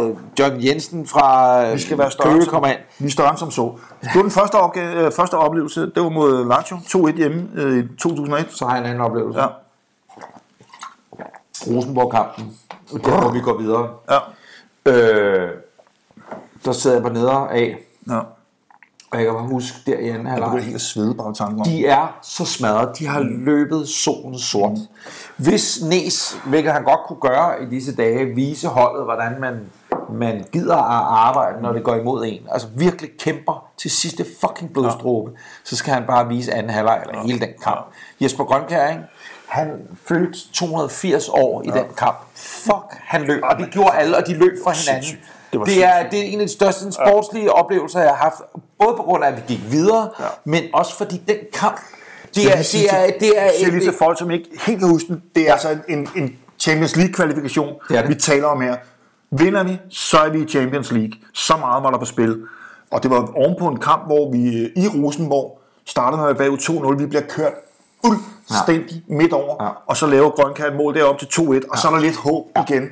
øh, 0.08 0.16
John 0.38 0.64
Jensen 0.64 1.06
fra 1.06 1.62
øh, 1.66 1.74
Vi 1.74 1.78
skal 1.80 1.98
være 1.98 2.10
større, 2.10 2.28
Køge 2.32 2.42
som, 2.44 2.50
kommer 2.50 2.68
ind. 2.68 2.78
vi 2.98 3.06
er 3.06 3.10
større 3.10 3.30
end 3.30 3.38
som 3.38 3.50
så. 3.50 3.72
Det 4.02 4.10
var 4.14 4.22
den 4.22 4.30
første, 4.30 4.54
opgave, 4.54 5.06
øh, 5.06 5.12
første 5.12 5.34
oplevelse, 5.34 5.80
det 5.80 6.02
var 6.02 6.08
mod 6.08 6.48
Lazio, 6.48 6.76
2-1 6.76 7.16
hjemme 7.16 7.48
øh, 7.54 7.84
i 7.84 7.88
2001. 7.96 8.46
Så 8.50 8.64
har 8.66 8.72
jeg 8.74 8.80
en 8.80 8.86
anden 8.90 9.00
oplevelse. 9.04 9.40
Ja, 9.40 9.46
Rosenborg-kampen. 11.66 12.58
Der 13.04 13.20
hvor 13.20 13.30
vi 13.30 13.40
går 13.40 13.58
videre. 13.58 13.88
ja, 14.10 14.18
Øh, 14.86 15.50
der 16.64 16.72
sidder 16.72 16.96
jeg 16.96 17.02
på 17.02 17.08
neder 17.12 17.30
af, 17.32 17.78
ja. 18.08 18.18
Og 19.12 19.18
jeg 19.18 19.24
kan 19.26 19.34
bare 19.34 19.46
huske 19.48 19.78
der 19.86 19.98
i 19.98 20.08
anden 20.08 20.22
Jeg 20.22 20.30
halvleg. 20.30 20.48
begynder 20.48 20.64
helt 20.64 20.74
at 20.74 20.80
svede 20.80 21.14
bare 21.14 21.34
tanken 21.34 21.58
om. 21.60 21.64
De 21.64 21.86
er 21.86 22.18
så 22.22 22.44
smadret. 22.44 22.98
De 22.98 23.06
har 23.06 23.20
løbet 23.20 23.88
solen 23.88 24.38
sort. 24.38 24.78
Hvis 25.36 25.82
Næs, 25.82 26.36
hvilket 26.46 26.72
han 26.72 26.84
godt 26.84 27.00
kunne 27.08 27.20
gøre 27.20 27.62
i 27.62 27.66
disse 27.66 27.96
dage, 27.96 28.24
vise 28.34 28.68
holdet, 28.68 29.04
hvordan 29.04 29.40
man, 29.40 29.60
man 30.12 30.44
gider 30.52 30.76
at 30.76 31.06
arbejde, 31.08 31.62
når 31.62 31.72
det 31.72 31.84
går 31.84 31.94
imod 31.94 32.24
en. 32.26 32.40
Altså 32.50 32.68
virkelig 32.76 33.10
kæmper 33.18 33.66
til 33.78 33.90
sidste 33.90 34.24
fucking 34.40 34.72
blodstråbe. 34.72 35.30
Så 35.64 35.76
skal 35.76 35.92
han 35.94 36.02
bare 36.06 36.28
vise 36.28 36.54
anden 36.54 36.70
halvleg, 36.70 37.02
eller 37.08 37.22
hele 37.22 37.40
den 37.40 37.48
kamp. 37.62 37.86
Jesper 38.20 38.44
Grønkær, 38.44 38.88
ikke? 38.88 39.02
Han 39.48 39.68
fyldte 40.08 40.38
280 40.52 41.28
år 41.28 41.62
i 41.62 41.66
den 41.66 41.84
kamp. 41.96 42.16
Fuck, 42.34 42.84
han 42.90 43.22
løb. 43.22 43.42
Og 43.50 43.58
det 43.58 43.70
gjorde 43.70 43.92
alle, 43.92 44.16
og 44.16 44.26
de 44.26 44.34
løb 44.34 44.52
fra 44.64 44.72
hinanden. 44.72 45.02
Sindssygt. 45.04 45.32
Det 45.52 45.60
var 45.60 45.64
Det 45.66 45.84
er, 45.84 46.10
det 46.10 46.18
er 46.18 46.22
en 46.24 46.40
af 46.40 46.46
de 46.46 46.52
største 46.52 46.92
sportslige 46.92 47.52
oplevelser, 47.52 48.00
jeg 48.00 48.08
har 48.08 48.16
haft. 48.16 48.34
Både 48.78 48.96
på 48.96 49.02
grund 49.02 49.24
af, 49.24 49.28
at 49.28 49.36
vi 49.36 49.42
gik 49.48 49.60
videre, 49.70 50.08
Ja. 50.20 50.24
men 50.44 50.62
også 50.74 50.96
fordi 50.96 51.22
den 51.28 51.36
kamp, 51.52 51.80
det 52.34 52.52
er, 52.52 52.56
vil 52.56 52.64
sige 52.64 52.82
det 52.82 52.92
er, 52.92 53.06
det 53.20 53.32
er, 53.36 53.70
lige 53.70 53.80
til 53.84 53.92
folk, 53.98 54.18
som 54.18 54.30
ikke 54.30 54.48
helt 54.66 54.78
kan 54.78 54.88
huske 54.88 55.08
den. 55.08 55.22
Det 55.34 55.48
er 55.48 55.52
altså 55.52 55.76
en, 55.88 56.08
en 56.16 56.36
Champions 56.58 56.96
League-kvalifikation, 56.96 57.74
Det 57.88 57.96
er 57.96 58.00
det. 58.00 58.10
vi 58.10 58.14
taler 58.14 58.46
om 58.46 58.60
her. 58.60 58.76
Vinder 59.30 59.62
vi, 59.62 59.78
så 59.90 60.18
er 60.18 60.28
vi 60.30 60.42
i 60.42 60.46
Champions 60.48 60.92
League. 60.92 61.12
Så 61.34 61.56
meget 61.56 61.82
var 61.82 61.90
der 61.90 61.98
på 61.98 62.04
spil. 62.04 62.42
Og 62.90 63.02
det 63.02 63.10
var 63.10 63.28
ovenpå 63.36 63.68
en 63.68 63.76
kamp, 63.80 64.06
hvor 64.06 64.32
vi 64.32 64.56
øh, 64.58 64.70
i 64.84 64.88
Rosenborg 64.88 65.58
startede 65.86 66.22
med 66.22 66.34
bagud 66.34 66.58
2-0. 66.58 66.96
Vi 66.98 67.06
bliver 67.06 67.22
kørt 67.22 67.52
fuldstændig 68.06 69.02
ja. 69.08 69.14
midt 69.14 69.32
over. 69.32 69.64
Ja. 69.64 69.68
Og 69.86 69.96
så 69.96 70.06
laver 70.06 70.30
Grønkær 70.30 70.64
et 70.64 70.76
mål 70.76 70.94
derop 70.94 71.18
til 71.18 71.26
2-1. 71.26 71.70
Og 71.70 71.78
så 71.78 71.88
er 71.88 71.92
der 71.92 72.00
lidt 72.00 72.16
håb 72.16 72.46
igen. 72.68 72.88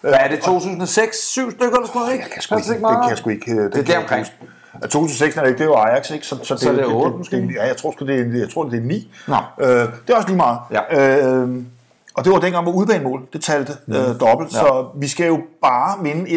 Hvad 0.00 0.12
er 0.12 0.28
det, 0.28 0.40
2006? 0.40 1.16
Syv 1.16 1.50
stykker 1.50 1.76
eller 1.76 1.86
sådan 1.86 2.00
noget, 2.00 2.12
ikke? 2.12 2.24
Jeg 2.24 2.32
kan 2.32 2.42
sgu 2.42 2.56
ikke, 2.56 2.68
det 2.72 2.80
kan 2.80 3.08
jeg 3.08 3.18
sgu 3.18 3.30
ikke. 3.30 3.64
Det, 3.64 3.74
Det 3.74 3.94
er. 3.94 4.24
Ja, 4.82 4.86
2006 4.86 5.36
er 5.36 5.40
det 5.40 5.48
ikke, 5.48 5.58
det 5.58 5.64
er 5.64 5.68
jo 5.68 5.74
Ajax, 5.74 6.10
ikke? 6.10 6.26
Så, 6.26 6.38
så, 6.42 6.56
Så 6.56 6.68
er 6.68 6.72
det 6.72 6.86
otte, 6.86 7.16
måske? 7.16 7.36
Det, 7.36 7.54
ja, 7.54 7.66
jeg 7.66 7.76
tror 7.76 7.90
det 7.90 8.20
er, 8.20 8.38
jeg 8.38 8.50
tror, 8.54 8.64
det 8.64 8.78
er 8.78 8.82
9. 8.82 9.12
Nå. 9.28 9.36
Øh, 9.60 9.68
det 9.68 9.88
er 10.08 10.14
også 10.16 10.28
lige 10.28 10.36
meget. 10.36 10.58
Ja. 10.70 11.14
Øh, 11.16 11.48
og 12.14 12.24
det 12.24 12.32
var 12.32 12.38
dengang, 12.38 12.62
hvor 12.64 12.72
udbanemål, 12.72 13.22
det 13.32 13.42
talte 13.42 13.72
øh, 13.88 13.94
dobbelt. 14.20 14.52
Ja. 14.52 14.58
Så 14.58 14.86
vi 14.96 15.08
skal 15.08 15.26
jo 15.26 15.40
bare 15.62 16.02
vinde 16.02 16.30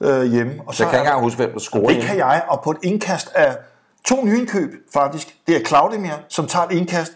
1-0 0.00 0.06
øh, 0.06 0.22
hjemme. 0.32 0.52
Og 0.66 0.74
så 0.74 0.82
Jeg 0.84 0.90
kan 0.90 0.98
ikke 0.98 1.08
engang 1.08 1.22
huske, 1.24 1.36
hvem 1.36 1.52
der 1.52 1.58
scorede. 1.58 1.94
det 1.94 2.02
kan 2.04 2.16
jeg, 2.16 2.42
og 2.48 2.60
på 2.64 2.70
et 2.70 2.76
indkast 2.82 3.32
af 3.34 3.56
to 4.04 4.24
nye 4.24 4.38
indkøb, 4.38 4.70
faktisk. 4.92 5.34
Det 5.46 5.56
er 5.56 5.60
Claudemir, 5.64 6.12
som 6.28 6.46
tager 6.46 6.66
et 6.66 6.72
indkast, 6.72 7.12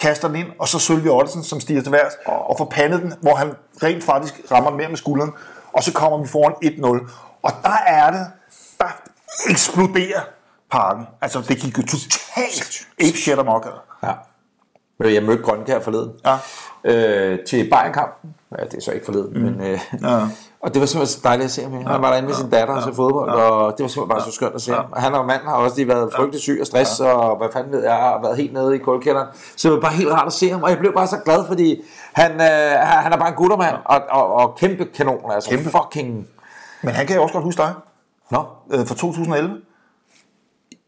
kaster 0.00 0.28
den 0.28 0.36
ind, 0.36 0.46
og 0.58 0.68
så 0.68 0.78
Sølvi 0.78 1.08
Ottesen, 1.08 1.44
som 1.44 1.60
stiger 1.60 1.82
til 1.82 1.92
værs, 1.92 2.12
og 2.26 2.58
får 2.58 2.64
pandet 2.64 3.02
den, 3.02 3.14
hvor 3.20 3.34
han 3.34 3.54
rent 3.82 4.04
faktisk 4.04 4.34
rammer 4.50 4.70
mere 4.70 4.88
med 4.88 4.96
skulderen. 4.96 5.32
Og 5.72 5.82
så 5.82 5.92
kommer 5.92 6.22
vi 6.22 6.28
foran 6.28 6.52
1-0. 7.04 7.10
Og 7.42 7.52
der 7.62 7.78
er 7.86 8.10
det, 8.10 8.26
der 8.78 8.88
eksploderer 9.50 10.20
parken. 10.70 11.06
Altså, 11.20 11.40
det 11.48 11.58
gik 11.58 11.78
jo 11.78 11.82
totalt 11.82 12.86
ape 13.00 13.18
shit 13.18 13.38
amok. 13.38 13.66
Ja. 14.02 14.12
Jeg 15.00 15.22
mødte 15.22 15.42
Grønkær 15.42 15.80
forleden. 15.80 16.12
Ja. 16.24 16.36
Øh, 16.84 17.38
til 17.46 17.70
Bayern-kampen. 17.70 18.34
Ja, 18.58 18.64
det 18.64 18.74
er 18.74 18.80
så 18.80 18.90
ikke 18.90 19.06
forleden, 19.06 19.32
mm. 19.34 19.40
men... 19.40 19.60
Øh, 19.60 19.80
Ja. 20.02 20.20
Og 20.60 20.74
det 20.74 20.80
var 20.80 20.86
simpelthen 20.86 21.14
så 21.14 21.20
dejligt 21.24 21.44
at 21.44 21.50
se 21.50 21.62
ham. 21.62 21.72
Han 21.72 22.02
var 22.02 22.10
derinde 22.10 22.26
med 22.28 22.34
sin 22.34 22.50
datter 22.50 22.74
og 22.74 22.82
så 22.82 22.94
fodbold, 22.94 23.30
og 23.30 23.74
det 23.78 23.82
var 23.82 23.88
simpelthen 23.88 24.08
bare 24.08 24.22
så 24.24 24.32
skønt 24.32 24.54
at 24.54 24.62
se 24.62 24.72
ham. 24.72 24.84
Og 24.92 25.02
han 25.02 25.14
og 25.14 25.26
manden 25.26 25.48
har 25.48 25.54
også 25.54 25.76
lige 25.76 25.88
været 25.88 26.12
frygtelig 26.16 26.40
syg 26.40 26.58
og 26.60 26.66
stress, 26.66 27.00
og 27.00 27.36
hvad 27.36 27.48
fanden 27.52 27.72
ved 27.72 27.82
jeg, 27.82 27.94
har 27.94 28.20
været 28.22 28.36
helt 28.36 28.52
nede 28.52 28.74
i 28.74 28.78
kulkælderen. 28.78 29.26
Så 29.56 29.68
det 29.68 29.74
var 29.74 29.80
bare 29.80 29.92
helt 29.92 30.10
rart 30.12 30.26
at 30.26 30.32
se 30.32 30.50
ham, 30.50 30.62
og 30.62 30.70
jeg 30.70 30.78
blev 30.78 30.92
bare 30.94 31.06
så 31.06 31.16
glad, 31.24 31.46
fordi 31.46 31.82
han, 32.12 32.32
øh, 32.32 32.78
han 32.80 33.12
er 33.12 33.16
bare 33.16 33.28
en 33.28 33.34
guttermand, 33.34 33.76
og, 33.84 34.02
og, 34.10 34.32
og 34.34 34.56
kæmpe 34.58 34.84
kanon, 34.84 35.30
altså 35.30 35.50
Kæmpe. 35.50 35.70
fucking... 35.70 36.26
Men 36.82 36.94
han 36.94 37.06
kan 37.06 37.16
jo 37.16 37.22
også 37.22 37.32
godt 37.32 37.44
huske 37.44 37.62
dig 37.62 37.72
Nå, 38.30 38.44
øh, 38.72 38.86
fra 38.86 38.94
2011. 38.94 39.56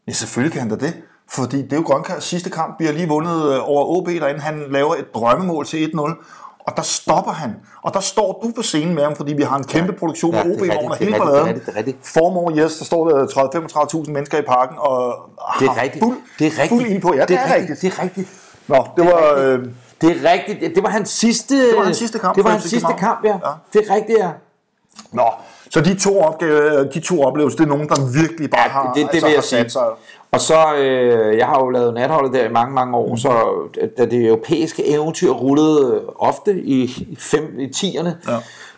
Ja, 0.07 0.11
selvfølgelig 0.11 0.51
kan 0.51 0.61
han 0.61 0.69
da 0.69 0.85
det. 0.85 0.93
Fordi 1.31 1.61
det 1.61 1.73
er 1.73 1.77
jo 1.77 1.83
Grønkærs 1.83 2.23
sidste 2.23 2.49
kamp. 2.49 2.79
Vi 2.79 2.85
har 2.85 2.93
lige 2.93 3.07
vundet 3.07 3.53
øh, 3.53 3.69
over 3.69 3.97
OB 3.97 4.07
derinde. 4.07 4.39
Han 4.39 4.63
laver 4.69 4.95
et 4.95 5.13
drømmemål 5.13 5.65
til 5.65 5.91
1-0. 5.95 6.25
Og 6.59 6.73
der 6.75 6.81
stopper 6.81 7.31
han. 7.31 7.55
Og 7.81 7.93
der 7.93 7.99
står 7.99 8.39
du 8.43 8.51
på 8.55 8.61
scenen 8.61 8.95
med 8.95 9.03
ham, 9.03 9.15
fordi 9.15 9.33
vi 9.33 9.43
har 9.43 9.57
en 9.57 9.63
kæmpe 9.63 9.93
produktion 9.93 10.33
Ja, 10.35 10.43
med 10.43 10.57
det 10.57 10.67
er 10.69 10.77
og 10.77 10.91
rigtigt, 10.91 10.99
hele 10.99 11.11
det 11.13 11.19
er 11.19 11.25
rigtigt, 11.25 11.33
balladen. 11.33 11.45
det 11.45 11.45
er 11.45 11.47
rigtigt, 11.47 11.65
det 11.65 11.73
er 11.73 11.77
rigtigt. 11.77 11.97
Formår, 12.07 12.51
yes, 12.57 12.77
der 12.77 12.85
står 12.85 13.09
der 13.09 13.25
30-35.000 14.05 14.11
mennesker 14.11 14.37
i 14.37 14.41
parken. 14.41 14.75
Og 14.77 15.15
det 15.59 15.67
er 15.67 15.81
rigtigt. 15.81 16.03
Fuld, 16.03 16.17
det 16.39 16.47
er 16.47 16.51
rigtigt. 16.51 16.69
Fuld 16.69 16.85
ind 16.85 17.01
på. 17.01 17.13
Ja, 17.15 17.25
det, 17.25 17.35
er 17.39 17.55
rigtigt. 17.55 17.81
Det 17.81 17.93
er 17.97 18.03
rigtigt. 18.03 18.29
Nå, 18.67 18.87
det 18.97 19.05
var... 19.05 19.33
Øh, 19.37 19.59
Det 20.01 20.09
er 20.25 20.31
rigtigt. 20.31 20.75
Det 20.75 20.83
var 20.83 20.89
hans 20.89 21.09
sidste... 21.09 21.69
Det 21.69 21.77
var 21.77 21.83
hans 21.83 21.97
sidste 21.97 22.19
kamp 22.19 22.35
Det 22.35 22.43
var 22.43 22.49
hans 22.49 22.63
sidste 22.63 22.93
kamp, 22.99 23.25
ja. 23.25 23.29
Ja. 23.29 23.51
Det 23.73 23.89
er 23.89 23.95
rigtigt, 23.95 24.19
ja. 24.19 24.29
nå, 25.11 25.27
så 25.69 25.81
de 25.81 25.99
to, 25.99 26.19
opgave, 26.19 26.83
de 26.93 26.99
to 26.99 27.21
oplevelser, 27.21 27.57
det 27.57 27.63
er 27.65 27.69
nogen, 27.69 27.89
der 27.89 28.21
virkelig 28.21 28.49
bare 28.49 28.69
har, 28.69 28.93
det, 28.93 29.03
det 29.03 29.09
altså, 29.13 29.25
vil 29.27 29.33
jeg 29.33 29.43
sige. 29.43 29.61
sat 29.61 29.71
sig. 29.71 29.81
Og 30.31 30.39
så, 30.41 30.75
øh, 30.77 31.37
jeg 31.37 31.45
har 31.47 31.59
jo 31.59 31.69
lavet 31.69 31.93
natholdet 31.93 32.33
der 32.33 32.45
i 32.49 32.51
mange, 32.51 32.73
mange 32.73 32.97
år, 32.97 33.09
mm. 33.09 33.17
så 33.17 33.31
da 33.97 34.05
det 34.05 34.25
europæiske 34.27 34.87
eventyr 34.87 35.29
rullede 35.31 36.01
ofte 36.19 36.61
i, 36.61 37.07
fem, 37.19 37.59
i 37.59 37.67
tierne, 37.67 38.17
Ja. 38.27 38.33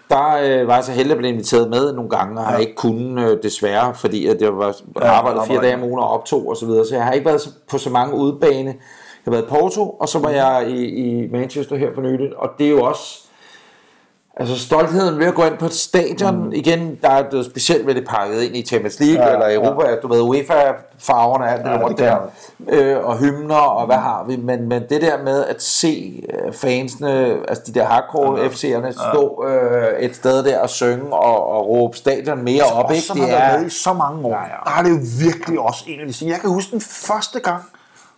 der 0.09 0.37
øh, 0.43 0.67
var 0.67 0.75
jeg 0.75 0.83
så 0.83 0.91
heldig 0.91 1.11
at 1.11 1.17
blive 1.17 1.31
inviteret 1.31 1.69
med 1.69 1.93
nogle 1.93 2.09
gange, 2.09 2.39
og 2.39 2.45
har 2.45 2.57
ikke 2.57 2.75
kunnet 2.75 3.31
øh, 3.31 3.43
desværre, 3.43 3.93
fordi 3.95 4.27
at 4.27 4.41
jeg 4.41 4.57
var 4.57 4.75
Ja, 5.01 5.07
arbejdet 5.11 5.41
fire 5.47 5.61
dage 5.61 5.75
om 5.75 5.83
ugen 5.83 5.99
og 5.99 6.09
optog 6.09 6.47
og 6.49 6.57
så 6.57 6.65
videre, 6.65 6.85
så 6.85 6.95
jeg 6.95 7.03
har 7.03 7.11
ikke 7.11 7.25
været 7.25 7.49
på 7.69 7.77
så 7.77 7.89
mange 7.89 8.15
udbane. 8.15 8.69
Jeg 9.25 9.25
har 9.25 9.31
været 9.31 9.43
i 9.43 9.49
Porto, 9.49 9.89
og 9.89 10.09
så 10.09 10.19
var 10.19 10.29
jeg 10.29 10.65
i, 10.69 10.85
i 10.85 11.27
Manchester 11.31 11.75
her 11.75 11.87
for 11.95 12.01
nylig, 12.01 12.37
og 12.37 12.49
det 12.57 12.65
er 12.65 12.69
jo 12.71 12.81
også, 12.83 13.20
Altså 14.37 14.59
stoltheden 14.59 15.19
ved 15.19 15.25
at 15.27 15.33
gå 15.33 15.43
ind 15.43 15.57
på 15.57 15.65
et 15.65 15.73
stadion, 15.73 16.45
mm. 16.45 16.51
igen, 16.53 16.97
der 17.01 17.09
er 17.09 17.29
det 17.29 17.45
specielt 17.45 17.87
ved 17.87 17.95
det 17.95 18.07
pakket 18.07 18.41
ind 18.41 18.55
i 18.55 18.65
Champions 18.65 18.99
League, 18.99 19.27
Ja, 19.27 19.33
eller 19.33 19.55
Europa, 19.55 19.89
ja. 19.89 19.95
du 19.95 20.07
ved, 20.07 20.21
UEFA-farverne, 20.21 21.49
alt 21.49 21.65
det 21.65 21.71
Ja, 21.71 21.87
det 21.87 21.97
der, 21.97 22.17
øh, 22.69 23.05
og 23.05 23.17
hymner, 23.17 23.55
og 23.55 23.85
hvad 23.85 23.95
har 23.95 24.25
vi, 24.27 24.35
men, 24.35 24.69
men 24.69 24.83
det 24.89 25.01
der 25.01 25.23
med 25.23 25.45
at 25.45 25.61
se 25.61 26.23
øh, 26.33 26.53
fansene, 26.53 27.37
altså 27.47 27.63
de 27.67 27.73
der 27.73 27.85
hardcore 27.85 28.39
ja, 28.39 28.47
FC'erne, 28.47 29.11
stå 29.11 29.45
øh, 29.47 29.99
et 29.99 30.15
sted 30.15 30.43
der 30.43 30.59
og 30.59 30.69
synge 30.69 31.13
og, 31.13 31.49
og 31.49 31.67
råbe 31.67 31.97
stadion 31.97 32.43
mere 32.43 32.63
op, 32.63 32.91
ikke? 32.91 33.03
som 33.03 33.19
har 33.19 33.27
været 33.27 33.53
med 33.59 33.61
i 33.61 33.65
er, 33.65 33.69
så 33.69 33.93
mange 33.93 34.25
år, 34.25 34.31
Ja, 34.31 34.41
ja. 34.41 34.71
der 34.71 34.77
er 34.79 34.83
det 34.83 34.89
jo 34.89 34.99
virkelig 35.27 35.59
også 35.59 35.83
en 35.87 35.99
af 35.99 36.07
de 36.07 36.13
ting. 36.13 36.31
Jeg 36.31 36.39
kan 36.39 36.49
huske 36.49 36.71
den 36.71 36.81
første 36.81 37.39
gang, 37.39 37.63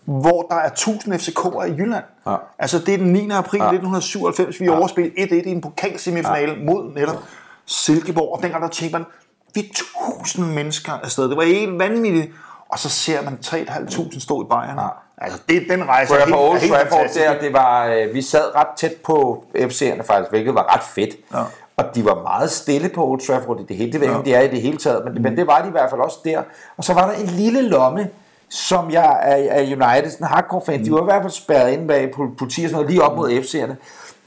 hvor 0.05 0.41
der 0.41 0.55
er 0.55 0.69
1000 0.69 1.13
FCK'ere 1.13 1.63
i 1.63 1.71
Jylland. 1.71 2.03
Ja. 2.27 2.35
Altså, 2.59 2.79
det 2.79 2.93
er 2.93 2.97
den 2.97 3.13
9. 3.13 3.29
april 3.31 3.57
ja. 3.57 3.65
1997, 3.65 4.59
vi 4.59 4.65
ja. 4.65 4.77
overspillet 4.77 5.13
1-1 5.17 5.33
i 5.33 5.51
en 5.51 5.61
pokalsemifinale 5.61 6.51
ja. 6.51 6.65
mod 6.65 6.93
netop 6.95 7.15
Silkeborg, 7.65 8.35
og 8.35 8.43
dengang 8.43 8.63
der 8.63 8.69
tænkte 8.69 8.97
man, 8.97 9.05
vi 9.53 9.59
er 9.59 9.63
1000 10.19 10.53
mennesker 10.53 10.91
afsted. 11.03 11.29
Det 11.29 11.37
var 11.37 11.43
helt 11.43 11.79
vanvittigt. 11.79 12.31
Og 12.69 12.79
så 12.79 12.89
ser 12.89 13.21
man 13.21 13.39
3.500 13.45 14.19
stå 14.19 14.41
i 14.41 14.45
Bayern. 14.49 14.77
Ja. 14.77 14.87
Altså, 15.17 15.39
det, 15.49 15.63
den 15.69 15.87
rejse 15.87 16.13
er 16.13 16.25
helt, 16.25 16.35
Old 16.35 16.59
helt 16.59 16.73
Trafford 16.73 16.89
fantastisk. 16.91 17.25
der, 17.25 17.39
det 17.39 17.53
var, 17.53 17.85
øh, 17.85 18.13
vi 18.13 18.21
sad 18.21 18.55
ret 18.55 18.67
tæt 18.77 18.93
på 19.05 19.45
FC'erne 19.55 20.03
faktisk, 20.03 20.29
hvilket 20.29 20.55
var 20.55 20.75
ret 20.75 20.83
fedt. 20.83 21.15
Ja. 21.33 21.43
Og 21.77 21.95
de 21.95 22.05
var 22.05 22.21
meget 22.21 22.51
stille 22.51 22.89
på 22.89 23.07
Old 23.07 23.21
Trafford 23.27 23.59
i 23.59 23.63
det 23.63 23.77
hele. 23.77 23.91
Det 23.91 24.01
ved 24.01 24.07
jeg 24.07 24.17
om 24.17 24.23
de 24.23 24.33
er 24.33 24.41
i 24.41 24.47
det 24.47 24.61
hele 24.61 24.77
taget, 24.77 25.05
men, 25.05 25.23
men 25.23 25.37
det 25.37 25.47
var 25.47 25.61
de 25.61 25.67
i 25.67 25.71
hvert 25.71 25.89
fald 25.89 26.01
også 26.01 26.17
der. 26.25 26.41
Og 26.77 26.83
så 26.83 26.93
var 26.93 27.11
der 27.11 27.13
en 27.13 27.25
lille 27.25 27.61
lomme, 27.61 28.09
som 28.53 28.91
jeg 28.91 29.19
er, 29.21 29.35
er 29.35 29.61
United, 29.61 30.11
sådan 30.11 30.27
hardcore 30.27 30.61
fan, 30.65 30.85
de 30.85 30.91
var 30.91 31.01
i 31.01 31.03
hvert 31.03 31.21
fald 31.21 31.31
spærret 31.31 31.71
inde 31.71 31.87
bag 31.87 32.11
pol- 32.15 32.35
politi 32.37 32.63
og 32.63 32.69
sådan 32.69 32.73
noget, 32.73 32.89
lige 32.89 33.03
op 33.03 33.17
mod 33.17 33.31
FC'erne. 33.31 33.73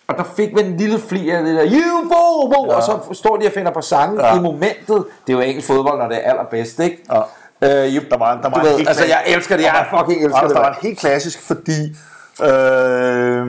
Og 0.08 0.16
der 0.16 0.24
fik 0.36 0.56
vi 0.56 0.60
en 0.60 0.76
lille 0.76 0.98
fli 0.98 1.30
af 1.30 1.42
det 1.42 1.56
der, 1.56 1.64
you 1.64 2.12
fool, 2.12 2.68
ja. 2.68 2.76
og 2.76 2.82
så 2.82 2.98
står 3.12 3.36
de 3.36 3.46
og 3.46 3.52
finder 3.52 3.72
på 3.72 3.80
sangen 3.80 4.20
ja. 4.20 4.38
i 4.38 4.40
momentet. 4.40 5.04
Det 5.26 5.32
er 5.32 5.32
jo 5.32 5.40
engelsk 5.40 5.66
fodbold, 5.66 5.98
når 5.98 6.08
det 6.08 6.16
er 6.16 6.30
allerbedst, 6.30 6.80
ikke? 6.80 7.02
Ja. 7.12 7.86
Øh, 7.86 7.94
you, 7.94 8.02
Der 8.10 8.18
var, 8.18 8.40
der 8.42 8.50
var 8.50 8.60
du 8.60 8.66
ved, 8.66 8.78
altså 8.78 9.04
jeg 9.04 9.22
elsker 9.26 9.56
det, 9.56 9.64
jeg 9.64 9.86
der 9.90 9.98
fucking 9.98 10.24
elsker 10.24 10.38
Anders, 10.38 10.50
det. 10.50 10.56
Der 10.56 10.62
var 10.62 10.70
en 10.70 10.76
helt 10.82 10.98
klassisk, 10.98 11.42
fordi 11.42 11.96
øh, 12.42 13.46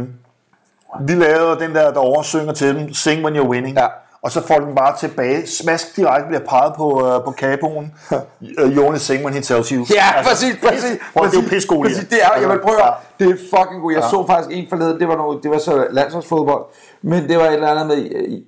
vi 1.07 1.13
lavede 1.13 1.59
den 1.59 1.75
der, 1.75 1.91
der 1.93 1.99
oversynger 1.99 2.53
til 2.53 2.75
dem, 2.75 2.93
Sing 2.93 3.25
When 3.25 3.35
You're 3.35 3.47
Winning. 3.47 3.77
Ja. 3.77 3.87
Og 4.27 4.31
så 4.33 4.47
får 4.47 4.59
den 4.59 4.75
bare 4.75 4.97
tilbage. 4.97 5.47
Smask 5.47 5.95
direkte 5.95 6.27
bliver 6.27 6.41
peget 6.49 6.73
på, 6.77 7.07
øh, 7.07 7.23
på 7.25 7.31
kaboen. 7.31 7.93
Øh, 8.59 8.75
You 8.77 8.85
only 8.87 8.97
sing 8.97 9.23
when 9.25 9.33
he 9.33 9.41
tells 9.41 9.69
you. 9.69 9.85
Ja, 9.93 10.23
præcis, 10.23 10.55
præcis. 10.67 10.97
Hvor 11.13 11.21
det 11.23 11.29
er 11.29 11.33
jo 11.33 11.39
præcis, 11.41 11.49
pissegod 11.49 11.83
præcis, 11.83 12.07
det 12.09 12.19
er, 12.23 12.39
jeg 12.41 12.49
vil 12.49 12.59
prøve 12.59 12.81
at 12.81 12.93
Ja. 13.19 13.25
det 13.25 13.31
er 13.31 13.37
fucking 13.57 13.81
god. 13.81 13.91
Jeg 13.93 14.03
så 14.03 14.25
faktisk 14.27 14.57
en 14.57 14.65
forleden, 14.69 14.99
det 14.99 15.07
var, 15.07 15.15
noget, 15.15 15.43
det 15.43 15.51
var 15.51 15.57
så 15.57 15.87
landsholdsfodbold, 15.91 16.63
men 17.01 17.29
det 17.29 17.37
var 17.37 17.43
et 17.43 17.53
eller 17.53 17.67
andet 17.67 17.87
med, 17.87 17.97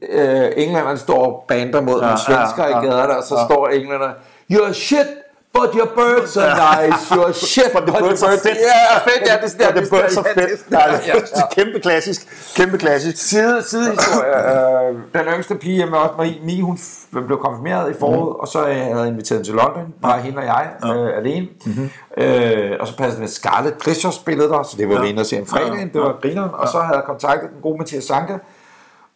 øh, 0.10 0.52
englænderne 0.64 0.98
står 0.98 1.26
og 1.26 1.44
bander 1.48 1.82
mod 1.82 1.96
ja, 2.00 2.06
nogle 2.06 2.20
svensker 2.20 2.64
ja, 2.68 2.70
i 2.70 2.86
gaderne, 2.86 3.18
og 3.18 3.24
så 3.24 3.36
står 3.50 3.68
englænderne, 3.68 4.14
you're 4.54 4.74
shit, 4.74 5.08
but 5.54 5.76
your 5.76 5.88
birds 5.88 6.38
are 6.38 6.56
nice, 6.56 7.10
you're 7.16 7.34
shit, 7.34 7.72
But 7.76 7.86
the 7.88 7.92
birds 7.92 8.24
are 8.24 8.38
fedt. 8.38 8.58
Ja, 8.58 9.00
fedt, 9.08 9.28
ja, 9.30 9.36
det 9.42 9.62
er 9.62 9.66
Ja, 9.66 9.82
det 9.82 9.94
er 9.94 10.10
så 10.10 10.24
fedt. 10.34 10.72
Ja, 10.72 10.78
det 10.78 11.32
er 11.34 11.48
kæmpe 11.52 11.80
klassisk. 11.80 12.22
Kæmpe 12.56 12.78
klassisk. 12.78 13.30
Side, 13.30 13.64
sidehistorie. 13.64 14.90
Øh, 14.90 14.96
den 15.14 15.26
yngste 15.36 15.56
pige 15.56 15.76
hjemme 15.76 15.98
også, 15.98 16.14
Marie, 16.18 16.40
Mie, 16.44 16.62
hun 16.62 16.80
blev 17.12 17.38
konfirmeret 17.38 17.96
i 17.96 18.00
foråret, 18.00 18.38
og 18.40 18.48
så 18.48 18.60
øh, 18.60 18.76
havde 18.76 19.00
jeg 19.00 19.08
inviteret 19.08 19.38
hende 19.38 19.48
til 19.48 19.56
London, 19.56 19.94
bare 20.02 20.22
hende 20.22 20.38
og 20.38 20.46
jeg, 20.46 20.70
øh, 20.86 21.18
alene. 21.18 21.48
Mm-hmm. 21.66 21.90
Øh, 22.18 22.78
og 22.80 22.88
så 22.88 22.98
passede 22.98 23.22
det 23.22 23.30
Scarlett 23.30 23.78
Pleasure 23.78 24.14
spillede 24.14 24.50
der, 24.50 24.64
så 24.64 24.78
det 24.78 24.90
var 24.90 25.02
vi 25.02 25.08
inde 25.08 25.20
og 25.20 25.26
se 25.26 25.38
en 25.38 25.46
fredag, 25.46 25.90
det 25.94 26.02
var 26.02 26.18
grineren. 26.22 26.50
Og 26.54 26.68
så 26.68 26.80
havde 26.80 26.98
jeg 26.98 27.06
kontaktet 27.06 27.50
den 27.50 27.62
gode 27.62 27.78
Mathias 27.78 28.04
Sanka, 28.04 28.38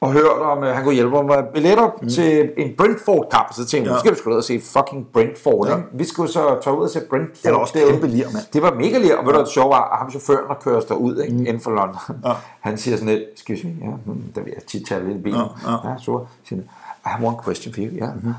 og 0.04 0.12
hørt 0.14 0.42
om, 0.42 0.64
at 0.64 0.76
han 0.76 0.84
kunne 0.84 0.94
hjælpe 0.94 1.12
mig 1.12 1.26
med 1.26 1.54
billetter 1.54 1.90
mm. 2.02 2.10
til 2.10 2.52
en 2.58 2.76
Brentford-kamp. 2.78 3.54
Så 3.54 3.66
tænkte 3.66 3.90
jeg, 3.90 3.96
nu 3.96 4.00
skal 4.00 4.12
vi 4.12 4.18
sgu 4.18 4.30
ud 4.30 4.36
og 4.36 4.44
se 4.44 4.62
fucking 4.62 5.08
Brentford. 5.14 5.68
Ja. 5.68 5.76
Ikke? 5.76 5.88
Vi 5.94 6.04
skulle 6.04 6.32
så 6.32 6.60
tage 6.64 6.78
ud 6.78 6.84
og 6.84 6.90
se 6.90 7.02
Brentford. 7.10 7.44
Det 7.44 7.52
da 7.52 7.56
også 7.56 7.74
kæmpe 7.90 8.08
lir, 8.08 8.26
mand. 8.34 8.46
Det 8.54 8.62
var 8.62 8.74
mega 8.74 8.98
lir, 8.98 9.16
og 9.16 9.26
ved 9.26 9.34
du, 9.34 9.40
det 9.40 9.48
sjove 9.48 9.70
var, 9.70 9.84
at 9.92 9.98
ham 9.98 10.10
chaufføren, 10.10 10.48
der 10.50 10.56
kører 10.64 10.78
os 10.78 10.86
derud, 10.86 11.22
ikke, 11.22 11.34
mm. 11.34 11.46
inden 11.46 11.60
for 11.60 11.72
London, 11.72 12.00
ja. 12.26 12.32
han 12.60 12.78
siger 12.78 12.98
sådan 12.98 13.14
lidt, 13.14 13.24
excuse 13.34 13.68
me, 13.68 13.74
ja, 13.82 13.92
hmm, 14.06 14.24
der 14.36 14.42
vil 14.42 14.54
jeg 14.56 14.64
tit 14.64 14.88
tage 14.88 15.08
lidt 15.08 15.18
i 15.18 15.22
bilen. 15.22 15.40
Ja, 15.40 15.72
ja. 15.72 15.90
ja 15.90 15.96
så 15.98 16.26
siger 16.44 16.62
I 16.62 17.10
have 17.10 17.28
one 17.28 17.38
question 17.44 17.74
for 17.74 17.82
you, 17.82 17.96
ja. 17.96 18.14
Mm-hmm. 18.14 18.34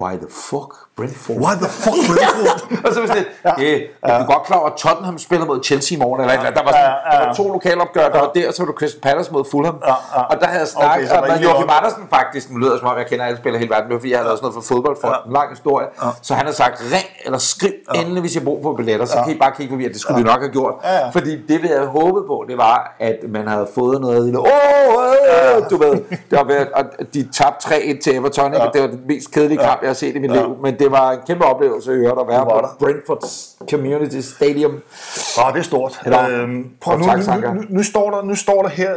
Why 0.00 0.16
the 0.16 0.30
fuck 0.30 0.74
Brentford? 0.98 1.36
What 1.44 1.56
the 1.64 1.70
fuck, 1.84 1.98
Brentford? 2.10 2.84
og 2.86 2.90
så 2.94 2.98
var 3.00 3.14
lidt, 3.14 3.28
ja. 3.44 3.52
det, 3.58 3.70
jeg 4.06 4.20
er 4.20 4.26
godt 4.26 4.42
klar 4.48 4.58
over, 4.58 4.70
at 4.72 4.76
Tottenham 4.84 5.18
spiller 5.26 5.46
mod 5.46 5.58
Chelsea 5.64 5.96
i 5.96 5.98
morgen, 6.04 6.20
eller 6.20 6.34
ja. 6.34 6.50
der 6.58 6.62
var, 6.66 6.72
sådan, 6.78 6.84
Ja, 6.84 6.90
ja, 6.90 7.14
ja. 7.14 7.20
der 7.20 7.26
var 7.26 7.34
to 7.34 7.44
lokalopgør, 7.56 8.08
der 8.14 8.20
var 8.24 8.30
der, 8.34 8.48
og 8.48 8.54
så 8.54 8.62
var 8.62 8.66
du 8.72 8.76
Crystal 8.80 9.00
Palace 9.00 9.32
mod 9.32 9.44
Fulham. 9.50 9.76
Ja, 9.86 9.94
ja. 10.14 10.22
Og 10.30 10.36
der 10.40 10.46
havde 10.46 10.60
jeg 10.60 10.68
snakket 10.68 11.10
Okay, 11.12 11.26
I 11.26 11.30
med 11.30 11.38
Joachim. 11.46 11.68
Andersen 11.78 12.04
faktisk, 12.16 12.50
nu 12.50 12.56
lyder 12.58 12.70
det 12.70 12.80
som 12.80 12.88
om, 12.88 12.98
jeg 12.98 13.06
kender 13.06 13.24
alle 13.24 13.38
spillere 13.42 13.58
hele 13.58 13.70
verden, 13.74 13.90
det 13.90 14.00
fordi, 14.00 14.10
jeg 14.12 14.18
havde 14.18 14.36
sådan 14.36 14.44
noget 14.46 14.54
for 14.58 14.74
fodboldfonden, 14.74 15.20
en 15.26 15.32
lang 15.32 15.48
historie. 15.56 15.86
Så 16.22 16.30
han 16.34 16.44
har 16.46 16.52
sagt, 16.62 16.76
ring 16.94 17.08
eller 17.26 17.38
skriv 17.38 17.72
endelig, 17.94 18.20
hvis 18.20 18.34
jeg 18.34 18.40
har 18.40 18.44
brug 18.44 18.58
for 18.62 18.72
billetter, 18.80 19.06
så 19.06 19.18
kan 19.24 19.32
I 19.36 19.38
bare 19.38 19.52
kigge 19.56 19.70
forbi, 19.72 19.84
at 19.88 19.92
det 19.92 20.00
skulle 20.00 20.18
vi 20.22 20.26
nok 20.32 20.40
have 20.46 20.52
gjort. 20.58 20.74
Ja, 20.84 20.94
ja. 20.94 21.08
Fordi 21.16 21.32
det, 21.48 21.62
vi 21.62 21.68
havde 21.74 21.86
håbet 21.86 22.22
på, 22.26 22.36
det 22.48 22.58
var, 22.58 22.96
at 22.98 23.16
man 23.28 23.48
havde 23.48 23.68
fået 23.74 24.00
noget 24.00 24.32
det. 24.32 24.38
Åh, 24.38 24.46
øh, 24.46 25.70
du 25.70 25.76
ved, 25.76 25.92
det 26.30 26.38
var 26.40 26.44
ved, 26.44 26.66
og 26.74 26.84
de 27.14 27.28
tabte 27.32 27.68
3-1 27.68 28.00
til 28.02 28.16
Everton, 28.16 28.54
ikke? 28.54 28.66
det 28.72 28.80
var 28.82 28.88
den 28.88 29.00
mest 29.08 29.30
kedelige 29.30 29.58
kamp, 29.58 29.80
jeg 29.82 29.88
har 29.88 29.94
set 29.94 30.16
i 30.16 30.18
mit 30.18 30.32
liv, 30.32 30.56
men 30.62 30.78
det 30.78 30.87
var 30.90 31.10
en 31.10 31.18
kæmpe 31.26 31.44
oplevelse 31.44 31.92
at 31.92 31.98
høre 31.98 32.20
at 32.20 32.28
være 32.28 32.44
på 32.44 32.50
der. 32.62 32.76
Brentford 32.78 33.22
Community 33.70 34.20
Stadium. 34.20 34.72
Åh, 34.72 35.52
det 35.52 35.58
er 35.58 35.62
stort. 35.62 36.00
Eller- 36.04 36.28
Øhm, 36.42 36.70
prøv, 36.80 36.98
nu, 36.98 37.04
tak, 37.04 37.40
nu, 37.40 37.50
nu, 37.52 37.62
nu, 37.68 37.82
står 37.82 38.10
der, 38.10 38.22
nu 38.22 38.34
står 38.34 38.62
der 38.62 38.68
her, 38.68 38.92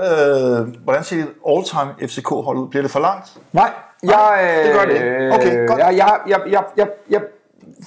øh, 0.61 0.67
hvordan 0.83 1.03
ser 1.03 1.15
dit 1.15 1.25
all-time 1.49 2.07
FCK-hold 2.09 2.57
ud? 2.57 2.67
Bliver 2.69 2.81
det 2.81 2.91
for 2.91 2.99
langt? 2.99 3.37
Nej, 3.53 3.69
jeg, 4.03 4.61
det 4.65 4.73
gør 4.73 4.85
det 4.85 4.93
ikke. 4.93 5.31
Okay, 5.35 5.67
godt. 5.67 5.79
Jeg, 5.79 5.93
jeg, 5.97 6.19
jeg, 6.27 6.39
jeg, 6.49 6.63
jeg, 6.77 6.87
jeg, 7.09 7.21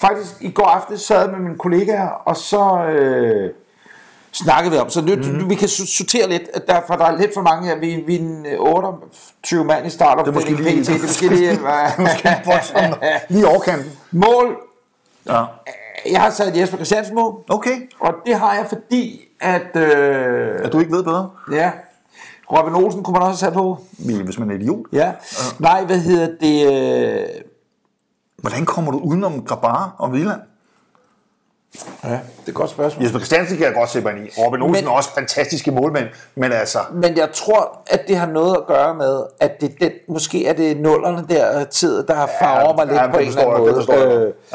faktisk 0.00 0.30
i 0.40 0.50
går 0.50 0.64
aftes 0.66 1.00
sad 1.00 1.30
med 1.30 1.38
mine 1.38 1.58
kollegaer, 1.58 2.08
og 2.08 2.36
så 2.36 2.84
øh, 2.88 3.50
snakkede 4.34 4.72
vi 4.72 4.78
om, 4.78 4.90
så 4.90 5.00
nu, 5.00 5.14
mm. 5.16 5.50
vi 5.50 5.54
kan 5.54 5.68
sortere 5.68 6.28
lidt, 6.28 6.42
at 6.54 6.66
der, 6.68 6.80
for 6.86 6.94
der 6.94 7.04
er 7.04 7.18
lidt 7.18 7.34
for 7.34 7.42
mange 7.42 7.68
her, 7.68 7.78
vi, 7.78 8.02
vi 8.06 8.14
er 8.16 8.20
en 8.20 8.46
øh, 8.46 8.60
28 8.60 9.64
mand 9.64 9.86
i 9.86 9.90
starter, 9.90 10.22
Det 10.22 10.30
er 10.30 10.34
måske 10.34 10.54
lige- 10.54 10.82
PT, 10.82 10.86
det 10.88 10.96
er 10.96 11.02
måske 11.08 11.28
lige. 11.36 11.58
Lige 13.28 13.48
overkanten. 13.48 13.92
mål, 14.10 14.56
Ja. 15.26 15.44
jeg 16.10 16.20
har 16.22 16.30
sat 16.30 16.56
Jesper 16.56 16.76
Christiansen 16.76 17.14
mål, 17.14 17.34
Okay. 17.48 17.90
og 18.00 18.14
det 18.26 18.34
har 18.38 18.54
jeg 18.54 18.66
fordi, 18.68 19.20
at, 19.40 19.76
øh, 19.76 20.60
At 20.64 20.72
du 20.72 20.78
ikke 20.78 20.92
ved 20.92 21.04
bedre? 21.04 21.30
ja, 21.52 21.70
Robin 22.52 22.74
Olsen 22.74 23.02
kunne 23.02 23.12
man 23.12 23.22
også 23.22 23.44
have 23.44 23.52
sat 23.52 23.58
på, 23.58 23.78
Hvis 24.24 24.38
man 24.38 24.50
er 24.50 24.54
idiot. 24.54 24.86
ja, 24.92 25.12
nej, 25.58 25.84
hvad 25.84 25.98
hedder 25.98 26.28
det, 26.40 26.72
øh, 27.22 27.26
Hvordan 28.36 28.64
kommer 28.66 28.92
du 28.92 28.98
udenom 28.98 29.44
Grabar 29.44 29.94
og 29.98 30.10
Wieland? 30.10 30.40
ja, 32.04 32.18
det 32.46 32.48
er 32.48 32.52
et 32.52 32.54
godt 32.56 32.70
spørgsmål. 32.70 33.02
Jesper 33.04 33.18
Christiansen 33.18 33.56
kan 33.56 33.66
jeg 33.66 33.74
godt 33.74 33.90
se 33.90 34.00
mig 34.00 34.12
i. 34.12 34.30
Robin 34.38 34.62
Olsen 34.62 34.84
Men- 34.84 34.92
er 34.92 34.96
også 34.96 35.10
fantastiske 35.14 35.70
målmænd, 35.70 36.06
men 36.34 36.52
altså... 36.52 36.78
Men 36.92 37.16
jeg 37.16 37.28
tror, 37.32 37.78
at 37.86 38.08
det 38.08 38.16
har 38.16 38.26
noget 38.26 38.56
at 38.56 38.66
gøre 38.66 38.94
med, 38.94 39.22
at 39.40 39.60
det, 39.60 39.72
det 39.80 39.92
måske 40.08 40.46
er 40.46 40.52
det 40.52 40.80
nullerne 40.80 41.24
der 41.28 41.64
tid, 41.64 42.02
der 42.06 42.14
har 42.14 42.30
farver 42.40 42.76
mig 42.76 42.86
lidt 42.86 42.96
ja, 42.96 43.10
på 43.10 43.18
en 43.18 43.26
eller 43.28 43.40
anden 43.40 43.52
jeg, 43.52 43.66
det 43.66 43.74
måde. 43.74 43.84
forstår 43.86 43.94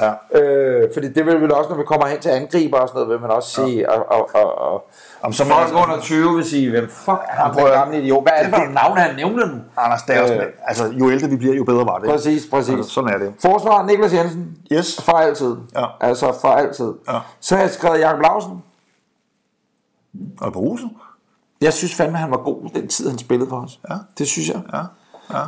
jeg. 0.02 0.42
Øh, 0.42 0.82
øh, 0.84 0.90
fordi 0.94 1.08
det 1.14 1.26
vil 1.26 1.42
vel 1.42 1.52
også, 1.54 1.70
når 1.70 1.78
vi 1.78 1.84
kommer 1.84 2.08
hen 2.08 2.20
til 2.20 2.30
angriber 2.30 2.78
og 2.78 2.88
sådan 2.88 3.00
noget, 3.02 3.10
vil 3.10 3.20
man 3.22 3.32
også 3.32 3.50
sige, 3.50 3.90
og, 3.92 4.06
og, 4.12 4.30
og, 4.34 4.58
og 4.74 4.90
Jamen, 5.24 5.34
så 5.34 5.46
folk 5.46 5.74
man- 5.74 5.84
under 5.84 6.00
20 6.02 6.36
vil 6.36 6.46
sige, 6.46 6.70
hvem 6.70 6.90
fuck 6.90 7.18
er 7.30 7.36
ham 7.36 7.56
den 7.56 7.66
gamle 7.66 8.02
idiot? 8.02 8.24
Hvad 8.24 8.34
er 8.36 8.42
det 8.44 8.50
for 8.50 8.58
nogle 8.58 8.74
navne, 8.74 9.02
han 9.02 9.16
nævner 9.16 9.46
nu? 9.46 9.54
Anders, 9.78 10.02
det 10.02 10.16
er 10.16 10.22
også, 10.22 10.34
Øh. 10.34 10.44
altså, 10.68 10.86
jo 11.00 11.12
ældre 11.12 11.28
vi 11.30 11.36
bliver, 11.36 11.56
jo 11.56 11.64
bedre 11.64 11.86
var 11.86 11.98
det. 11.98 12.10
Præcis, 12.10 12.42
præcis. 12.52 12.74
Altså, 12.76 12.92
sådan 12.92 13.10
er 13.14 13.18
det. 13.18 13.34
Forsvar, 13.42 13.84
Niklas 13.86 14.14
Jensen. 14.14 14.46
Yes. 14.72 15.02
For 15.02 15.12
altid. 15.12 15.56
Ja. 15.76 15.86
Altså 16.02 16.34
for 16.42 16.48
altid. 16.48 16.94
Ja. 17.08 17.18
Så 17.42 17.58
jeg 17.58 17.70
skrevet 17.80 18.00
Jakob 18.00 18.22
Lausen. 18.22 18.64
Og 20.42 20.56
Rosen? 20.56 20.98
Jeg 21.62 21.74
synes 21.74 21.96
fandme, 21.96 22.18
han 22.18 22.32
var 22.32 22.38
god 22.38 22.70
den 22.76 22.88
tid, 22.88 23.10
han 23.10 23.20
spillede 23.20 23.50
for 23.50 23.62
os. 23.62 23.80
Ja. 23.90 23.96
Det 24.18 24.28
synes 24.28 24.50
jeg. 24.50 24.62
Ja. 24.74 24.82
ja. 25.38 25.46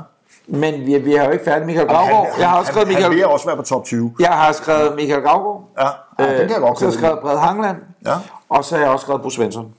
Men 0.47 0.85
vi, 0.85 0.97
vi 0.97 1.13
har 1.13 1.25
jo 1.25 1.31
ikke 1.31 1.45
færdig 1.45 1.65
Michael 1.65 1.87
Gravgaard. 1.87 2.27
Jeg 2.39 2.49
har 2.49 2.59
også 2.59 2.71
skrevet 2.71 2.87
han, 2.87 2.93
Michael 2.93 3.11
han 3.11 3.17
vil 3.17 3.25
også 3.25 3.45
være 3.45 3.55
på 3.55 3.61
top 3.61 3.85
20. 3.85 4.15
Jeg 4.19 4.29
har 4.29 4.51
skrevet 4.51 4.95
Michael 4.95 5.21
Gravgaard. 5.21 5.69
Ja, 5.79 5.87
ja 6.19 6.39
den 6.39 6.47
kan 6.47 6.49
jeg 6.49 6.59
godt 6.59 6.79
Så 6.79 6.85
har 6.85 6.91
jeg 6.91 6.99
skrevet 6.99 7.19
Brede 7.19 7.39
Hangland. 7.39 7.77
Ja. 8.05 8.15
Og 8.49 8.65
så 8.65 8.75
har 8.75 8.83
jeg 8.83 8.91
også 8.91 9.03
skrevet 9.03 9.21
Bo 9.21 9.29
Svensson. 9.29 9.73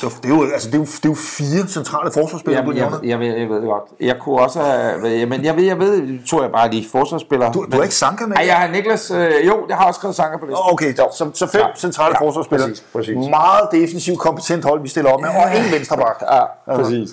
Det 0.00 0.24
er 0.24 0.28
jo, 0.28 0.42
altså, 0.52 0.68
det 0.68 0.74
er 0.74 0.78
jo, 0.78 0.84
det 0.84 1.04
er 1.04 1.08
jo 1.08 1.14
fire 1.14 1.68
centrale 1.68 2.10
forsvarsspillere, 2.12 2.64
du 2.64 2.70
Jamen, 2.70 2.82
jeg, 2.82 2.90
nævner. 2.90 3.08
jeg, 3.08 3.18
ved, 3.20 3.36
jeg 3.40 3.48
ved 3.48 3.56
det 3.56 3.64
godt. 3.64 3.82
Jeg 4.00 4.16
kunne 4.20 4.40
også 4.40 4.60
have... 4.62 5.26
Men 5.26 5.44
jeg 5.44 5.56
ved, 5.56 5.64
jeg 5.64 5.78
ved, 5.78 6.18
tror 6.30 6.42
jeg 6.42 6.52
bare 6.52 6.70
lige 6.70 6.86
forsvarsspillere. 6.92 7.52
Du, 7.52 7.64
du 7.72 7.76
har 7.76 7.82
ikke 7.82 7.94
Sanka 7.94 8.26
med? 8.26 8.36
Nej, 8.36 8.46
jeg 8.46 8.56
har 8.56 8.68
Niklas... 8.68 9.10
Øh, 9.10 9.46
jo, 9.46 9.66
jeg 9.68 9.76
har 9.76 9.86
også 9.86 9.98
skrevet 9.98 10.16
Sanker 10.16 10.38
på 10.38 10.46
listen. 10.46 10.64
Okay, 10.72 10.94
så, 10.94 11.30
så 11.34 11.46
fem 11.46 11.60
Ja. 11.60 11.66
centrale 11.76 12.14
Ja, 12.20 12.26
forsvarsspillere. 12.26 12.68
præcis, 12.68 12.84
præcis. 12.92 13.16
Meget 13.30 13.68
defensivt 13.72 14.18
kompetent 14.18 14.64
hold, 14.64 14.82
vi 14.82 14.88
stiller 14.88 15.10
op 15.12 15.20
med, 15.20 15.28
og 15.28 15.56
en 15.58 15.72
venstreback. 15.72 16.22
Ja, 16.32 16.74
præcis. 16.76 17.08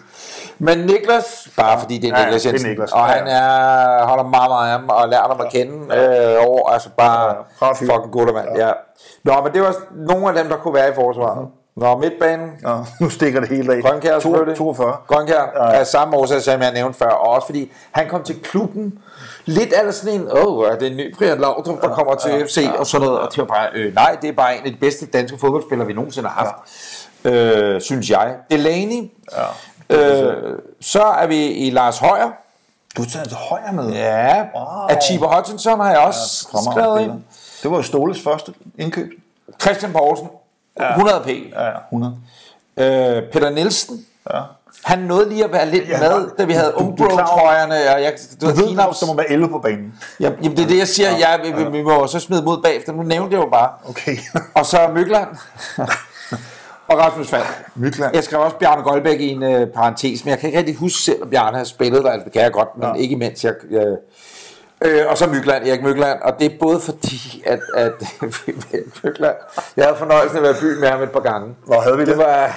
Men 0.59 0.77
Niklas, 0.77 1.47
bare 1.57 1.79
fordi 1.79 1.97
det 1.97 2.09
er 2.11 2.17
Ja, 2.19 2.23
Niklas 2.25 2.41
det 2.41 2.47
er 2.49 2.51
Jensen, 2.53 2.69
Niklas. 2.69 2.91
og 2.91 2.99
Ja, 2.99 3.05
han 3.13 3.27
er, 3.27 4.05
holder 4.07 4.23
meget, 4.23 4.49
meget 4.49 4.65
af 4.71 4.79
ham, 4.79 4.89
og 4.89 5.09
lærer 5.09 5.27
ham 5.27 5.41
at 5.45 5.51
kende 5.51 5.73
øh, 5.73 6.47
over, 6.47 6.69
altså 6.69 6.89
bare 6.97 7.35
Ja, 7.61 7.71
fucking 7.71 8.11
god 8.11 8.33
mand. 8.33 8.47
Ja. 8.57 8.71
Nå, 9.25 9.33
men 9.43 9.53
det 9.53 9.61
var 9.61 9.75
nogle 10.07 10.27
af 10.29 10.33
dem, 10.35 10.47
der 10.49 10.57
kunne 10.57 10.73
være 10.73 10.89
i 10.89 10.93
forsvaret. 10.95 11.47
Nå, 11.75 11.97
midtbanen, 11.97 12.49
Ja, 12.67 12.77
nu 12.99 13.09
stikker 13.09 13.39
det 13.39 13.49
hele 13.49 13.73
af. 13.75 13.81
Grønkær 13.81 14.13
To- 14.13 14.19
selvfølgelig. 14.19 14.57
42. 14.57 14.97
Grønkær 15.07 15.41
Ja. 15.55 15.71
af 15.79 15.87
samme 15.87 16.17
årsag, 16.17 16.41
som 16.41 16.61
jeg 16.61 16.73
nævnte 16.73 16.99
før, 16.99 17.09
og 17.09 17.29
også 17.29 17.45
fordi 17.45 17.71
han 17.91 18.09
kom 18.09 18.23
til 18.23 18.39
klubben 18.41 18.99
lidt 19.45 19.73
af 19.73 19.93
sådan 19.93 20.19
en, 20.21 20.27
åh, 20.31 20.57
oh, 20.57 20.67
er 20.71 20.77
det 20.77 20.87
en 20.91 20.97
ny 20.97 21.15
Brian 21.17 21.37
Laudrup, 21.39 21.81
der 21.81 21.89
kommer 21.89 22.15
til 22.15 22.45
FC 22.47 22.67
og 22.77 22.87
sådan 22.87 23.07
noget, 23.07 23.21
og 23.21 23.29
det 23.31 23.37
var 23.37 23.45
bare, 23.45 23.67
øh, 23.73 23.93
nej, 23.95 24.17
det 24.21 24.27
er 24.29 24.33
bare 24.33 24.57
en 24.57 24.65
af 24.65 24.71
de 24.71 24.77
bedste 24.77 25.05
danske 25.05 25.37
fodboldspillere, 25.37 25.87
vi 25.87 25.93
nogensinde 25.93 26.29
har 26.29 26.45
haft, 26.45 26.55
øh, 27.35 27.81
synes 27.81 28.09
jeg. 28.09 28.35
Delaney, 28.51 29.11
Ja. 29.89 29.97
øh, 29.97 30.59
så 30.81 31.03
er 31.03 31.27
vi 31.27 31.45
i 31.47 31.69
Lars 31.69 31.97
Højer, 31.99 32.29
Du 32.97 33.05
tager 33.05 33.19
altså 33.23 33.35
højre 33.37 33.73
med. 33.73 33.89
ja, 33.93 34.35
Wow. 34.55 34.87
af 34.89 34.97
Tiber 35.07 35.35
Hutchinson 35.35 35.79
har 35.79 35.89
jeg 35.91 35.99
også 35.99 36.47
Fremragende 36.51 36.81
skrevet 36.83 37.01
ind, 37.01 37.23
Det 37.63 37.71
var 37.71 37.77
jo 37.77 37.83
Ståles 37.83 38.21
første 38.23 38.53
indkøb. 38.77 39.11
Christian 39.61 39.91
Poulsen, 39.93 40.27
100 40.79 41.21
p. 41.25 41.27
Ja, 41.27 41.65
ja, 41.65 41.71
100. 41.91 42.15
Øh, 42.77 43.23
Peter 43.33 43.49
Nielsen, 43.49 44.05
Ja. 44.33 44.39
han 44.83 44.99
nåede 44.99 45.29
lige 45.29 45.43
at 45.43 45.51
være 45.51 45.69
lidt 45.69 45.89
Ja, 45.89 45.99
med, 45.99 46.29
da 46.37 46.43
vi 46.43 46.53
havde 46.53 46.73
du- 46.79 46.93
du 46.97 47.03
er 47.03 47.07
klar 47.07 47.07
over- 47.07 47.31
Umbro-trøjerne, 47.31 47.73
og 47.95 48.01
jeg, 48.01 48.13
du 48.41 48.45
Du 48.49 48.55
ved, 48.55 48.67
Kinaus- 48.67 48.99
der 48.99 49.05
må 49.07 49.13
være 49.15 49.31
11 49.31 49.49
på 49.49 49.59
banen. 49.59 49.93
Ja, 50.19 50.31
jamen, 50.43 50.57
det 50.57 50.63
er 50.63 50.67
det, 50.67 50.77
jeg 50.77 50.87
siger. 50.87 51.09
Ja, 51.17 51.37
vi, 51.43 51.63
vi, 51.63 51.71
vi 51.77 51.81
må 51.83 52.07
så 52.07 52.19
smide 52.19 52.43
mod 52.43 52.61
bagefter. 52.63 52.93
Nu 52.93 53.03
nævnte 53.03 53.35
jeg 53.35 53.43
jo 53.45 53.49
bare. 53.49 53.69
Okay. 53.89 54.17
Og 54.55 54.65
så 54.65 54.89
Mykland. 54.95 55.27
og 56.89 56.97
Rasmus 56.99 57.29
Fald. 57.29 57.43
Mykland. 57.75 58.15
Jeg 58.15 58.23
skrev 58.23 58.39
også 58.41 58.55
Bjarne 58.57 58.83
Goldbæk 58.83 59.19
i 59.19 59.29
en 59.29 59.43
uh, 59.43 59.67
parentes, 59.67 60.25
men 60.25 60.29
jeg 60.29 60.39
kan 60.39 60.47
ikke 60.47 60.59
rigtig 60.59 60.75
huske 60.75 61.01
selv, 61.01 61.17
at 61.23 61.29
Bjarne 61.29 61.57
har 61.57 61.63
spillet 61.63 62.03
der. 62.03 62.11
Altså, 62.11 62.23
det 62.25 62.33
kan 62.33 62.41
jeg 62.41 62.51
godt, 62.51 62.69
men 62.77 62.87
Ja. 62.87 62.93
ikke 62.93 63.13
imens 63.15 63.43
jeg... 63.43 63.53
jeg 63.71 63.85
Øh, 64.85 65.01
og 65.09 65.17
så 65.17 65.27
Mykland, 65.27 65.67
Erik 65.67 65.83
Mykland, 65.83 66.19
og 66.21 66.33
det 66.39 66.45
er 66.53 66.57
både 66.59 66.79
fordi, 66.79 67.43
at, 67.45 67.59
at 67.77 67.93
Mykland, 69.03 69.35
jeg 69.77 69.85
havde 69.85 69.97
fornøjelsen 69.97 70.37
af 70.37 70.39
at 70.39 70.43
være 70.43 70.57
i 70.57 70.61
byen 70.61 70.79
med 70.79 70.87
ham 70.89 71.01
et 71.01 71.11
par 71.11 71.19
gange. 71.19 71.55
Hvor 71.65 71.81
havde 71.81 71.97
vi 71.97 72.01
det? 72.01 72.07
det? 72.07 72.17
var, 72.17 72.55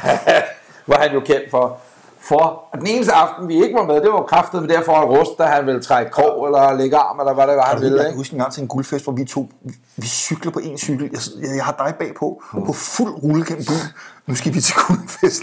var 0.90 0.98
han 0.98 1.12
jo 1.14 1.20
kendt 1.20 1.50
for. 1.50 1.78
For 2.20 2.64
at 2.72 2.78
den 2.78 2.87
eneste 2.87 3.12
aften, 3.12 3.48
vi 3.48 3.54
ikke 3.64 3.74
var 3.74 3.84
med, 3.84 3.94
det 3.94 4.12
var 4.12 4.22
kraftet 4.22 4.60
med 4.62 4.68
derfor 4.68 4.96
en 5.02 5.04
rust, 5.04 5.30
da 5.38 5.42
han 5.44 5.66
ville 5.66 5.82
trække 5.82 6.10
krog 6.10 6.46
eller 6.46 6.72
lægge 6.76 6.96
arm, 6.96 7.20
eller 7.20 7.34
hvad 7.34 7.46
det 7.46 7.56
var, 7.56 7.62
han 7.62 7.74
Jeg 7.74 7.82
ville. 7.82 7.98
kan 7.98 8.06
Ikke? 8.06 8.16
huske 8.16 8.32
en 8.34 8.38
gang 8.40 8.52
til 8.52 8.62
en 8.62 8.68
guldfest, 8.68 9.04
hvor 9.04 9.12
vi 9.12 9.24
to, 9.24 9.48
vi 9.96 10.06
cykler 10.06 10.52
på 10.52 10.58
en 10.58 10.78
cykel. 10.78 11.10
Jeg, 11.12 11.20
jeg, 11.42 11.56
jeg 11.56 11.64
har 11.64 11.74
dig 11.87 11.94
bagpå, 11.98 12.42
på 12.66 12.72
fuld 12.72 13.22
rulle 13.22 13.44
gennem 13.46 13.64
byen. 13.64 13.88
Nu 14.26 14.34
skal 14.34 14.54
vi 14.54 14.60
til 14.60 14.74
guldfest. 14.87 15.42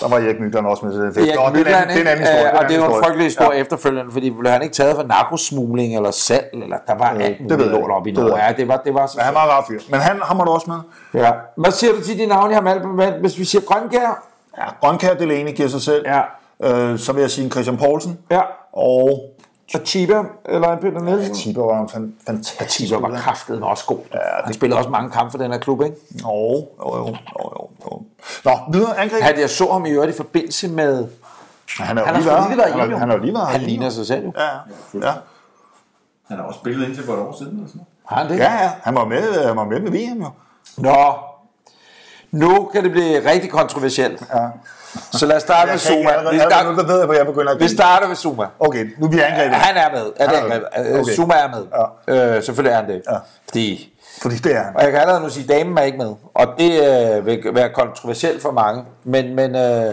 Der 0.00 0.08
var 0.08 0.16
Erik 0.16 0.40
Mykland 0.40 0.66
også 0.66 0.84
med 0.86 0.92
til 0.92 1.00
den 1.02 1.14
fest. 1.14 1.26
Ja, 1.26 1.34
Nå, 1.34 1.40
det 1.40 1.44
er 1.46 1.50
en 1.50 1.56
Mykland, 1.58 1.76
anden, 1.76 1.88
det 1.88 1.96
er 1.96 2.00
en 2.00 2.06
anden 2.06 2.26
historie. 2.26 2.52
Øh, 2.52 2.58
og 2.58 2.68
det 2.68 2.76
jo 2.76 2.84
en 2.84 3.02
frygtelig 3.04 3.24
historie 3.26 3.54
Ja. 3.56 3.60
efterfølgende, 3.62 4.12
fordi 4.12 4.30
blev 4.30 4.52
han 4.52 4.62
ikke 4.62 4.74
taget 4.74 4.96
for 4.96 5.02
narkosmugling 5.02 5.96
eller 5.96 6.10
salg, 6.10 6.46
eller 6.52 6.76
der 6.86 6.94
var 6.94 7.04
alt 7.10 7.38
det 7.38 7.50
ved 7.50 7.56
muligt 7.56 7.70
lort 7.72 7.90
op 7.90 8.06
i 8.06 8.10
Det 8.10 8.16
jeg 8.36 8.44
Ja, 8.48 8.52
det 8.62 8.68
var, 8.68 8.76
det 8.76 8.94
var 8.94 9.06
så 9.06 9.14
Men 9.16 9.24
han 9.24 9.34
var 9.34 9.40
rar 9.40 9.64
fyr. 9.68 9.80
Men 9.90 10.00
han, 10.00 10.20
var 10.38 10.44
du 10.44 10.50
også 10.50 10.70
med. 10.70 10.78
ja. 11.22 11.30
Hvad 11.56 11.70
siger 11.70 11.92
du 11.92 12.00
til 12.02 12.18
de 12.18 12.26
navne, 12.26 12.48
jeg 12.54 12.62
har 12.62 12.78
med? 12.96 13.12
Hvis 13.20 13.38
vi 13.38 13.44
siger 13.44 13.62
Grønkær? 13.62 14.22
Ja, 14.58 14.64
Grønkær 14.80 15.14
Delaney 15.14 15.52
giver 15.56 15.68
sig 15.68 15.82
selv. 15.82 16.04
Ja. 16.06 16.20
Øh, 16.62 16.98
så 16.98 17.12
vil 17.12 17.20
jeg 17.20 17.30
sige 17.30 17.50
Christian 17.50 17.76
Poulsen. 17.76 18.18
Ja. 18.30 18.40
Og 18.72 19.20
Og 19.74 19.80
Chiba, 19.84 20.22
eller 20.48 20.68
en 20.72 20.78
Peter 20.78 21.00
Nielsen? 21.00 21.34
Tiber 21.34 21.64
var 21.64 21.80
en 21.82 21.88
fan- 21.88 22.14
fantastisk 22.26 22.70
Chiba 22.70 23.00
var 23.00 23.16
kraftet 23.16 23.62
også 23.62 23.84
god. 23.86 23.98
Ja, 24.14 24.18
han 24.44 24.54
spillede 24.54 24.78
også 24.78 24.90
mange 24.90 25.10
kampe 25.10 25.30
for 25.30 25.38
den 25.38 25.52
her 25.52 25.58
klub, 25.58 25.82
ikke? 25.84 25.96
Jo, 26.24 26.28
jo, 26.28 26.96
jo, 26.96 27.06
jo, 27.06 27.14
jo. 27.38 27.67
Nå, 28.44 28.58
videre 28.72 28.98
angreb. 28.98 29.22
Han, 29.22 29.40
jeg 29.40 29.50
så 29.50 29.72
ham 29.72 29.86
i 29.86 29.90
øvrigt 29.90 30.14
i 30.14 30.16
forbindelse 30.16 30.68
med... 30.68 31.08
Han 31.78 31.98
er 31.98 32.02
jo 32.02 32.06
Han 32.06 32.14
har 32.14 32.20
lige 32.20 32.30
været, 32.30 32.48
lige 32.48 32.58
været 32.58 32.72
han, 32.80 32.90
jo. 32.90 32.96
han 32.96 33.08
har 33.08 33.16
jo 33.16 33.22
lige 33.22 33.34
været 33.34 33.48
Han 33.48 33.60
ligner 33.60 33.90
sig 33.90 34.06
selv, 34.06 34.24
jo. 34.24 34.32
Ja, 34.36 34.48
ja. 35.06 35.12
Han 36.28 36.36
har 36.36 36.44
også 36.44 36.58
spillet 36.60 36.86
indtil 36.88 37.04
for 37.04 37.12
et 37.12 37.18
år 37.18 37.36
siden. 37.38 37.52
Eller 37.56 37.68
sådan. 37.68 37.82
Har 38.08 38.16
han 38.16 38.28
det? 38.28 38.38
Ja, 38.38 38.52
ja, 38.62 38.70
han 38.82 38.94
var 38.94 39.04
med, 39.04 39.46
han 39.46 39.56
var 39.56 39.64
med 39.64 39.80
ved 39.80 39.90
VM 39.90 40.22
jo. 40.22 40.30
Nå, 40.76 41.14
nu 42.30 42.70
kan 42.72 42.84
det 42.84 42.92
blive 42.92 43.30
rigtig 43.30 43.50
kontroversielt. 43.50 44.22
Ja. 44.34 44.46
Så 45.12 45.26
lad 45.26 45.36
os 45.36 45.42
starte 45.42 45.70
med 45.70 45.78
Zuma. 45.78 46.10
allerede, 46.10 46.34
Vi 46.34 46.40
starter, 46.40 46.70
nu, 46.72 46.82
ved 46.82 46.96
jeg, 46.96 47.04
hvor 47.06 47.14
jeg 47.14 47.26
begynder 47.26 47.52
at 47.52 47.60
vi 47.60 47.68
starter 47.68 48.08
med 48.08 48.16
Zuma. 48.16 48.46
Okay, 48.60 48.86
nu 48.98 49.08
bliver 49.08 49.24
angrebet. 49.26 49.54
Han 49.56 49.76
er 49.76 49.90
med. 49.90 50.12
Er 50.16 50.28
det 50.28 50.38
er 50.38 50.42
angrebet? 50.42 50.68
med. 50.78 50.94
Øh, 50.94 51.00
Okay. 51.00 51.12
Zuma 51.14 51.34
er 51.34 51.48
med. 51.48 51.66
Ja. 52.08 52.36
Øh, 52.36 52.42
selvfølgelig 52.42 52.72
er 52.72 52.76
han 52.80 52.88
det. 52.88 53.02
Ja. 53.10 53.16
Fordi, 53.48 53.97
Fordi 54.22 54.34
det 54.36 54.56
er 54.56 54.62
han. 54.62 54.76
og 54.76 54.82
jeg 54.82 54.90
kan 54.90 55.00
allerede 55.00 55.22
nu 55.22 55.28
sige, 55.28 55.42
at 55.44 55.48
damen 55.58 55.78
er 55.78 55.82
ikke 55.82 55.98
med. 55.98 56.14
Og 56.34 56.46
det 56.58 56.72
øh, 57.18 57.26
vil 57.26 57.42
være 57.52 57.68
kontroversielt 57.74 58.42
for 58.42 58.50
mange. 58.50 58.84
Men, 59.04 59.34
men 59.34 59.54
øh, 59.56 59.92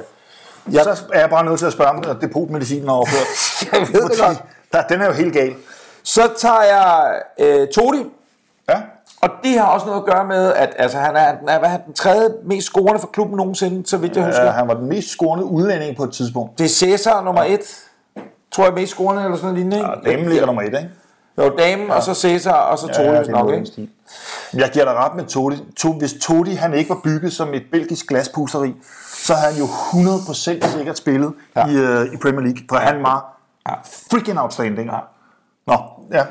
Ja. 0.73 0.83
Så 0.83 1.03
er 1.13 1.19
jeg 1.19 1.29
bare 1.29 1.45
nødt 1.45 1.59
til 1.59 1.65
at 1.65 1.73
spørge, 1.73 1.89
om 1.89 2.19
depotmedicinen 2.21 2.89
er 2.89 2.93
overført. 2.93 3.27
jeg 3.73 3.81
ved 3.93 4.09
det 4.09 4.19
godt. 4.19 4.43
der, 4.71 4.81
den 4.81 5.01
er 5.01 5.05
jo 5.05 5.11
helt 5.11 5.33
gal. 5.33 5.55
Så 6.03 6.21
tager 6.37 6.63
jeg 6.63 7.21
øh, 7.39 7.67
Todi. 7.67 8.03
Ja. 8.69 8.81
Og 9.21 9.29
det 9.43 9.59
har 9.59 9.65
også 9.65 9.85
noget 9.85 9.99
at 9.99 10.05
gøre 10.13 10.25
med, 10.25 10.53
at 10.53 10.69
altså, 10.77 10.97
han 10.97 11.15
er, 11.15 11.19
han 11.19 11.37
er, 11.47 11.59
hvad 11.59 11.69
den 11.85 11.93
tredje 11.93 12.29
mest 12.45 12.67
scorende 12.67 12.99
for 12.99 13.07
klubben 13.07 13.37
nogensinde, 13.37 13.87
så 13.87 13.97
vidt 13.97 14.15
jeg 14.15 14.25
husker. 14.25 14.43
ja. 14.43 14.49
Han 14.51 14.67
var 14.67 14.73
den 14.73 14.89
mest 14.89 15.09
scorende 15.09 15.45
udlænding 15.45 15.97
på 15.97 16.03
et 16.03 16.13
tidspunkt. 16.13 16.57
Det 16.59 16.65
er 16.65 16.69
Cæsar 16.69 17.21
nummer 17.23 17.43
et. 17.43 17.61
Tror 18.51 18.63
jeg 18.63 18.73
mest 18.73 18.91
scorende 18.91 19.23
eller 19.23 19.37
sådan 19.37 19.53
noget 19.53 19.57
lignende. 19.59 19.77
ikke? 19.77 20.09
Ja, 20.09 20.11
damen 20.11 20.29
ligger 20.29 20.45
nummer 20.45 20.61
et, 20.61 20.65
ikke? 20.65 20.89
Jo, 21.37 21.55
damen, 21.57 21.91
og 21.91 22.03
så 22.03 22.13
Cæsar, 22.13 22.51
og 22.51 22.79
så 22.79 22.87
Ja, 22.97 23.01
ja, 23.01 23.19
det 23.19 23.27
er 23.27 23.31
nok, 23.31 23.53
ikke? 23.53 23.89
Jeg 24.53 24.69
giver 24.73 24.85
dig 24.85 24.93
ret 24.93 25.15
med 25.15 25.25
Todi. 25.25 25.57
To, 25.77 25.93
hvis 25.93 26.13
Todi 26.21 26.51
han 26.51 26.73
ikke 26.73 26.89
var 26.89 26.99
bygget 27.03 27.33
som 27.33 27.53
et 27.53 27.63
belgisk 27.71 28.07
glaspusteri, 28.07 28.73
så 29.25 29.33
havde 29.33 29.53
han 29.53 29.61
jo 29.61 29.65
100% 29.65 30.77
sikkert 30.77 30.97
spillet 30.97 31.33
ja. 31.55 31.67
i, 31.67 32.05
uh, 32.05 32.13
i 32.13 32.17
Premier 32.17 32.41
League, 32.41 32.63
for 32.69 32.75
ja. 32.75 32.81
han 32.81 33.03
var 33.03 33.37
ja. 33.69 33.73
freaking 34.11 34.39
outstanding. 34.39 34.89
Ja. 34.89 34.99
Nå, 35.67 35.77
ja. 36.11 36.25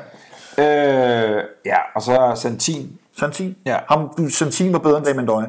Øh, 0.57 1.43
ja, 1.65 1.77
og 1.95 2.01
så 2.01 2.31
Santin. 2.35 2.99
Santin. 3.19 3.55
Ja. 3.65 3.77
Ham, 3.89 4.09
du, 4.17 4.29
Santin 4.29 4.73
var 4.73 4.79
bedre 4.79 4.97
end 4.97 5.05
Damien 5.05 5.25
Døje. 5.25 5.47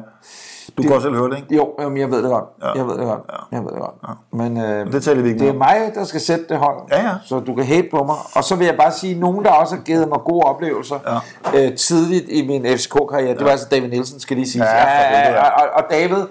Du 0.77 0.83
kan 0.83 0.91
også 0.91 1.05
selv 1.05 1.15
høre 1.15 1.29
det, 1.29 1.37
ikke? 1.37 1.55
Jo, 1.55 1.73
jamen, 1.79 1.97
jeg 1.97 2.11
ved 2.11 2.23
det 2.23 2.31
godt. 2.31 2.45
Ja. 2.63 2.71
Jeg 2.75 2.87
ved 2.87 2.97
det 2.97 3.05
godt. 3.05 3.19
Jeg 3.51 3.61
ved 3.63 3.71
det 3.71 3.79
godt. 3.79 4.17
Men 4.33 4.57
øh, 4.57 4.91
Det 4.93 5.03
taler 5.03 5.21
vi 5.21 5.29
ikke 5.29 5.39
det 5.39 5.49
er 5.49 5.53
mig, 5.53 5.91
der 5.95 6.03
skal 6.03 6.21
sætte 6.21 6.45
det 6.49 6.57
hold. 6.57 6.77
Ja, 6.91 7.01
ja. 7.01 7.13
Så 7.25 7.39
du 7.39 7.55
kan 7.55 7.65
hate 7.65 7.87
på 7.91 8.03
mig. 8.03 8.15
Og 8.35 8.43
så 8.43 8.55
vil 8.55 8.65
jeg 8.65 8.75
bare 8.77 8.91
sige, 8.91 9.19
nogen, 9.19 9.45
der 9.45 9.51
også 9.51 9.75
har 9.75 9.83
givet 9.83 10.07
mig 10.09 10.19
gode 10.25 10.43
oplevelser 10.43 11.21
ja. 11.53 11.65
øh, 11.65 11.75
tidligt 11.75 12.25
i 12.29 12.47
min 12.47 12.65
FCK-karriere, 12.77 13.33
det 13.33 13.43
var 13.43 13.51
altså 13.51 13.67
David 13.71 13.89
Nielsen, 13.89 14.19
skal 14.19 14.37
lige 14.37 14.49
sige. 14.49 14.65
Ja, 14.65 14.83
for 14.83 15.15
helvede, 15.15 15.39
ja. 15.39 15.49
og, 15.49 15.69
og, 15.73 15.83
David, 15.91 16.25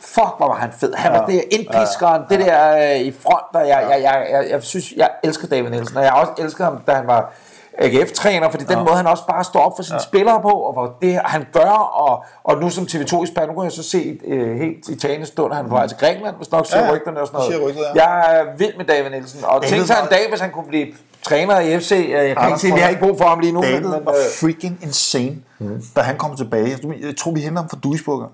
fuck, 0.00 0.34
hvor 0.36 0.46
var 0.46 0.54
han 0.54 0.70
fed. 0.80 0.94
Han 0.94 1.12
var 1.12 1.26
det 1.26 1.44
indpiskeren, 1.50 2.22
det 2.30 2.40
der 2.40 2.94
øh, 2.94 3.00
i 3.00 3.12
front, 3.12 3.54
og 3.54 3.68
jeg, 3.68 3.86
jeg, 3.90 4.02
jeg, 4.02 4.26
jeg, 4.30 4.50
jeg 4.50 4.62
synes, 4.62 4.92
jeg 4.96 5.10
elsker 5.24 5.48
David 5.48 5.70
Nielsen, 5.70 5.96
og 5.96 6.04
jeg 6.04 6.12
også 6.12 6.32
elsket 6.38 6.64
ham, 6.64 6.78
da 6.86 6.92
han 6.92 7.06
var 7.06 7.32
AGF-træner, 7.80 8.50
fordi 8.50 8.64
den 8.64 8.78
måde, 8.78 8.96
han 8.96 9.06
også 9.06 9.26
bare 9.26 9.44
står 9.44 9.60
op 9.60 9.72
for 9.76 9.82
sine 9.82 9.98
ja. 9.98 10.02
spillere 10.02 10.40
på, 10.42 10.48
og 10.48 10.72
hvor 10.72 10.96
det 11.02 11.20
han 11.24 11.46
gør, 11.52 11.70
og, 12.04 12.24
og 12.44 12.60
nu 12.60 12.70
som 12.70 12.84
TV2-ekspert, 12.84 13.48
nu 13.48 13.54
kan 13.54 13.64
jeg 13.64 13.72
så 13.72 13.82
se 13.82 14.20
øh, 14.24 14.56
helt 14.58 14.88
i 14.88 14.96
talende 14.98 15.26
stund, 15.26 15.52
han 15.52 15.64
er 15.64 15.68
på 15.68 15.74
vej 15.74 15.86
til 15.86 15.96
Grækenland, 15.96 16.36
hvis 16.36 16.50
nok 16.50 16.66
siger 16.66 16.80
Ja, 16.80 16.86
ja. 16.86 16.92
rygterne 16.92 17.20
og 17.20 17.26
sådan 17.26 17.38
noget. 17.38 17.52
Siger 17.52 17.68
rygtet, 17.68 17.82
ja. 17.94 18.04
Jeg 18.04 18.40
er 18.40 18.44
vild 18.58 18.76
med 18.76 18.84
David 18.84 19.10
Nielsen, 19.10 19.44
og 19.44 19.62
tænk 19.62 19.86
sig 19.86 19.96
en 20.02 20.08
dag, 20.10 20.28
hvis 20.30 20.40
han 20.40 20.50
kunne 20.50 20.68
blive 20.68 20.86
træner 21.22 21.60
i 21.60 21.80
FC. 21.80 22.06
Jeg 22.10 22.36
kan 22.36 22.48
ikke 22.48 22.60
sige, 22.60 22.74
vi 22.74 22.80
har 22.80 22.88
ikke 22.88 23.00
brug 23.00 23.18
for 23.18 23.24
ham 23.24 23.40
lige 23.40 23.52
nu. 23.52 23.62
David 23.62 23.80
men, 23.80 23.90
var 23.90 24.12
øh, 24.12 24.16
freaking 24.40 24.78
insane, 24.82 25.36
mm. 25.58 25.82
da 25.96 26.00
han 26.00 26.16
kom 26.18 26.36
tilbage. 26.36 26.78
Jeg 27.06 27.16
tror, 27.16 27.32
vi 27.32 27.40
henter 27.40 27.60
ham 27.60 27.68
fra 27.68 27.78
Duisburger. 27.82 28.28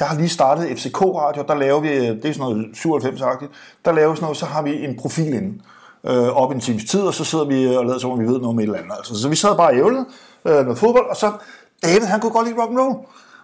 Jeg 0.00 0.08
har 0.08 0.16
lige 0.16 0.28
startet 0.28 0.78
FCK-radio, 0.78 1.42
der 1.48 1.54
laver 1.54 1.80
vi, 1.80 1.88
det 1.88 2.24
er 2.24 2.32
sådan 2.32 2.38
noget 2.38 2.66
97-agtigt, 2.76 3.48
der 3.84 3.92
laver 3.92 4.14
sådan 4.14 4.24
noget, 4.24 4.36
så 4.36 4.46
har 4.46 4.62
vi 4.62 4.84
en 4.84 4.96
profil 4.96 5.34
inde 5.34 5.62
øh, 6.06 6.28
op 6.28 6.52
i 6.52 6.54
en 6.54 6.60
times 6.60 6.84
tid, 6.84 7.00
og 7.00 7.14
så 7.14 7.24
sidder 7.24 7.44
vi 7.44 7.62
øh, 7.62 7.78
og 7.78 7.86
lader 7.86 7.98
som 7.98 8.10
om 8.10 8.20
vi 8.20 8.24
ved 8.24 8.32
noget 8.32 8.46
om 8.46 8.58
et 8.58 8.62
eller 8.62 8.78
andet. 8.78 8.92
Altså, 8.96 9.14
så 9.14 9.28
vi 9.28 9.36
sad 9.36 9.56
bare 9.56 9.68
og 9.68 9.76
ævlede 9.76 10.04
øh, 10.44 10.66
med 10.66 10.76
fodbold, 10.76 11.10
og 11.10 11.16
så 11.16 11.32
David, 11.82 12.06
han 12.06 12.20
kunne 12.20 12.32
godt 12.32 12.46
lide 12.46 12.60
rock 12.60 12.70
and 12.70 12.78
roll. 12.78 12.96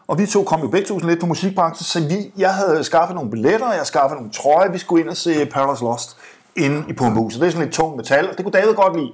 Og 0.09 0.19
vi 0.19 0.27
to 0.27 0.43
kom 0.43 0.61
jo 0.61 0.69
begge 0.69 0.89
to 0.89 0.99
lidt 0.99 1.21
på 1.21 1.27
musikbranchen, 1.27 1.85
så 1.85 2.09
vi, 2.09 2.33
jeg 2.39 2.55
havde 2.55 2.85
skaffet 2.85 3.15
nogle 3.15 3.31
billetter, 3.31 3.67
jeg 3.67 3.75
havde 3.75 3.85
skaffet 3.85 4.19
nogle 4.19 4.33
trøjer, 4.33 4.71
vi 4.71 4.79
skulle 4.79 5.03
ind 5.03 5.11
og 5.11 5.17
se 5.17 5.47
Paradise 5.47 5.85
Lost 5.85 6.17
inde 6.57 6.85
i 6.89 6.93
Pumbu. 6.93 7.31
Så 7.31 7.39
det 7.39 7.47
er 7.47 7.51
sådan 7.51 7.65
lidt 7.65 7.75
tung 7.75 7.97
metal, 7.97 8.31
og 8.31 8.37
det 8.37 8.45
kunne 8.45 8.53
David 8.53 8.75
godt 8.75 8.97
lide. 8.97 9.11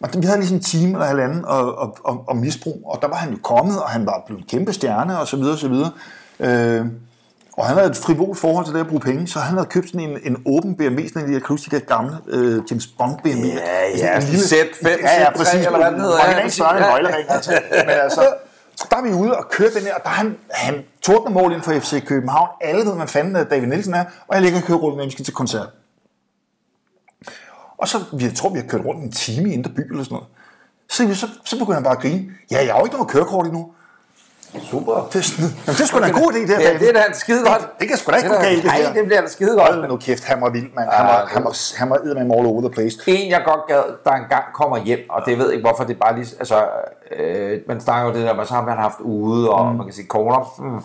Og 0.00 0.08
vi 0.18 0.26
havde 0.26 0.38
ligesom 0.38 0.56
en 0.56 0.62
time 0.62 0.92
eller 0.92 1.06
halvanden 1.06 1.44
og, 1.44 1.78
og, 1.78 1.96
og, 2.04 2.24
og 2.26 2.36
misbrug, 2.36 2.82
og 2.84 2.98
der 3.02 3.08
var 3.08 3.16
han 3.16 3.32
jo 3.32 3.38
kommet, 3.42 3.82
og 3.82 3.88
han 3.88 4.06
var 4.06 4.22
blevet 4.26 4.40
en 4.40 4.46
kæmpe 4.48 4.72
stjerne, 4.72 5.18
og 5.18 5.26
så 5.26 5.36
videre, 5.36 5.52
og 5.52 5.58
så 5.58 5.68
videre. 5.68 5.90
Øh, 6.40 6.86
og 7.56 7.66
han 7.66 7.76
havde 7.76 7.90
et 7.90 7.96
frivolt 7.96 8.38
forhold 8.38 8.64
til 8.64 8.74
det 8.74 8.80
at 8.80 8.86
bruge 8.86 9.00
penge, 9.00 9.26
så 9.28 9.38
han 9.38 9.54
havde 9.56 9.66
købt 9.68 9.86
sådan 9.86 10.00
en, 10.00 10.18
en 10.24 10.42
åben 10.46 10.76
BMW, 10.76 11.08
sådan 11.08 11.30
en, 11.30 11.42
huske 11.48 11.70
de 11.70 11.80
der 11.80 11.84
gamle 11.86 12.16
øh, 12.26 12.62
James 12.70 12.86
Bond 12.86 13.16
BMW. 13.22 13.46
Ja, 13.46 13.88
ja, 13.96 14.20
Sådan 14.20 14.34
en 14.34 14.40
Z5, 14.40 14.88
ja, 14.88 15.20
ja, 15.22 15.30
Z3, 15.30 15.36
præcis, 15.36 15.66
eller 15.66 15.78
hvad 15.78 15.90
den 15.90 16.00
hedder. 16.00 16.16
Ja, 16.16 16.42
præcis. 16.42 16.54
større 16.54 16.76
end 16.76 16.84
Ja. 16.86 16.92
nøglering, 16.92 17.30
altså. 17.30 17.52
Men 17.70 17.90
altså, 17.90 18.34
der 18.90 18.96
er 18.96 19.02
vi 19.02 19.12
ude 19.12 19.36
og 19.36 19.44
kører 19.50 19.70
den 19.70 19.82
her, 19.82 19.94
og 19.94 20.00
der 20.04 20.08
er 20.10 20.14
han, 20.14 20.36
han 20.50 20.84
tordner 21.02 21.30
mål 21.30 21.52
ind 21.52 21.62
for 21.62 21.72
FC 21.72 22.06
København. 22.06 22.48
Alle 22.60 22.86
ved, 22.86 22.94
man 22.94 23.08
fanden 23.08 23.36
øh, 23.36 23.50
David 23.50 23.66
Nielsen 23.66 23.94
er, 23.94 24.04
og 24.28 24.34
jeg 24.34 24.42
ligger 24.42 24.58
og 24.60 24.64
kører 24.66 24.78
rundt 24.78 24.96
med, 24.96 25.04
vi 25.06 25.10
til 25.24 25.34
koncert. 25.34 25.68
Og 27.78 27.88
så, 27.88 27.98
jeg 28.20 28.32
tror, 28.36 28.50
vi 28.50 28.58
har 28.58 28.66
kørt 28.66 28.84
rundt 28.84 29.02
en 29.04 29.12
time 29.12 29.50
i 29.50 29.52
Indre 29.52 29.70
By 29.70 29.90
eller 29.90 30.04
sådan 30.04 30.14
noget. 30.14 30.28
Så, 30.88 31.14
så, 31.20 31.26
så 31.44 31.58
begynder 31.58 31.74
han 31.74 31.82
bare 31.82 31.96
at 31.96 32.02
grine. 32.02 32.24
Ja, 32.50 32.64
jeg 32.64 32.72
har 32.72 32.78
jo 32.80 32.84
ikke 32.84 32.96
noget 32.96 33.10
kørekort 33.10 33.46
endnu. 33.46 33.72
Super. 34.62 35.08
Det 35.12 35.18
er, 35.18 35.22
sådan, 35.22 35.50
det 35.66 35.80
er 35.80 35.86
sgu 35.86 36.00
da 36.00 36.06
en 36.06 36.12
god 36.12 36.32
idé, 36.32 36.38
det 36.38 36.48
her. 36.48 36.60
Ja, 36.60 36.78
det 36.78 36.88
er 36.88 36.92
da 36.92 37.04
en 37.08 37.14
skide 37.14 37.44
godt. 37.44 37.60
Det, 37.60 37.68
det 37.80 37.88
kan 37.88 37.96
sgu 37.98 38.10
da 38.10 38.16
ikke 38.16 38.28
Det 38.28 38.36
gå 38.36 38.42
galt, 38.42 38.56
det 38.56 38.64
Nej, 38.64 38.80
her. 38.82 38.92
det 38.92 39.04
bliver 39.06 39.20
da 39.20 39.26
skide 39.26 39.58
Hold 39.60 39.78
godt. 39.80 39.90
nu 39.90 39.96
kæft, 39.96 40.24
han 40.24 40.40
var 40.40 40.50
vild, 40.50 40.68
mand. 40.76 40.88
Han 40.90 41.06
var, 41.06 41.26
han 41.34 41.44
var, 41.44 41.76
han 41.78 41.90
var 41.90 41.96
eddermame 41.96 42.34
all 42.36 42.46
over 42.46 42.60
the 42.60 42.70
place. 42.70 42.98
En, 43.06 43.30
jeg 43.30 43.42
godt 43.44 43.60
gad, 43.66 43.82
der 44.04 44.10
engang 44.10 44.44
kommer 44.54 44.76
hjem, 44.78 44.98
og 45.10 45.22
det 45.26 45.38
ved 45.38 45.44
jeg 45.44 45.54
ikke, 45.54 45.68
hvorfor 45.68 45.84
det 45.84 45.98
bare 45.98 46.14
lige... 46.16 46.28
Altså, 46.38 46.64
øh, 47.18 47.58
man 47.68 47.80
snakker 47.80 48.08
jo 48.08 48.14
det 48.16 48.26
der, 48.26 48.34
hvad 48.34 48.46
så 48.46 48.54
har 48.54 48.64
man 48.64 48.76
haft 48.76 49.00
ude, 49.00 49.50
og 49.50 49.70
mm. 49.70 49.76
man 49.76 49.86
kan 49.86 49.94
sige 49.94 50.06
corner. 50.06 50.54
Mm. 50.58 50.80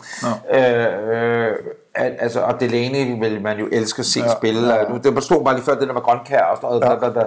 Øh, 0.58 1.48
øh, 1.48 1.56
at, 1.96 2.14
altså, 2.20 2.40
og 2.40 2.60
Delaney 2.60 3.20
vil 3.20 3.42
man 3.42 3.60
jo 3.60 3.68
elske 3.72 4.00
at 4.00 4.06
se 4.06 4.20
ja, 4.20 4.32
spille. 4.38 4.74
Ja, 4.74 4.76
ja. 4.76 4.98
Det 5.04 5.16
bestod 5.16 5.44
bare 5.44 5.56
lige 5.56 5.66
før, 5.66 5.76
det 5.76 5.88
der 5.88 5.94
med 5.94 6.02
grønkær 6.02 6.42
og 6.42 6.58
sådan 6.58 6.70
noget. 6.70 6.82
Ja. 6.84 6.90
Der, 6.90 7.00
der, 7.00 7.20
der. 7.20 7.26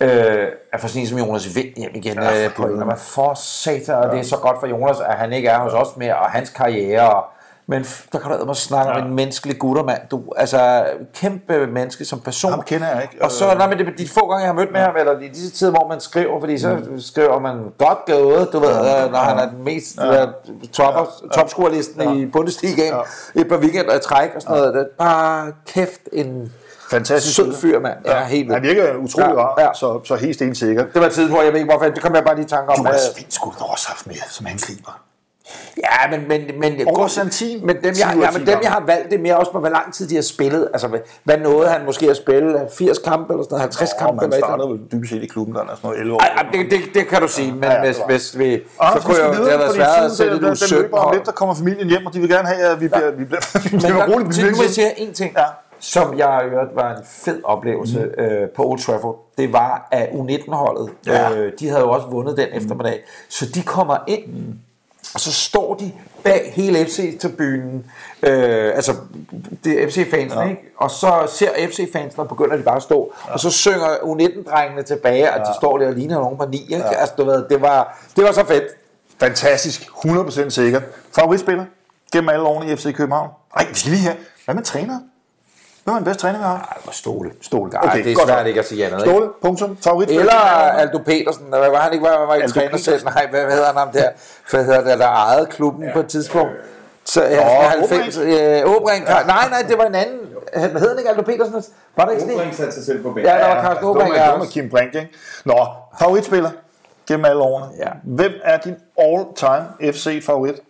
Øh, 0.00 0.46
at 0.72 0.80
få 0.80 0.88
sådan 0.88 1.02
en 1.02 1.08
som 1.08 1.18
Jonas 1.18 1.54
Vind 1.56 1.76
hjem 1.76 1.90
igen 1.94 2.14
Ja, 2.14 2.30
ja, 2.40 2.46
for 2.46 2.52
på 2.62 2.68
en. 2.68 2.92
For 2.96 3.34
satan, 3.34 3.94
og 3.94 4.10
det 4.12 4.18
er 4.20 4.24
så 4.24 4.36
godt 4.36 4.56
for 4.60 4.66
Jonas, 4.66 4.96
at 5.00 5.14
han 5.14 5.32
ikke 5.32 5.48
er 5.48 5.58
hos 5.58 5.72
os 5.72 5.96
mere, 5.96 6.16
og 6.16 6.30
hans 6.30 6.50
karriere, 6.50 7.10
og 7.14 7.24
Men 7.70 7.82
der 8.12 8.18
kan 8.18 8.30
du 8.38 8.44
man 8.44 8.54
snakke 8.54 8.92
om 8.92 9.06
en 9.06 9.14
menneskelig 9.14 9.58
guttermand. 9.58 10.00
Du, 10.10 10.22
altså, 10.36 10.84
kæmpe 11.14 11.66
menneske 11.66 12.04
som 12.04 12.20
person. 12.20 12.50
Ham 12.50 12.62
kender 12.62 12.88
jeg 12.88 13.02
ikke. 13.02 13.24
Og 13.24 13.30
så, 13.30 13.54
nej, 13.54 13.68
men 13.68 13.78
det, 13.78 13.98
de 13.98 14.08
få 14.08 14.20
gange, 14.28 14.38
jeg 14.40 14.48
har 14.48 14.54
mødt 14.54 14.72
med 14.72 14.80
ham, 14.80 14.96
eller 14.96 15.20
i 15.20 15.28
disse 15.28 15.50
tider, 15.50 15.70
hvor 15.70 15.88
man 15.88 16.00
skriver, 16.00 16.40
fordi 16.40 16.58
så 16.58 16.68
Mm. 16.74 17.00
skriver 17.00 17.38
man 17.38 17.56
godt 17.78 17.98
gået, 18.06 18.48
du 18.52 18.58
ved, 18.58 18.70
øh, 18.70 19.12
når 19.12 19.18
han 19.18 19.38
er 19.38 19.48
den 19.50 19.64
mest 19.64 19.96
ja. 19.96 20.26
top, 20.72 21.08
topscorerlisten 21.34 22.18
i 22.18 22.26
Bundesligaen, 22.26 22.94
et 23.34 23.48
par 23.48 23.56
weekender 23.56 23.94
i 23.96 24.00
træk 24.00 24.30
og 24.36 24.42
sådan 24.42 24.56
noget. 24.56 24.74
Det 24.74 24.80
er 24.80 24.86
bare 24.98 25.52
kæft 25.66 26.00
en 26.12 26.52
Fantastisk 26.90 27.36
sød 27.36 27.54
fyr, 27.56 27.80
mand. 27.80 27.96
Ja, 28.06 28.24
helt 28.24 28.52
Han 28.52 28.62
virker 28.62 28.96
utrolig 28.96 29.28
Ja, 29.28 29.42
rar, 29.42 29.54
ja. 29.62 29.68
så, 29.74 30.00
så 30.04 30.16
helt 30.16 30.34
stensikker. 30.34 30.84
Det 30.84 31.00
var 31.00 31.06
et 31.06 31.12
tidspunkt, 31.12 31.44
jeg 31.44 31.52
ved 31.52 31.60
ikke 31.60 31.72
hvorfor, 31.72 31.90
det 31.90 32.02
kom 32.02 32.14
jeg 32.14 32.24
bare 32.24 32.34
lige 32.34 32.44
i 32.46 32.48
tanke 32.48 32.70
om. 32.70 32.76
Du 32.76 32.82
har 32.84 32.98
svin 33.14 33.26
skulle 33.30 33.56
du 33.58 33.64
også 33.64 33.88
haft 33.88 34.06
med 34.06 34.14
som 34.30 34.46
angriber. 34.46 35.00
Ja, 35.76 36.10
men, 36.18 36.28
men, 36.28 36.40
men, 36.60 36.88
Over 36.88 37.06
Santin, 37.06 37.66
men 37.66 37.76
dem, 37.84 37.94
10 37.94 38.00
jeg, 38.00 38.16
ja, 38.20 38.30
10 38.30 38.38
men 38.38 38.46
dem, 38.46 38.58
jeg 38.62 38.70
har 38.70 38.82
valgt, 38.86 39.10
det 39.10 39.18
er 39.18 39.22
mere 39.22 39.36
også 39.36 39.52
på, 39.52 39.58
hvor 39.58 39.68
lang 39.68 39.94
tid 39.94 40.08
de 40.08 40.14
har 40.14 40.22
spillet. 40.22 40.68
Altså, 40.72 40.88
hvad, 41.24 41.38
nåede 41.38 41.68
han 41.68 41.84
måske 41.86 42.10
at 42.10 42.16
spille? 42.16 42.60
80 42.78 42.98
kampe 42.98 43.32
eller 43.32 43.44
sådan 43.44 43.54
noget? 43.54 43.62
50 43.62 43.92
Og 43.92 43.98
kampe? 44.06 44.24
eller 44.24 44.36
startede 44.38 44.68
vel 44.68 44.78
dybest 44.92 45.10
set 45.12 45.22
i 45.22 45.26
klubben, 45.26 45.54
der 45.54 45.60
er 45.60 45.66
sådan 45.66 45.78
noget 45.82 46.00
11 46.00 46.14
år. 46.14 46.20
Ej, 46.20 46.28
ej, 46.36 46.46
det, 46.52 46.70
det, 46.70 46.80
det 46.94 47.06
kan 47.08 47.20
du 47.22 47.28
sige, 47.28 47.52
men 47.52 47.62
Ja, 47.64 47.72
ja, 47.72 47.80
hvis, 47.84 47.96
hvis 48.06 48.38
vi... 48.38 48.60
Ah, 48.80 49.00
så 49.00 49.06
kunne 49.06 49.16
jeg, 49.22 49.28
det 49.28 49.48
have 49.48 49.58
været 49.58 49.74
svært 49.74 50.04
at 50.04 50.12
sætte 50.12 50.40
den 50.40 50.56
17 50.56 50.82
løber 50.82 50.98
om 50.98 51.04
hold. 51.04 51.16
lidt, 51.16 51.26
der 51.26 51.32
kommer 51.32 51.54
familien 51.54 51.88
hjem, 51.88 52.06
og 52.06 52.14
de 52.14 52.20
vil 52.20 52.28
gerne 52.30 52.48
have, 52.48 52.60
at 52.60 52.80
vi 52.80 52.88
bliver, 52.88 53.10
vi 53.10 53.24
bliver, 53.24 53.40
vi 53.70 53.76
bliver 53.76 54.06
roligt. 54.12 54.38
nu 54.38 54.44
vil 54.44 54.56
jeg 54.62 54.70
sige 54.70 55.00
en 55.00 55.12
ting, 55.14 55.32
Ja. 55.36 55.44
Som 55.80 56.18
jeg 56.18 56.26
har 56.26 56.48
hørt 56.48 56.68
var 56.74 56.96
en 56.96 57.02
fed 57.04 57.40
oplevelse 57.44 57.98
mm. 58.18 58.24
øh, 58.24 58.48
på 58.48 58.64
Old 58.64 58.78
Trafford. 58.78 59.24
Det 59.38 59.52
var, 59.52 59.88
at 59.90 60.08
U19-holdet, 60.08 60.90
Ja. 61.06 61.32
øh, 61.36 61.52
de 61.60 61.68
havde 61.68 61.80
jo 61.80 61.90
også 61.90 62.06
vundet 62.06 62.36
den 62.36 62.48
eftermiddag, 62.52 63.00
så 63.28 63.46
de 63.54 63.62
kommer 63.62 63.96
ind, 64.06 64.22
og 65.14 65.20
så 65.20 65.32
står 65.32 65.74
de 65.74 65.92
bag 66.24 66.52
hele 66.54 66.78
FC-tribunen, 66.86 67.90
øh, 68.22 68.74
altså 68.74 68.92
det 69.64 69.82
er 69.82 69.88
FC-fansene, 69.88 70.40
ja. 70.40 70.48
ikke? 70.48 70.62
Og 70.76 70.90
så 70.90 71.26
ser 71.28 71.48
FC-fansene, 71.68 72.22
og 72.22 72.28
begynder 72.28 72.56
de 72.56 72.62
bare 72.62 72.76
at 72.76 72.82
stå, 72.82 73.12
ja. 73.28 73.32
og 73.32 73.40
så 73.40 73.50
synger 73.50 73.86
U19-drengene 73.86 74.82
tilbage, 74.82 75.32
og 75.32 75.40
de 75.40 75.54
står 75.60 75.78
der 75.78 75.86
og 75.86 75.92
ligner 75.92 76.18
nogen 76.20 76.38
på 76.38 76.46
ni, 76.46 76.62
ikke? 76.62 76.76
Ja. 76.76 76.92
Altså, 76.92 77.14
du 77.18 77.24
ved, 77.24 77.44
det 77.48 77.60
var, 77.60 77.98
det 78.16 78.24
var 78.24 78.32
så 78.32 78.44
fedt. 78.44 78.64
Fantastisk. 79.20 79.82
100% 79.82 80.48
sikkert. 80.48 80.82
Favoritspiller? 81.14 81.64
Gennem 82.12 82.28
alle 82.28 82.42
årene 82.44 82.72
i 82.72 82.76
FC 82.76 82.94
København? 82.94 83.30
Ej, 83.56 83.66
vi 83.68 83.74
skal 83.74 83.90
lige 83.90 84.02
her. 84.02 84.14
Hvad 84.44 84.54
med 84.54 84.62
træner? 84.62 84.98
Hvem 85.88 85.94
er 85.94 85.98
den 85.98 86.04
bedste 86.04 86.20
træner, 86.22 86.38
vi 86.38 86.44
har? 86.44 86.58
Ej, 86.70 86.74
det 86.78 86.86
var 86.86 86.92
Ståle. 86.92 87.30
Ståle. 87.40 87.70
Nej, 87.70 87.94
det 88.04 88.12
er 88.12 88.14
godt 88.14 88.28
svært 88.28 88.46
ikke 88.46 88.60
at 88.60 88.68
sige 88.68 88.86
andet. 88.86 88.98
ikke? 88.98 89.10
Ståle, 89.10 89.28
punktum. 89.42 89.78
Favoritspiller? 89.84 90.22
Eller? 90.22 90.80
Aldo 90.82 90.98
Petersen, 90.98 91.44
hvad 91.48 91.70
var 91.70 91.76
han 91.76 91.92
ikke, 91.92 92.04
var, 92.04 92.26
var 92.26 92.34
i 92.34 92.40
Aldo 92.40 92.54
træner 92.54 92.76
selv? 92.76 93.04
Nej, 93.04 93.26
hvad, 93.30 93.40
hvad 93.40 93.52
hedder 93.52 93.66
han 93.66 93.76
ham 93.76 93.90
der? 93.92 94.08
Hvad 94.50 94.64
hedder 94.64 94.84
det, 94.90 94.98
der 94.98 95.06
ejede 95.08 95.46
klubben 95.46 95.84
ja. 95.84 95.92
på 95.92 96.00
et 96.00 96.06
tidspunkt? 96.06 96.52
Så, 97.04 97.22
ja, 97.24 97.44
Nå, 97.44 97.68
90, 97.68 98.16
øh, 98.18 98.76
Åbrink, 98.76 99.08
ja. 99.08 99.22
nej, 99.26 99.48
nej, 99.48 99.62
det 99.68 99.78
var 99.78 99.84
en 99.84 99.94
anden. 99.94 100.18
Hvad 100.52 100.70
hedder 100.70 100.88
han 100.88 100.98
ikke, 100.98 101.10
Aldo 101.10 101.22
Petersen? 101.22 101.64
Var 101.96 102.04
der 102.04 102.10
ikke 102.10 102.20
sådan 102.20 102.34
en? 102.34 102.40
Åbring 102.40 102.54
satte 102.54 102.72
sig 102.74 102.84
selv 102.84 103.02
på 103.02 103.10
banen. 103.10 103.26
Ja, 103.26 103.34
der 103.38 103.46
var 103.54 103.62
Carsten 103.62 103.76
det 103.76 103.82
var 103.82 103.90
Åbrink. 103.90 104.10
med, 104.10 104.18
ja, 104.18 104.30
det 104.30 104.40
var. 104.40 104.46
Kim 104.46 104.70
Brink, 104.70 104.94
ikke? 104.94 105.10
Nå, 105.44 105.66
favoritspiller 106.00 106.50
gennem 107.08 107.24
alle 107.24 107.42
årene. 107.42 107.66
Ja. 107.78 107.90
Hvem 108.04 108.32
er 108.44 108.58
din 108.58 108.76
all-time 108.98 109.92
FC-favorit? 109.92 110.60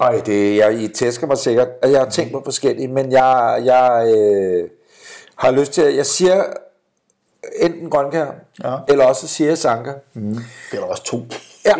Ej, 0.00 0.20
det, 0.26 0.56
jeg, 0.56 0.74
I 0.80 0.88
tæsker 0.88 1.26
mig 1.26 1.38
sikkert. 1.38 1.68
Altså, 1.82 1.98
Jeg 1.98 2.00
har 2.06 2.10
tænkt 2.10 2.32
på 2.32 2.40
forskellige, 2.44 2.88
men 2.88 3.12
jeg, 3.12 3.62
jeg 3.64 4.14
øh, 4.16 4.68
har 5.36 5.50
lyst 5.50 5.72
til 5.72 5.82
at... 5.82 5.96
Jeg 5.96 6.06
siger 6.06 6.44
enten 7.60 7.90
Grønkær, 7.90 8.26
Ja. 8.64 8.76
eller 8.88 9.04
også 9.04 9.28
siger 9.28 9.48
jeg 9.50 9.58
Sanka. 9.58 9.92
Det 10.14 10.42
er 10.72 10.76
der 10.76 10.82
også 10.86 11.04
to. 11.04 11.20
Ja, 11.66 11.74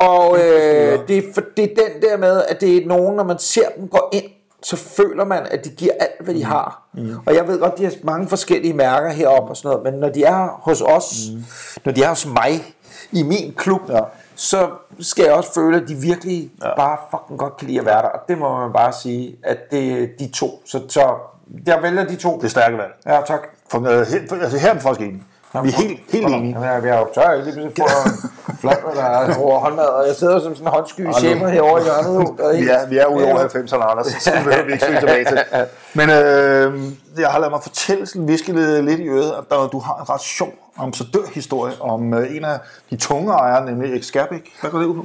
og 0.00 0.36
øh, 0.40 1.08
det, 1.08 1.18
er 1.18 1.22
for, 1.34 1.42
det 1.56 1.64
er 1.64 1.68
den 1.88 2.02
der 2.02 2.16
med, 2.16 2.42
at 2.48 2.60
det 2.60 2.76
er 2.76 2.86
nogen, 2.86 3.16
når 3.16 3.24
man 3.24 3.38
ser 3.38 3.68
dem 3.76 3.88
gå 3.88 4.08
ind, 4.12 4.24
så 4.62 4.76
føler 4.76 5.24
man, 5.24 5.46
at 5.50 5.64
de 5.64 5.70
giver 5.70 5.92
alt, 6.00 6.20
hvad 6.20 6.34
de 6.34 6.44
har. 6.44 6.88
Mm. 6.94 7.14
Og 7.26 7.34
jeg 7.34 7.48
ved 7.48 7.58
godt, 7.60 7.78
de 7.78 7.84
har 7.84 7.92
mange 8.02 8.28
forskellige 8.28 8.74
mærker 8.74 9.10
heroppe 9.10 9.50
og 9.52 9.56
sådan 9.56 9.68
noget, 9.68 9.92
men 9.92 10.00
når 10.00 10.08
de 10.08 10.24
er 10.24 10.60
hos 10.62 10.80
os, 10.80 11.14
mm. 11.34 11.44
når 11.84 11.92
de 11.92 12.02
er 12.02 12.08
hos 12.08 12.26
mig, 12.26 12.74
i 13.12 13.22
min 13.22 13.54
klub, 13.56 13.80
Ja. 13.90 14.00
Så 14.38 14.70
skal 15.00 15.24
jeg 15.24 15.32
også 15.32 15.52
føle, 15.54 15.76
at 15.76 15.88
de 15.88 15.94
virkelig 15.94 16.50
Ja. 16.62 16.76
bare 16.76 16.98
fucking 17.10 17.38
godt 17.38 17.56
kan 17.56 17.66
lide 17.68 17.78
at 17.80 17.86
være 17.86 18.02
der. 18.02 18.08
Og 18.08 18.20
det 18.28 18.38
må 18.38 18.58
man 18.60 18.72
bare 18.72 18.92
sige, 18.92 19.36
at 19.44 19.58
det 19.70 20.02
er 20.02 20.06
de 20.18 20.28
to. 20.34 20.62
Så, 20.64 20.80
så 20.88 21.14
jeg 21.66 21.82
vælger 21.82 22.04
de 22.04 22.16
to. 22.16 22.36
Det 22.36 22.44
er 22.44 22.48
stærke 22.48 22.78
valg. 22.78 22.92
Ja, 23.06 23.20
tak. 23.26 23.40
For, 23.70 23.86
altså, 23.88 24.58
her 24.58 24.70
er 24.70 24.74
vi 24.74 24.80
faktisk 24.80 25.00
enige. 25.08 25.22
Vi 25.52 25.68
er 25.68 25.72
helt, 25.72 26.00
helt 26.12 26.26
enige. 26.26 26.52
Jamen, 26.52 26.64
jeg, 26.68 26.84
jeg 26.84 26.96
er 26.96 26.98
jo 26.98 27.08
tør, 27.14 27.30
jeg 27.30 27.44
lige 27.44 27.52
pludselig 27.52 27.72
får 27.78 28.10
flot, 28.60 28.94
der 28.94 29.02
er 29.02 29.36
over 29.36 29.58
håndmad, 29.58 29.84
og 29.84 30.06
jeg 30.06 30.16
sidder 30.16 30.40
som 30.40 30.54
sådan 30.54 30.68
en 30.68 30.72
håndsky 30.72 31.12
chef 31.18 31.38
herovre 31.38 31.80
i 31.80 31.84
hjørnet. 31.84 32.38
Der 32.38 32.60
Vi 32.60 32.68
er, 32.68 32.86
vi 32.88 32.98
er 32.98 33.06
ude 33.06 33.24
over 33.24 33.38
90'erne, 33.38 33.90
Anders. 33.90 34.06
Så 34.06 34.30
det 34.36 34.44
behøver 34.44 34.64
vi 34.64 34.72
ikke 34.72 34.84
søge 34.84 35.00
tilbage 35.00 35.24
til. 35.24 35.38
Men 35.98 36.10
øh, 36.10 36.92
jeg 37.18 37.28
har 37.28 37.38
ladet 37.38 37.52
mig 37.52 37.62
fortælle 37.62 38.06
sådan 38.06 38.28
viske 38.28 38.52
lidt, 38.82 39.00
i 39.00 39.08
øret, 39.08 39.32
at 39.38 39.44
der, 39.50 39.68
du 39.68 39.78
har 39.78 39.96
en 40.00 40.10
ret 40.10 40.20
sjov 40.20 40.52
ambassadørhistorie 40.78 41.74
om 41.80 42.14
øh, 42.14 42.36
en 42.36 42.44
af 42.44 42.58
de 42.90 42.96
tunge 42.96 43.32
ejere, 43.32 43.66
nemlig 43.66 44.04
Skærbæk. 44.04 44.52
Hvad 44.60 44.70
går 44.70 44.78
det 44.78 44.86
ud 44.86 44.94
på? 44.94 45.04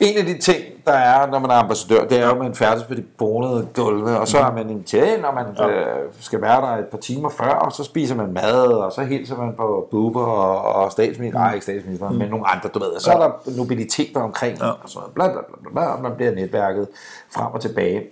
En 0.00 0.18
af 0.18 0.24
de 0.24 0.38
ting, 0.38 0.64
der 0.86 0.92
er, 0.92 1.26
når 1.26 1.38
man 1.38 1.50
er 1.50 1.54
ambassadør, 1.54 2.04
det 2.04 2.18
er 2.18 2.26
jo, 2.26 2.30
at 2.30 2.38
man 2.38 2.54
færdes 2.54 2.82
på 2.82 2.94
de 2.94 3.02
bonede 3.02 3.68
gulve, 3.74 4.18
og 4.18 4.28
så 4.28 4.38
er 4.38 4.52
man 4.52 4.70
inviteret 4.70 5.24
og 5.24 5.34
man 5.34 5.46
ja. 5.58 5.68
øh, 5.68 6.08
skal 6.20 6.42
være 6.42 6.60
der 6.60 6.76
et 6.76 6.86
par 6.86 6.98
timer 6.98 7.28
før, 7.28 7.50
og 7.50 7.72
så 7.72 7.84
spiser 7.84 8.14
man 8.14 8.32
mad, 8.32 8.66
og 8.66 8.92
så 8.92 9.02
hilser 9.02 9.36
man 9.36 9.54
på 9.56 9.88
Buber 9.90 10.24
og, 10.24 10.82
og 10.82 10.92
statsminister, 10.92 11.38
mm. 11.38 11.44
nej 11.44 11.54
ikke 11.54 11.64
statsminister, 11.64 12.10
mm. 12.10 12.16
men 12.16 12.28
nogle 12.28 12.48
andre, 12.48 12.68
du 12.74 12.78
ved. 12.78 12.88
Og 12.88 13.00
så 13.00 13.12
er 13.12 13.18
der 13.18 13.56
nobiliteter 13.56 14.20
omkring, 14.20 14.58
ja. 14.58 14.70
og 14.70 14.88
så 14.88 14.98
bla, 15.14 15.32
bla, 15.32 15.40
bla, 15.62 15.70
bla, 15.72 15.82
og 15.82 16.02
man 16.02 16.12
bliver 16.16 16.34
netværket 16.34 16.88
frem 17.34 17.52
og 17.52 17.60
tilbage. 17.60 18.02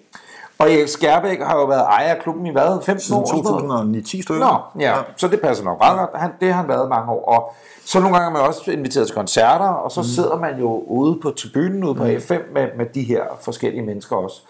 Og 0.58 0.72
Erik 0.72 0.88
Skærbæk 0.88 1.38
har 1.42 1.56
jo 1.58 1.64
været 1.64 1.80
ejer 1.82 2.14
af 2.14 2.22
klubben 2.22 2.46
i 2.46 2.52
hvad? 2.52 2.82
15 2.84 3.00
Siden 3.00 3.20
år? 3.20 3.26
sådan 3.44 3.68
noget? 3.68 4.02
2009-10 4.06 4.22
stykker. 4.22 4.70
Nå, 4.74 4.80
ja, 4.82 4.94
så 5.16 5.28
det 5.28 5.40
passer 5.40 5.64
nok 5.64 5.78
meget 5.78 5.98
godt. 5.98 6.10
Han, 6.14 6.30
det 6.40 6.52
har 6.52 6.60
han 6.60 6.68
været 6.68 6.88
mange 6.88 7.10
år. 7.12 7.24
Og 7.24 7.54
så 7.84 8.00
nogle 8.00 8.16
gange 8.16 8.28
er 8.28 8.32
man 8.32 8.48
også 8.48 8.70
inviteret 8.70 9.06
til 9.06 9.16
koncerter, 9.16 9.68
og 9.68 9.90
så 9.92 10.00
mm. 10.00 10.04
sidder 10.06 10.36
man 10.38 10.58
jo 10.58 10.82
ude 10.86 11.18
på 11.22 11.30
tribunen, 11.30 11.84
ude 11.84 11.94
på 11.94 12.04
Mm. 12.04 12.10
A5, 12.10 12.52
med, 12.54 12.68
med 12.76 12.86
de 12.94 13.02
her 13.02 13.22
forskellige 13.40 13.82
mennesker 13.82 14.16
også. 14.16 14.40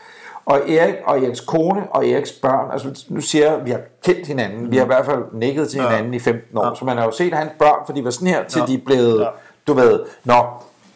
Og 0.47 0.71
Erik 0.71 0.95
og 1.07 1.19
Eriks 1.25 1.41
kone 1.41 1.87
og 1.91 2.09
Eriks 2.09 2.33
børn, 2.33 2.71
altså 2.73 3.05
nu 3.09 3.21
siger 3.21 3.51
jeg, 3.53 3.65
vi 3.65 3.71
har 3.71 3.81
kendt 4.05 4.27
hinanden, 4.27 4.65
mm. 4.65 4.71
vi 4.71 4.77
har 4.77 4.85
i 4.85 4.87
hvert 4.87 5.07
fald 5.07 5.23
nikket 5.33 5.69
til 5.71 5.81
hinanden 5.83 6.15
i 6.15 6.19
15 6.19 6.59
år, 6.59 6.65
Ja. 6.67 6.75
så 6.75 6.85
man 6.85 6.97
har 6.97 7.05
jo 7.05 7.11
set 7.11 7.33
hans 7.35 7.51
børn, 7.59 7.79
for 7.87 7.93
de 7.93 8.05
var 8.05 8.11
sådan 8.11 8.29
her, 8.29 8.45
til 8.45 8.61
Ja. 8.61 8.67
de 8.67 8.75
er 8.75 8.81
blevet, 8.87 9.21
Ja. 9.21 9.27
du 9.67 9.73
ved, 9.73 10.01
nå, 10.25 10.45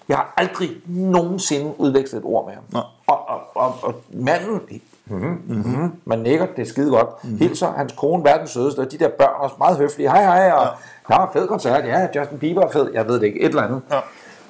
jeg 0.09 0.17
har 0.17 0.35
aldrig 0.37 0.71
nogensinde 0.87 1.75
udvekslet 1.81 2.19
et 2.19 2.25
ord 2.25 2.47
med 2.47 2.55
ham. 2.55 2.63
Nå. 2.71 2.81
Og, 3.07 3.29
og, 3.29 3.41
og, 3.55 3.75
og 3.83 3.95
manden, 4.13 4.61
mm-hmm, 5.13 5.57
mm-hmm, 5.57 5.93
man 6.05 6.19
nikker, 6.19 6.47
det 6.47 6.63
er 6.63 6.67
skide 6.67 6.91
godt. 6.91 7.25
Mm-hmm. 7.25 7.39
Hilser 7.39 7.73
hans 7.73 7.95
kone, 7.97 8.25
verdens 8.25 8.51
sødeste, 8.51 8.81
og 8.81 8.93
de 8.93 8.99
der 8.99 9.09
børn 9.09 9.35
også 9.39 9.55
meget 9.59 9.77
høflige. 9.77 10.11
Hej, 10.11 10.23
hej, 10.23 10.53
og 10.53 10.67
ja. 11.11 11.25
fed 11.25 11.49
koncert, 11.49 11.85
ja, 11.85 12.09
Justin 12.17 12.39
Bieber 12.39 12.63
er 12.63 12.71
fed, 12.71 12.91
jeg 12.93 13.09
ved 13.09 13.15
det 13.15 13.27
ikke, 13.27 13.41
et 13.41 13.49
eller 13.49 13.63
andet. 13.63 13.83
Ja. 13.91 14.01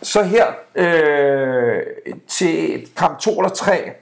Så 0.02 0.22
her 0.22 0.46
øh, 0.74 1.82
til 2.28 2.88
kamp 2.96 3.18
2 3.18 3.30
eller 3.30 3.48
3 3.48 3.92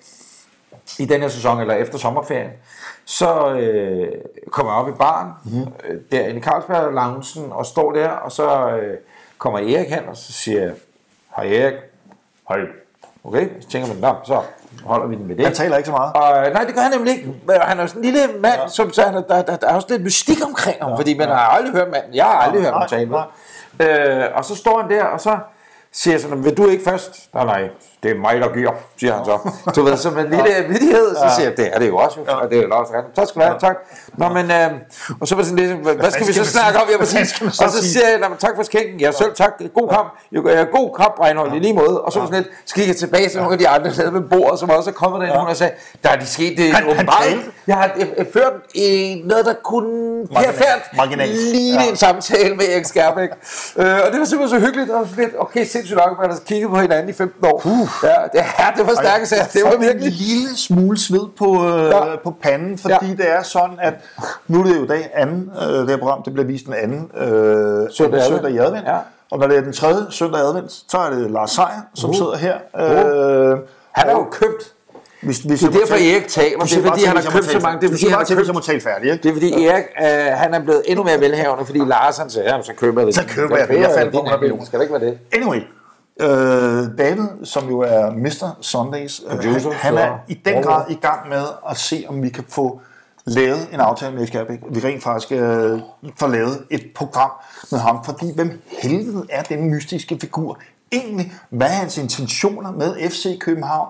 i 0.99 1.05
den 1.05 1.21
her 1.21 1.29
sæson, 1.29 1.61
eller 1.61 1.75
efter 1.75 1.99
sommerferien, 1.99 2.51
så 3.05 3.53
øh, 3.53 4.13
kommer 4.51 4.73
jeg 4.73 4.81
op 4.81 4.89
i 4.89 4.93
baren, 4.99 5.29
mm-hmm. 5.45 5.73
øh, 5.89 6.01
derinde 6.13 6.41
i 6.41 6.43
Carlsberg 6.43 6.93
Loungen, 6.93 7.53
og 7.53 7.67
står 7.67 7.93
der, 7.93 8.09
og 8.09 8.33
så 8.33 8.71
øh, 8.71 8.97
kommer 9.39 9.59
Erik 9.59 9.89
hen, 9.89 10.09
og 10.09 10.17
så 10.17 10.33
siger 10.33 10.63
jeg, 10.63 10.73
hej 11.37 11.47
Erik, 11.47 11.75
hej, 12.49 12.59
okay, 13.25 13.49
så 13.61 13.69
tænker 13.69 13.89
man, 13.89 13.97
nå, 13.97 14.15
så 14.25 14.43
holder 14.85 15.07
vi 15.07 15.15
den 15.15 15.27
med 15.29 15.37
det. 15.37 15.45
Han 15.45 15.55
taler 15.55 15.77
ikke 15.77 15.87
så 15.87 15.93
meget. 15.93 16.13
Og, 16.13 16.53
nej, 16.53 16.65
det 16.65 16.75
gør 16.75 16.83
han 16.83 16.91
nemlig 16.93 17.13
ikke. 17.17 17.33
Han 17.61 17.81
er 17.81 17.87
sådan 17.87 18.05
en 18.05 18.05
lille 18.05 18.21
mand, 18.41 18.61
ja. 18.61 18.69
som 18.69 18.93
så 18.93 19.03
han, 19.03 19.15
er- 19.15 19.21
der, 19.23 19.43
der, 19.43 19.57
der 19.57 19.69
er 19.69 19.75
også 19.75 19.87
lidt 19.91 20.03
mystik 20.03 20.45
omkring 20.47 20.77
ham, 20.81 20.91
ja. 20.91 20.97
fordi 20.97 21.19
man 21.19 21.29
har 21.29 21.37
aldrig 21.39 21.73
hørt 21.73 21.91
manden. 21.91 22.15
Jeg 22.15 22.25
har 22.25 22.33
aldrig 22.39 22.63
hørt 22.63 22.73
ham 22.73 22.81
nej, 22.81 22.89
tale. 22.89 24.23
Øh, 24.25 24.29
og 24.35 24.45
så 24.45 24.57
står 24.57 24.81
han 24.83 24.91
der, 24.91 25.05
og 25.05 25.21
så 25.21 25.39
siger 25.93 26.15
jeg 26.15 26.21
sådan, 26.21 26.45
vil 26.45 26.57
du 26.57 26.67
ikke 26.69 26.85
først? 26.85 27.35
Nej, 27.35 27.45
nej, 27.45 27.69
det 28.03 28.11
er 28.11 28.15
mig, 28.15 28.41
der 28.41 28.49
giver, 28.55 28.71
siger 29.01 29.15
han 29.15 29.25
så. 29.25 29.51
Du 29.77 29.83
ved, 29.83 29.97
som 29.97 30.19
en 30.19 30.25
lille 30.31 30.45
vidighed, 30.69 31.15
så 31.15 31.27
siger 31.37 31.49
jeg, 31.49 31.57
det 31.57 31.71
er 31.75 31.79
det 31.79 31.89
jo 31.89 31.97
også, 31.97 32.21
jo. 32.21 32.25
og 32.43 32.51
det 32.51 32.59
er 32.59 32.63
jo 32.63 32.69
også 32.77 32.93
rigtigt. 32.97 33.17
Tak 33.17 33.29
skal 33.29 33.41
du 33.43 33.47
have, 33.47 33.59
tak. 33.59 33.77
Nå, 34.17 34.29
men, 34.29 34.51
øh, 34.51 34.71
og 35.21 35.29
så 35.29 35.35
var 35.35 35.43
det 35.43 35.51
sådan 35.51 35.65
lidt, 35.67 35.79
hvad, 35.79 35.95
hvad 35.95 36.11
skal 36.11 36.27
vi 36.27 36.33
så 36.33 36.45
snakke 36.45 36.79
om? 36.81 36.87
Ja, 36.91 36.97
Hvad 36.97 37.07
præcis. 37.07 37.41
Og 37.41 37.71
så 37.71 37.79
sige? 37.81 37.93
siger 37.93 38.09
jeg, 38.09 38.19
"Nå, 38.19 38.29
men 38.29 38.39
tak 38.39 38.51
for 38.57 38.63
skænken, 38.63 39.01
ja, 39.01 39.13
selv 39.13 39.35
tak, 39.35 39.53
god 39.75 39.89
kamp, 39.89 40.09
ja, 40.33 40.63
god 40.79 40.95
kamp, 41.01 41.15
Reinhold, 41.21 41.55
i 41.55 41.59
lige 41.59 41.75
måde. 41.75 42.01
Og 42.01 42.13
så 42.13 42.19
var 42.21 42.27
sådan 42.27 42.43
lidt, 42.43 42.53
så 42.67 42.75
gik 42.75 42.89
jeg 42.89 42.97
tilbage 42.97 43.29
til 43.29 43.39
nogle 43.39 43.53
af 43.53 43.59
de 43.59 43.69
andre 43.69 43.91
nede 43.99 44.15
ved 44.15 44.21
bordet, 44.21 44.59
som 44.61 44.71
også 44.71 44.91
er 44.91 44.95
kommet 44.95 45.21
derinde, 45.21 45.47
og 45.47 45.57
sagde, 45.57 45.73
der 46.05 46.11
er 46.11 46.17
de 46.17 46.27
sket 46.27 46.59
det 46.59 46.73
Han- 46.73 46.91
åbenbart. 46.91 47.25
Jeg 47.67 47.77
har 47.77 47.91
jeg, 47.99 48.09
jeg 48.19 48.27
ført 48.33 48.53
i 48.75 49.23
noget, 49.25 49.45
der 49.47 49.55
kunne 49.65 50.27
ligne 51.27 51.83
Ja. 51.83 51.91
en 51.91 51.97
samtale 51.97 52.55
med 52.57 52.65
Erik 52.73 52.85
Skærbæk. 52.85 53.29
øh, 53.77 53.85
og 54.07 54.13
det 54.13 54.19
var 54.21 54.25
simpelthen 54.25 54.61
så 54.61 54.67
hyggeligt, 54.67 54.91
og 54.91 55.07
lidt, 55.17 55.31
okay, 55.39 55.65
sindssygt 55.65 55.97
nok, 56.07 56.19
man 56.21 56.31
har 56.31 56.39
kigget 56.47 56.71
på 56.71 56.77
hinanden 56.77 57.09
i 57.09 57.13
15 57.13 57.45
år. 57.47 57.61
Uh. 58.03 58.09
Ja, 58.09 58.15
det, 58.33 58.47
ja, 58.59 58.67
det 58.77 58.87
var 58.87 58.95
stærke 59.03 59.27
sager, 59.27 59.45
det 59.45 59.63
var 59.65 59.77
virkelig... 59.77 60.07
en 60.07 60.13
lille 60.13 60.57
smule 60.57 60.99
sved 60.99 61.27
på, 61.39 61.69
øh, 61.69 61.85
Ja. 61.91 62.17
på 62.25 62.35
panden, 62.43 62.79
fordi 62.79 62.95
Ja. 63.07 63.13
det 63.23 63.31
er 63.31 63.43
sådan, 63.43 63.79
at 63.81 63.95
nu 64.49 64.61
er 64.61 64.65
det 64.65 64.77
jo 64.81 64.87
dag 64.87 65.11
anden, 65.15 65.51
øh, 65.63 65.69
det 65.69 65.91
her 65.91 65.97
program, 65.97 66.23
det 66.23 66.33
bliver 66.33 66.47
vist 66.47 66.67
den 66.67 66.75
anden 66.75 67.11
øh, 67.21 67.89
Søndag 67.91 68.23
søndag 68.23 68.51
i 68.51 68.59
advent. 68.59 68.87
Ja. 68.87 68.97
Og 69.31 69.39
når 69.39 69.47
det 69.47 69.57
er 69.57 69.61
den 69.61 69.73
tredje 69.73 70.07
søndag 70.11 70.41
i 70.41 70.45
advent, 70.45 70.73
så 70.89 70.99
er 70.99 71.11
det 71.11 71.31
Lars 71.31 71.51
Seier, 71.51 71.83
som 71.95 72.11
Uh. 72.11 72.17
sidder 72.17 72.37
her. 72.37 72.55
Øh, 73.53 73.59
Han 73.93 74.09
er 74.09 74.13
jo 74.13 74.25
købt. 74.31 74.73
Hvis, 75.23 75.39
hvis 75.39 75.61
Det 75.61 75.75
er 75.75 75.79
derfor, 75.79 75.95
Erik 75.95 76.29
taler. 76.29 76.59
Det 76.59 76.77
er 76.79 76.83
fordi, 76.89 77.05
han 77.05 77.17
har 77.17 77.31
købt 77.31 77.45
så 77.45 77.59
mange. 77.59 77.81
Det 77.81 77.87
er 77.87 77.93
fordi, 77.93 78.09
han 78.09 78.19
har 78.19 78.35
købt 78.37 78.55
må 78.55 78.61
tale 78.61 78.81
færdig, 78.81 79.11
ikke? 79.13 79.23
det 79.23 79.29
er 79.29 79.33
fordi 79.33 79.65
Erik, 79.67 79.85
øh, 80.03 80.07
han 80.39 80.55
er 80.55 80.61
blevet 80.61 80.83
endnu 80.87 81.05
mere 81.05 81.21
velhavende, 81.21 81.65
fordi 81.67 81.79
Lars 81.79 82.19
han 82.19 82.29
ja, 82.37 82.63
så 82.63 82.73
køber 82.79 83.01
jeg 83.01 83.07
det. 83.07 83.15
Så 83.15 83.23
køber 83.29 83.57
jeg 83.57 83.69
det. 83.69 83.81
Jeg 83.81 83.91
fandt 83.99 84.13
på 84.13 84.19
din 84.19 84.27
100 84.27 84.35
andel. 84.35 84.41
millioner. 84.41 84.65
Skal 84.65 84.79
det 84.79 84.85
ikke 84.85 84.95
være 85.01 85.05
det? 85.11 85.19
Anyway, 85.33 85.61
øh, 86.21 86.99
David, 86.99 87.45
som 87.45 87.69
jo 87.69 87.81
er 87.81 88.11
Mr. 88.11 88.57
Sundays, 88.61 89.21
øh, 89.25 89.31
han, 89.31 89.39
Producer, 89.39 89.71
han 89.73 89.99
er 89.99 90.19
i 90.29 90.35
den 90.35 90.63
grad 90.63 90.91
i 90.91 90.95
gang 90.95 91.29
med 91.29 91.43
at 91.71 91.77
se, 91.77 92.05
om 92.09 92.23
vi 92.23 92.29
kan 92.29 92.45
få 92.49 92.81
lavet 93.27 93.69
en 93.73 93.81
aftale 93.81 94.17
med 94.17 94.27
Skærbæk. 94.27 94.59
Vi 94.71 94.81
rent 94.81 95.03
faktisk 95.03 95.33
øh, 95.33 95.81
får 96.19 96.27
lavet 96.27 96.65
et 96.71 96.87
program 96.95 97.31
med 97.71 97.79
ham, 97.79 98.05
fordi 98.05 98.35
hvem 98.35 98.63
helvede 98.83 99.27
er 99.31 99.43
den 99.43 99.71
mystiske 99.71 100.19
figur 100.21 100.59
egentlig? 100.93 101.33
Hvad 101.51 101.67
er 101.67 101.71
hans 101.71 101.99
intentioner 101.99 102.73
med 102.73 103.11
FC 103.11 103.39
København? 103.39 103.89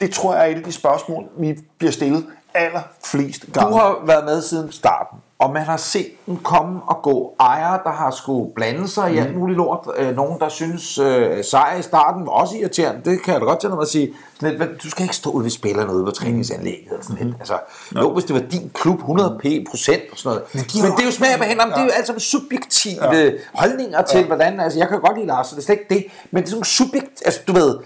Det 0.00 0.10
tror 0.10 0.34
jeg 0.34 0.42
er 0.46 0.52
et 0.52 0.56
af 0.56 0.62
de 0.64 0.72
spørgsmål, 0.72 1.24
vi 1.38 1.58
bliver 1.78 1.92
stillet 1.92 2.26
allerflest 2.54 3.46
Du 3.46 3.52
gange. 3.60 3.78
har 3.78 4.02
været 4.06 4.24
med 4.24 4.42
siden 4.42 4.72
starten, 4.72 5.18
og 5.40 5.52
man 5.52 5.62
har 5.62 5.76
set 5.76 6.26
den 6.26 6.36
komme 6.36 6.80
og 6.86 7.02
gå. 7.02 7.34
Ejere, 7.40 7.80
der 7.84 7.90
har 7.90 8.10
skulle 8.10 8.54
blande 8.54 8.88
sig 8.88 9.14
i 9.14 9.18
alt 9.18 9.36
muligt 9.36 9.56
lort. 9.56 9.86
Øh, 9.96 10.16
nogen, 10.16 10.40
der 10.40 10.48
synes, 10.48 10.98
øh, 10.98 11.44
sejr 11.44 11.78
i 11.78 11.82
starten 11.82 12.26
var 12.26 12.32
også 12.32 12.56
irriterende. 12.56 13.10
Det 13.10 13.22
kan 13.22 13.32
jeg 13.32 13.40
da 13.40 13.46
godt 13.46 13.60
til 13.60 13.70
at 13.82 13.88
sige. 13.88 14.12
Sådan 14.34 14.48
lidt, 14.48 14.62
"Hvad, 14.62 14.78
du 14.82 14.90
skal 14.90 15.02
ikke 15.02 15.16
stå 15.16 15.38
ved 15.38 15.50
spillerne 15.50 15.94
ude 15.94 16.04
på 16.04 16.10
træningsanlægget. 16.10 16.98
Sådan 17.02 17.26
lidt. 17.26 17.36
Altså, 17.38 17.58
jo, 17.96 18.12
hvis 18.12 18.24
det 18.24 18.34
var 18.34 18.40
din 18.40 18.70
klub, 18.74 18.98
100 18.98 19.38
p 19.42 19.44
procent 19.70 20.02
og 20.12 20.18
sådan 20.18 20.36
noget. 20.36 20.54
Men, 20.54 20.62
de 20.62 20.82
Men 20.82 20.90
det 20.92 21.00
er 21.00 21.06
jo 21.06 21.12
smag 21.12 21.38
på 21.38 21.44
hænderne. 21.44 21.72
Det 21.72 21.78
er 21.78 21.84
jo 21.84 21.90
alt 21.90 22.06
sammen 22.06 22.20
subjektive 22.20 23.14
ja. 23.14 23.30
holdninger 23.54 24.02
til, 24.02 24.26
hvordan... 24.26 24.60
Altså, 24.60 24.78
jeg 24.78 24.88
kan 24.88 25.00
godt 25.00 25.16
lide 25.16 25.26
Lars, 25.26 25.46
så 25.46 25.54
det 25.54 25.60
er 25.60 25.64
slet 25.64 25.78
ikke 25.78 25.94
det. 25.94 26.04
Men 26.30 26.42
det 26.42 26.48
er 26.48 26.50
sådan 26.50 26.64
subjekt... 26.64 27.22
Altså, 27.24 27.40
du 27.48 27.52
ved... 27.52 27.78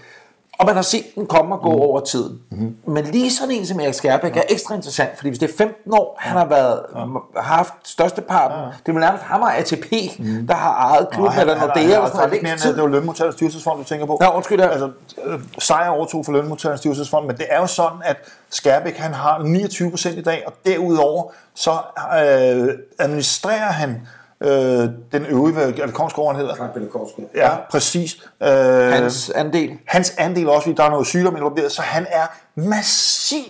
Og 0.57 0.65
man 0.65 0.75
har 0.75 0.81
set 0.81 1.05
den 1.15 1.27
komme 1.27 1.55
og 1.55 1.61
gå 1.61 1.71
mm. 1.71 1.81
over 1.81 1.99
tiden. 1.99 2.39
Mm. 2.51 2.75
Men 2.87 3.05
lige 3.05 3.31
sådan 3.31 3.51
en 3.51 3.65
som 3.65 3.79
Erik 3.79 3.93
Skærbæk 3.93 4.35
ja. 4.35 4.39
er 4.39 4.43
ekstra 4.49 4.75
interessant, 4.75 5.09
fordi 5.15 5.29
hvis 5.29 5.39
det 5.39 5.49
er 5.49 5.57
15 5.57 5.93
år, 5.93 6.17
han 6.19 6.37
har 6.37 6.45
været, 6.45 6.81
ja. 7.35 7.41
haft 7.41 7.73
størsteparten, 7.83 8.57
ja. 8.57 8.65
det 8.85 8.95
er 8.95 8.99
nærmest 8.99 9.23
ham 9.23 9.41
og 9.41 9.57
ATP, 9.57 9.91
mm. 10.19 10.47
der 10.47 10.53
har 10.53 10.73
ejet 10.73 11.07
klubben, 11.11 11.39
eller 11.39 11.59
Nordea, 11.59 11.83
eller 11.83 12.05
sådan 12.05 12.29
noget, 12.29 12.43
mere, 12.43 12.73
det 12.73 12.81
var 12.81 12.87
lønmodtagernes 12.87 13.35
styrelsesfond, 13.35 13.77
du 13.79 13.83
tænker 13.83 14.05
på. 14.05 14.17
Ja, 14.21 14.35
undskyld, 14.35 14.59
ja. 14.59 14.67
Altså, 14.67 14.91
øh, 15.25 15.39
sejr 15.59 15.89
overtog 15.89 16.25
for 16.25 16.31
lønmodtagernes 16.31 16.79
styrelsesfond, 16.79 17.25
men 17.25 17.37
det 17.37 17.45
er 17.49 17.59
jo 17.59 17.67
sådan, 17.67 17.97
at 18.03 18.17
Skærbæk, 18.49 18.97
han 18.97 19.13
har 19.13 19.43
29 19.43 19.89
procent 19.89 20.17
i 20.17 20.21
dag, 20.21 20.43
og 20.47 20.53
derudover, 20.65 21.31
så 21.55 21.71
øh, 21.71 22.73
administrerer 22.99 23.71
han 23.71 24.01
øh, 24.43 24.89
den 25.11 25.25
øvrige, 25.29 25.53
hvad 25.53 25.67
er 25.67 25.85
det 25.85 25.93
Kongsgaard, 25.93 26.27
han 26.27 26.35
hedder? 26.35 26.55
Frank 26.55 26.73
Pelle 26.73 26.89
Korsgaard. 26.89 27.29
Ja, 27.35 27.49
præcis. 27.71 28.15
Øh, 28.43 28.49
Hans 28.49 29.29
andel. 29.29 29.71
hans 29.87 30.13
andel 30.17 30.49
også, 30.49 30.61
fordi 30.61 30.75
der 30.75 30.83
er 30.83 30.89
noget 30.89 31.07
sygdom 31.07 31.35
involveret, 31.35 31.71
så 31.71 31.81
han 31.81 32.05
er 32.09 32.25
massiv 32.55 33.43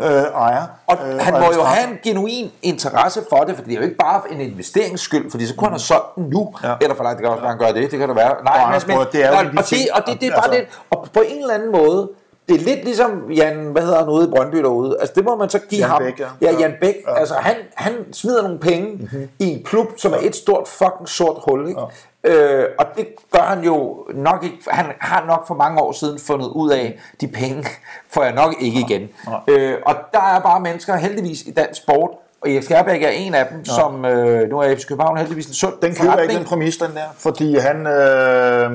øh, 0.00 0.08
ejer. 0.08 0.62
Og 0.86 0.96
øh, 1.08 1.18
han 1.20 1.32
må 1.34 1.52
jo 1.54 1.62
have 1.62 1.90
en 1.90 1.98
genuin 2.04 2.50
interesse 2.62 3.20
for 3.30 3.36
det, 3.44 3.56
for 3.56 3.62
det 3.64 3.72
er 3.72 3.76
jo 3.76 3.82
ikke 3.82 3.96
bare 3.96 4.22
en 4.32 4.40
investeringsskyld, 4.40 5.30
fordi 5.30 5.46
så 5.46 5.54
kunne 5.54 5.66
han 5.66 5.72
have 5.72 5.78
solgt 5.80 6.14
den 6.16 6.24
nu, 6.24 6.54
ja. 6.64 6.74
eller 6.80 6.96
for 6.96 7.04
langt, 7.04 7.18
det 7.18 7.24
kan 7.24 7.30
også 7.30 7.40
være, 7.42 7.50
han 7.50 7.58
gør 7.58 7.72
det, 7.72 7.90
det 7.90 7.98
kan 7.98 8.08
det 8.08 8.16
være. 8.16 8.34
Nej, 8.44 8.54
Anders, 8.66 8.84
prøv 8.84 9.00
at- 9.00 9.12
det 9.12 9.24
er 9.24 9.28
jo 9.30 9.36
og, 9.38 9.44
det, 9.70 9.88
og 9.94 10.02
det, 10.06 10.20
det 10.20 10.26
er 10.28 10.30
bare 10.30 10.44
altså- 10.44 10.50
det, 10.60 10.66
og 10.90 11.08
på 11.14 11.20
en 11.28 11.40
eller 11.40 11.54
anden 11.54 11.72
måde, 11.72 12.08
det 12.48 12.54
er 12.54 12.64
lidt 12.64 12.84
ligesom 12.84 13.30
Jan, 13.30 13.66
hvad 13.72 13.82
hedder 13.82 13.98
han 13.98 14.08
ude 14.08 14.28
i 14.28 14.30
Brøndby 14.30 14.56
derude, 14.56 14.96
altså 15.00 15.12
det 15.16 15.24
må 15.24 15.36
man 15.36 15.50
så 15.50 15.58
give 15.58 15.80
Jan 15.80 15.90
ham. 15.90 16.02
Bæk, 16.02 16.20
ja. 16.20 16.26
ja. 16.42 16.58
Jan 16.60 16.74
Bæk, 16.80 16.94
ja. 17.06 17.18
altså 17.18 17.34
han, 17.34 17.56
han 17.74 17.92
smider 18.12 18.42
nogle 18.42 18.58
penge 18.58 18.90
mm-hmm. 18.90 19.28
i 19.38 19.44
en 19.44 19.64
klub, 19.64 19.86
som 19.96 20.12
er 20.12 20.18
et 20.22 20.36
stort 20.36 20.68
fucking 20.68 21.08
sort 21.08 21.36
hul, 21.48 21.68
ikke? 21.68 21.80
Ja. 21.80 21.86
Øh, 22.26 22.68
og 22.78 22.86
det 22.96 23.06
gør 23.32 23.42
han 23.42 23.64
jo 23.64 24.06
nok 24.14 24.44
ikke, 24.44 24.58
han 24.68 24.86
har 25.00 25.26
nok 25.26 25.46
for 25.46 25.54
mange 25.54 25.80
år 25.80 25.92
siden 25.92 26.18
fundet 26.18 26.46
ud 26.46 26.70
af, 26.70 26.98
de 27.20 27.28
penge 27.28 27.66
får 28.14 28.22
jeg 28.22 28.34
nok 28.34 28.54
ikke 28.60 28.80
igen. 28.80 29.08
Øh, 29.48 29.74
og 29.86 29.94
der 30.12 30.20
er 30.20 30.40
bare 30.40 30.60
mennesker 30.60 30.96
heldigvis 30.96 31.42
i 31.42 31.50
dansk 31.50 31.82
sport, 31.82 32.10
og 32.40 32.50
Erik 32.50 32.62
Skærbæk 32.62 33.02
er 33.02 33.08
en 33.08 33.34
af 33.34 33.46
dem, 33.46 33.58
ja. 33.58 33.72
som 33.72 34.04
øh, 34.04 34.50
nu 34.50 34.58
er 34.58 34.76
FC 34.76 34.86
København 34.86 35.18
heldigvis 35.18 35.46
en 35.46 35.54
sund 35.54 35.74
Den 35.82 35.94
køber 35.94 36.18
ikke 36.18 36.34
den 36.34 36.44
præmis, 36.44 36.76
den 36.76 36.90
der, 36.94 37.08
fordi 37.16 37.56
han, 37.58 37.86
øh, 37.86 38.70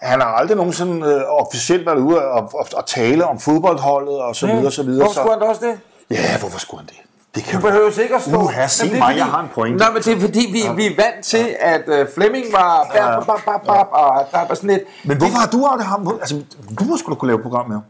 han 0.00 0.20
har 0.20 0.26
aldrig 0.26 0.56
nogensinde 0.56 1.06
øh, 1.06 1.22
officielt 1.28 1.86
været 1.86 1.98
ude 1.98 2.18
og, 2.18 2.50
og, 2.54 2.66
og 2.76 2.86
tale 2.86 3.24
om 3.26 3.38
fodboldholdet 3.40 4.18
og 4.18 4.36
så 4.36 4.46
videre, 4.46 4.66
og 4.66 4.72
så 4.72 4.82
videre. 4.82 5.04
Hvorfor 5.04 5.20
skulle 5.20 5.38
han 5.38 5.48
også 5.48 5.66
det? 5.66 5.80
Ja, 6.10 6.38
hvorfor 6.40 6.58
skulle 6.58 6.80
han 6.80 6.86
det? 6.86 6.96
Det 7.34 7.44
kan 7.44 7.60
Du 7.60 7.66
behøver 7.66 8.00
ikke 8.00 8.14
at 8.14 8.22
stå... 8.22 8.42
Uha, 8.42 8.66
se 8.66 8.84
Jamen, 8.84 8.94
det 8.94 9.02
er 9.02 9.08
mig, 9.08 9.16
jeg 9.16 9.26
har 9.26 9.40
en 9.40 9.48
pointe. 9.54 9.78
Nej, 9.78 9.92
men 9.92 10.02
det 10.02 10.12
er 10.12 10.20
fordi, 10.20 10.46
vi, 10.52 10.60
vi 10.76 10.86
er 10.86 10.96
vant 10.96 11.24
til, 11.24 11.56
at 11.60 11.82
uh, 11.86 12.06
Flemming 12.14 12.44
var... 12.52 12.90
Bap, 12.94 13.26
bap, 13.26 13.44
bap, 13.44 13.44
bap, 13.44 13.66
bap, 13.66 13.86
og 13.92 14.26
der 14.32 14.48
var 14.48 14.54
sådan 14.54 14.70
lidt... 14.70 14.82
Men 15.04 15.16
hvorfor 15.16 15.38
har 15.38 15.46
du 15.46 15.66
aldrig 15.66 15.86
ham? 15.86 16.18
Altså, 16.20 16.42
du 16.78 16.84
må 16.84 16.96
da 16.96 17.14
kunne 17.14 17.28
lave 17.28 17.36
et 17.36 17.42
program 17.42 17.68
med 17.68 17.76
ham. 17.76 17.84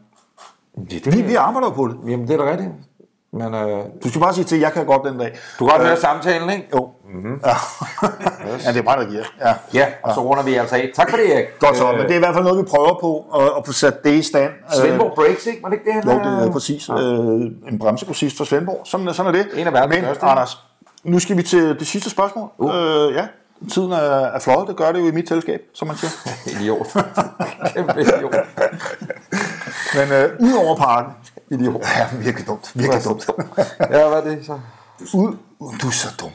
Det, 0.91 1.05
det, 1.05 1.17
Vi, 1.17 1.23
vi 1.23 1.35
arbejder 1.35 1.71
på 1.71 1.89
det. 1.89 1.97
Jamen, 2.11 2.29
det 2.29 2.41
er 2.41 2.45
da 2.45 2.51
rigtigt. 2.51 2.71
Men 3.33 3.55
øh, 3.55 3.85
Du 4.05 4.09
skal 4.09 4.21
bare 4.21 4.35
sige 4.35 4.45
til, 4.45 4.57
at 4.57 4.63
jeg 4.63 4.73
kan 4.73 4.87
godt 4.87 5.03
den 5.05 5.19
dag. 5.19 5.39
du 5.59 5.67
kan 5.67 5.77
godt 5.77 5.87
høre 5.87 5.97
samtalen, 5.97 6.51
ikke? 6.51 6.69
Jo. 6.75 6.89
Mm-hmm. 7.15 7.41
Ja. 7.45 7.55
ja, 8.65 8.73
det 8.73 8.77
er 8.79 8.83
mig, 8.83 8.97
der 8.99 9.05
giver. 9.11 9.23
Ja. 9.41 9.55
Ja, 9.75 9.87
og 10.03 10.15
så 10.15 10.21
runder 10.21 10.43
vi 10.43 10.55
altså 10.55 10.77
af. 10.77 10.91
Tak 10.95 11.11
for 11.11 11.17
det, 11.17 11.35
Erik. 11.35 11.47
Godt 11.61 11.77
så, 11.77 11.93
men 11.93 12.01
det 12.01 12.11
er 12.11 12.17
i 12.17 12.19
hvert 12.19 12.35
fald 12.35 12.45
noget, 12.45 12.59
vi 12.59 12.69
prøver 12.71 12.99
på 13.01 13.25
at, 13.41 13.53
at 13.59 13.67
få 13.67 13.73
sat 13.73 14.05
det 14.05 14.13
i 14.13 14.23
stand. 14.23 14.53
Svendborg 14.73 15.13
Breaks, 15.15 15.47
ikke? 15.47 15.63
Var 15.63 15.69
det 15.69 15.77
ikke 15.77 15.85
det, 15.87 15.95
han 15.95 16.03
Jo, 16.05 16.19
det 16.19 16.41
er 16.43 16.47
øh, 16.47 16.53
præcis. 16.53 16.89
Øh, 16.89 16.97
en 17.73 17.79
bremsegrossist 17.81 18.37
fra 18.37 18.45
Svendborg. 18.45 18.81
Sådan, 18.85 19.15
sådan 19.15 19.35
er 19.35 19.39
det. 19.43 19.61
En 19.61 19.67
af 19.67 19.73
verdens 19.73 19.95
Men, 19.95 20.05
største. 20.05 20.27
Anders, 20.27 20.59
nu 21.05 21.19
skal 21.19 21.37
vi 21.37 21.43
til 21.43 21.79
det 21.79 21.87
sidste 21.87 22.11
spørgsmål. 22.11 22.49
Uh. 22.59 22.75
Øh, 22.75 23.15
ja, 23.15 23.27
tiden 23.73 23.93
er, 23.93 23.97
er 23.97 24.39
fløjet. 24.39 24.69
Det 24.69 24.77
gør 24.77 24.93
det 24.93 25.01
jo 25.01 25.07
i 25.07 25.11
mit 25.11 25.29
selskab, 25.29 25.61
som 25.75 25.89
man 25.89 25.97
siger. 25.97 26.11
Idiot. 26.61 26.87
Kæmpe 27.75 28.01
idiot. 28.01 28.35
Men 29.97 30.13
øh, 30.13 30.31
ud 30.41 30.53
over 30.65 30.77
parken. 30.77 31.13
Idiot. 31.51 31.83
Ja, 31.99 32.17
virkelig 32.19 32.47
dumt. 32.47 32.73
Virkelig 32.75 33.05
dumt. 33.05 33.27
Ja, 33.81 34.09
hvad 34.09 34.19
er 34.19 34.21
det 34.21 34.47
så? 34.47 34.61
Ud, 35.15 35.37
du 35.61 35.87
er 35.87 35.91
så 35.91 36.09
dum. 36.21 36.31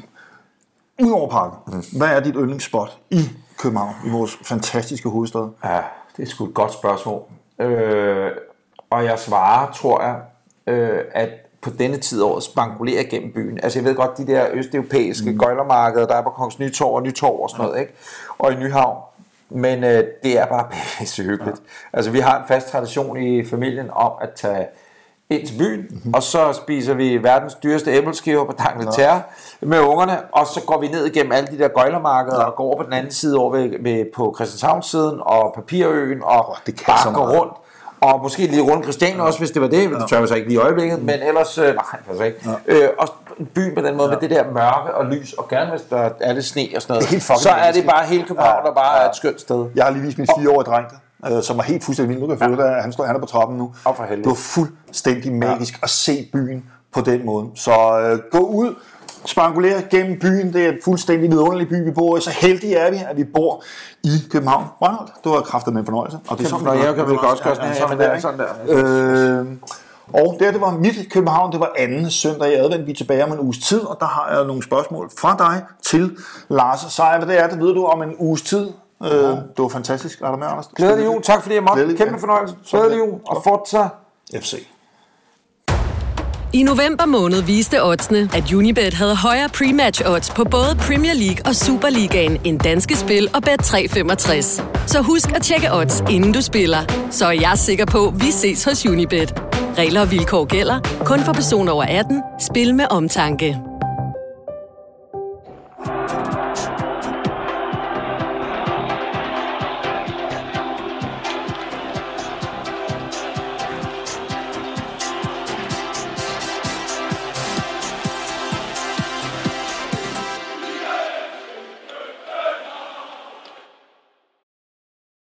Udover 1.02 1.30
parken, 1.30 1.84
hvad 1.98 2.08
er 2.08 2.20
dit 2.20 2.36
yndlingsspot 2.36 2.98
i 3.10 3.30
København, 3.58 3.96
i 4.06 4.10
vores 4.10 4.38
fantastiske 4.44 5.10
hovedstad? 5.10 5.50
Ja, 5.64 5.82
det 6.18 6.24
er 6.24 6.28
sgu 6.28 6.46
et 6.46 6.54
godt 6.54 6.74
spørgsmål. 6.74 7.22
Øh, 7.60 8.32
og 8.90 9.06
jeg 9.06 9.20
svarer, 9.20 9.72
tror 9.72 10.02
jeg, 10.02 10.20
øh, 10.68 11.00
at 11.12 11.30
på 11.62 11.70
denne 11.70 11.98
tid 11.98 12.22
af 12.22 12.26
året 12.26 12.44
spangulerer 12.44 13.04
gennem 13.04 13.34
byen. 13.34 13.60
Altså 13.64 13.80
jeg 13.80 13.86
ved 13.86 13.96
godt, 13.96 14.18
de 14.18 14.28
der 14.28 14.48
østeuropæiske 14.54 15.32
mm. 15.32 15.38
gøjlermarkeder, 15.38 16.08
der 16.08 16.16
er 16.16 16.22
på 16.22 16.30
Kongens 16.30 16.60
Nytorv 16.60 16.96
og 16.96 17.04
Nytorv 17.04 17.40
og 17.40 17.50
sådan 17.50 17.66
noget, 17.66 17.80
ikke? 17.80 17.94
Og 18.38 18.54
i 18.54 18.56
Nyhavn. 18.56 18.98
Men 19.50 19.84
øh, 19.84 20.04
det 20.24 20.40
er 20.40 20.46
bare 20.46 20.68
pisse 21.00 21.24
hyggeligt. 21.24 21.58
Ja. 21.58 21.98
Altså 21.98 22.12
vi 22.12 22.20
har 22.20 22.42
en 22.42 22.48
fast 22.48 22.68
tradition 22.68 23.18
i 23.18 23.46
familien 23.46 23.90
om 23.92 24.12
at 24.22 24.30
tage 24.36 24.68
ind 25.30 25.48
til 25.48 25.58
byen, 25.58 25.86
mm-hmm. 25.90 26.14
og 26.14 26.24
så 26.24 26.54
spiser 26.54 26.94
vi 26.94 27.18
verdens 27.24 27.56
dyreste 27.56 27.92
æbleskiver 27.92 28.46
på 28.46 28.52
Dangleterre 28.52 29.16
ja. 29.62 29.66
med 29.68 29.80
ungerne, 29.80 30.20
og 30.32 30.48
så 30.48 30.62
går 30.68 30.80
vi 30.82 30.88
ned 30.88 31.06
igennem 31.06 31.32
alle 31.32 31.48
de 31.52 31.58
der 31.58 31.68
gøjlermarkeder 31.68 32.40
ja. 32.40 32.46
og 32.46 32.56
går 32.56 32.64
over 32.64 32.78
på 32.78 32.84
den 32.84 32.94
anden 32.94 33.12
side 33.12 33.38
over 33.38 33.52
ved, 33.52 33.70
ved, 33.80 34.06
på 34.16 34.36
Christianshavns-siden 34.38 35.20
og 35.22 35.52
Papirøen 35.56 36.24
og 36.24 36.50
Åh, 36.50 36.56
det 36.66 36.76
kan 36.76 36.86
bare 36.88 37.14
går 37.14 37.40
rundt. 37.40 37.54
Og 38.02 38.20
måske 38.22 38.48
lige 38.48 38.62
rundt 38.62 38.84
Christian 38.84 39.20
også, 39.20 39.40
hvis 39.40 39.52
det 39.52 39.62
var 39.62 39.68
det. 39.68 39.90
Det 39.90 40.08
tør 40.10 40.22
vi 40.22 40.28
så 40.28 40.36
ikke 40.36 40.48
lige 40.48 40.60
i 40.60 40.64
øjeblikket, 40.64 41.04
men 41.04 41.16
ellers... 41.22 41.58
Øh, 41.58 41.66
nej, 41.66 42.00
altså 42.10 42.24
ikke. 42.24 42.50
Øh, 42.68 42.90
og 43.00 43.08
byen 43.56 43.76
på 43.76 43.82
den 43.82 43.98
måde, 43.98 44.10
med 44.10 44.18
det 44.18 44.30
der 44.30 44.44
mørke 44.52 44.96
og 44.96 45.06
lys, 45.06 45.34
og 45.34 45.48
gerne 45.50 45.70
hvis 45.70 45.82
der 45.82 46.10
er 46.20 46.34
lidt 46.34 46.46
sne 46.46 46.68
og 46.76 46.82
sådan 46.82 46.94
noget, 46.94 47.10
Det 47.10 47.30
er 47.30 47.36
så 47.38 47.50
er 47.50 47.72
det 47.72 47.86
bare 47.86 48.06
hele 48.06 48.24
København, 48.24 48.60
Ja, 48.64 48.68
der 48.70 48.76
bare 48.76 48.98
ja. 48.98 49.04
er 49.06 49.10
et 49.10 49.16
skønt 49.16 49.42
sted. 49.42 49.66
Jeg 49.76 49.86
har 49.86 49.92
lige 49.92 50.04
vist 50.04 50.18
min 50.18 50.28
fireårige 50.40 50.66
dreng, 50.72 50.88
øh, 51.32 51.44
som 51.44 51.58
var 51.58 51.64
helt 51.64 51.84
fuldstændig 51.84 52.10
vild. 52.10 52.22
Nu 52.22 52.28
kan 52.28 52.40
jeg 52.40 52.50
føle, 52.50 52.76
at 52.76 52.82
han, 52.84 52.94
står, 52.94 53.04
han 53.04 53.16
er 53.16 53.20
på 53.20 53.26
trappen 53.26 53.58
nu. 53.58 53.74
Åh, 53.88 53.96
for 53.96 54.04
helvede. 54.04 54.24
Det 54.24 54.30
var 54.30 54.36
fuldstændig 54.36 55.34
magisk 55.34 55.80
at 55.84 55.90
se 55.90 56.30
byen 56.34 56.64
på 56.94 57.02
den 57.02 57.26
måde. 57.26 57.48
Så 57.56 58.00
øh, 58.00 58.20
gå 58.32 58.40
ud, 58.40 58.76
spangulere 59.26 59.82
gennem 59.92 60.20
byen. 60.20 60.54
Det 60.54 60.66
er 60.66 60.70
en 60.70 60.78
fuldstændig 60.86 61.32
vidunderlig 61.32 61.70
by, 61.70 61.84
vi 61.84 61.92
bor 61.92 62.18
i. 62.18 62.22
Så 62.22 62.30
heldige 62.30 62.76
er 62.76 62.92
vi, 62.92 62.98
at 63.10 63.18
vi 63.18 63.24
bor 63.24 63.64
i 64.04 64.10
København. 64.32 64.66
Brandholt, 64.80 65.12
det 65.24 65.32
var 65.32 65.42
kraftet 65.42 65.74
med 65.74 65.82
en 65.82 65.86
fornøjelse. 65.86 66.20
Og 66.28 66.38
det 66.38 66.46
er 66.46 66.50
sådan, 66.50 66.66
det 66.66 66.86
jeg 66.86 66.96
kan 66.96 67.08
vel 67.08 67.20
også 67.20 67.44
gøre 67.44 67.56
sådan 67.56 67.70
her, 67.70 67.76
sådan 67.76 67.98
men 67.98 68.00
der, 68.00 68.08
det 68.08 68.16
er 68.16 68.22
sådan 68.22 68.40
der. 68.40 69.40
Øh, 69.40 69.46
og 70.14 70.36
det, 70.40 70.46
her, 70.48 70.52
det 70.52 70.62
var 70.62 70.72
mit 70.72 71.10
København, 71.12 71.52
det 71.52 71.60
var 71.60 71.72
anden 71.78 72.12
søndag 72.12 72.52
i 72.52 72.54
advent. 72.54 72.86
Vi 72.86 72.92
er 72.92 72.96
tilbage 72.96 73.24
om 73.24 73.32
en 73.32 73.40
uges 73.40 73.58
tid, 73.58 73.82
og 73.82 73.98
der 74.00 74.06
har 74.06 74.36
jeg 74.36 74.46
nogle 74.46 74.64
spørgsmål 74.64 75.10
fra 75.20 75.36
dig 75.38 75.64
til 75.84 76.18
Lars. 76.50 76.98
Hvad 76.98 77.28
det 77.28 77.40
er, 77.40 77.48
det 77.48 77.60
ved 77.60 77.74
du 77.74 77.86
om 77.86 78.02
en 78.02 78.16
uges 78.20 78.42
tid. 78.42 78.70
Øh, 79.04 79.10
det 79.12 79.58
var 79.58 79.68
fantastisk. 79.68 80.22
Er 80.22 80.32
du 80.32 80.38
med, 80.38 80.48
Anders? 80.48 80.68
Glædelig 80.76 81.06
jul. 81.06 81.22
Tak 81.24 81.42
fordi 81.42 81.56
jeg 81.56 81.64
måtte. 81.64 81.76
Glædelig, 81.76 81.98
Kæmpe 81.98 82.14
ja. 82.14 82.22
fornøjelse. 82.22 82.56
Glædelig 82.70 82.98
der. 83.00 83.06
jul. 83.06 83.20
Og 83.28 83.44
fortsat. 83.44 83.88
FC. 84.42 84.68
I 86.54 86.64
november 86.64 87.06
måned 87.06 87.42
viste 87.42 87.84
oddsene, 87.84 88.30
at 88.34 88.54
Unibet 88.54 88.94
havde 88.94 89.16
højere 89.16 89.50
pre-match 89.56 90.10
odds 90.10 90.30
på 90.30 90.44
både 90.44 90.76
Premier 90.88 91.14
League 91.14 91.38
og 91.46 91.56
Superligaen 91.56 92.42
end 92.44 92.60
danske 92.60 92.98
spil 92.98 93.30
og 93.34 93.42
Bet365. 93.50 94.62
Så 94.88 95.02
husk 95.02 95.36
at 95.36 95.42
tjekke 95.42 95.74
odds, 95.74 96.04
inden 96.12 96.34
du 96.34 96.42
spiller. 96.42 97.08
Så 97.12 97.26
er 97.26 97.32
jeg 97.32 97.54
sikker 97.56 97.86
på, 97.86 98.08
at 98.08 98.14
vi 98.22 98.32
ses 98.32 98.64
hos 98.64 98.86
Unibet. 98.86 99.44
Regler 99.78 100.02
og 100.02 100.12
vilkår 100.12 100.46
gælder. 100.46 100.80
Kun 101.06 101.20
for 101.20 101.34
personer 101.34 101.72
over 101.72 101.84
18. 101.84 102.24
Spil 102.40 102.76
med 102.76 102.86
omtanke. 102.90 103.73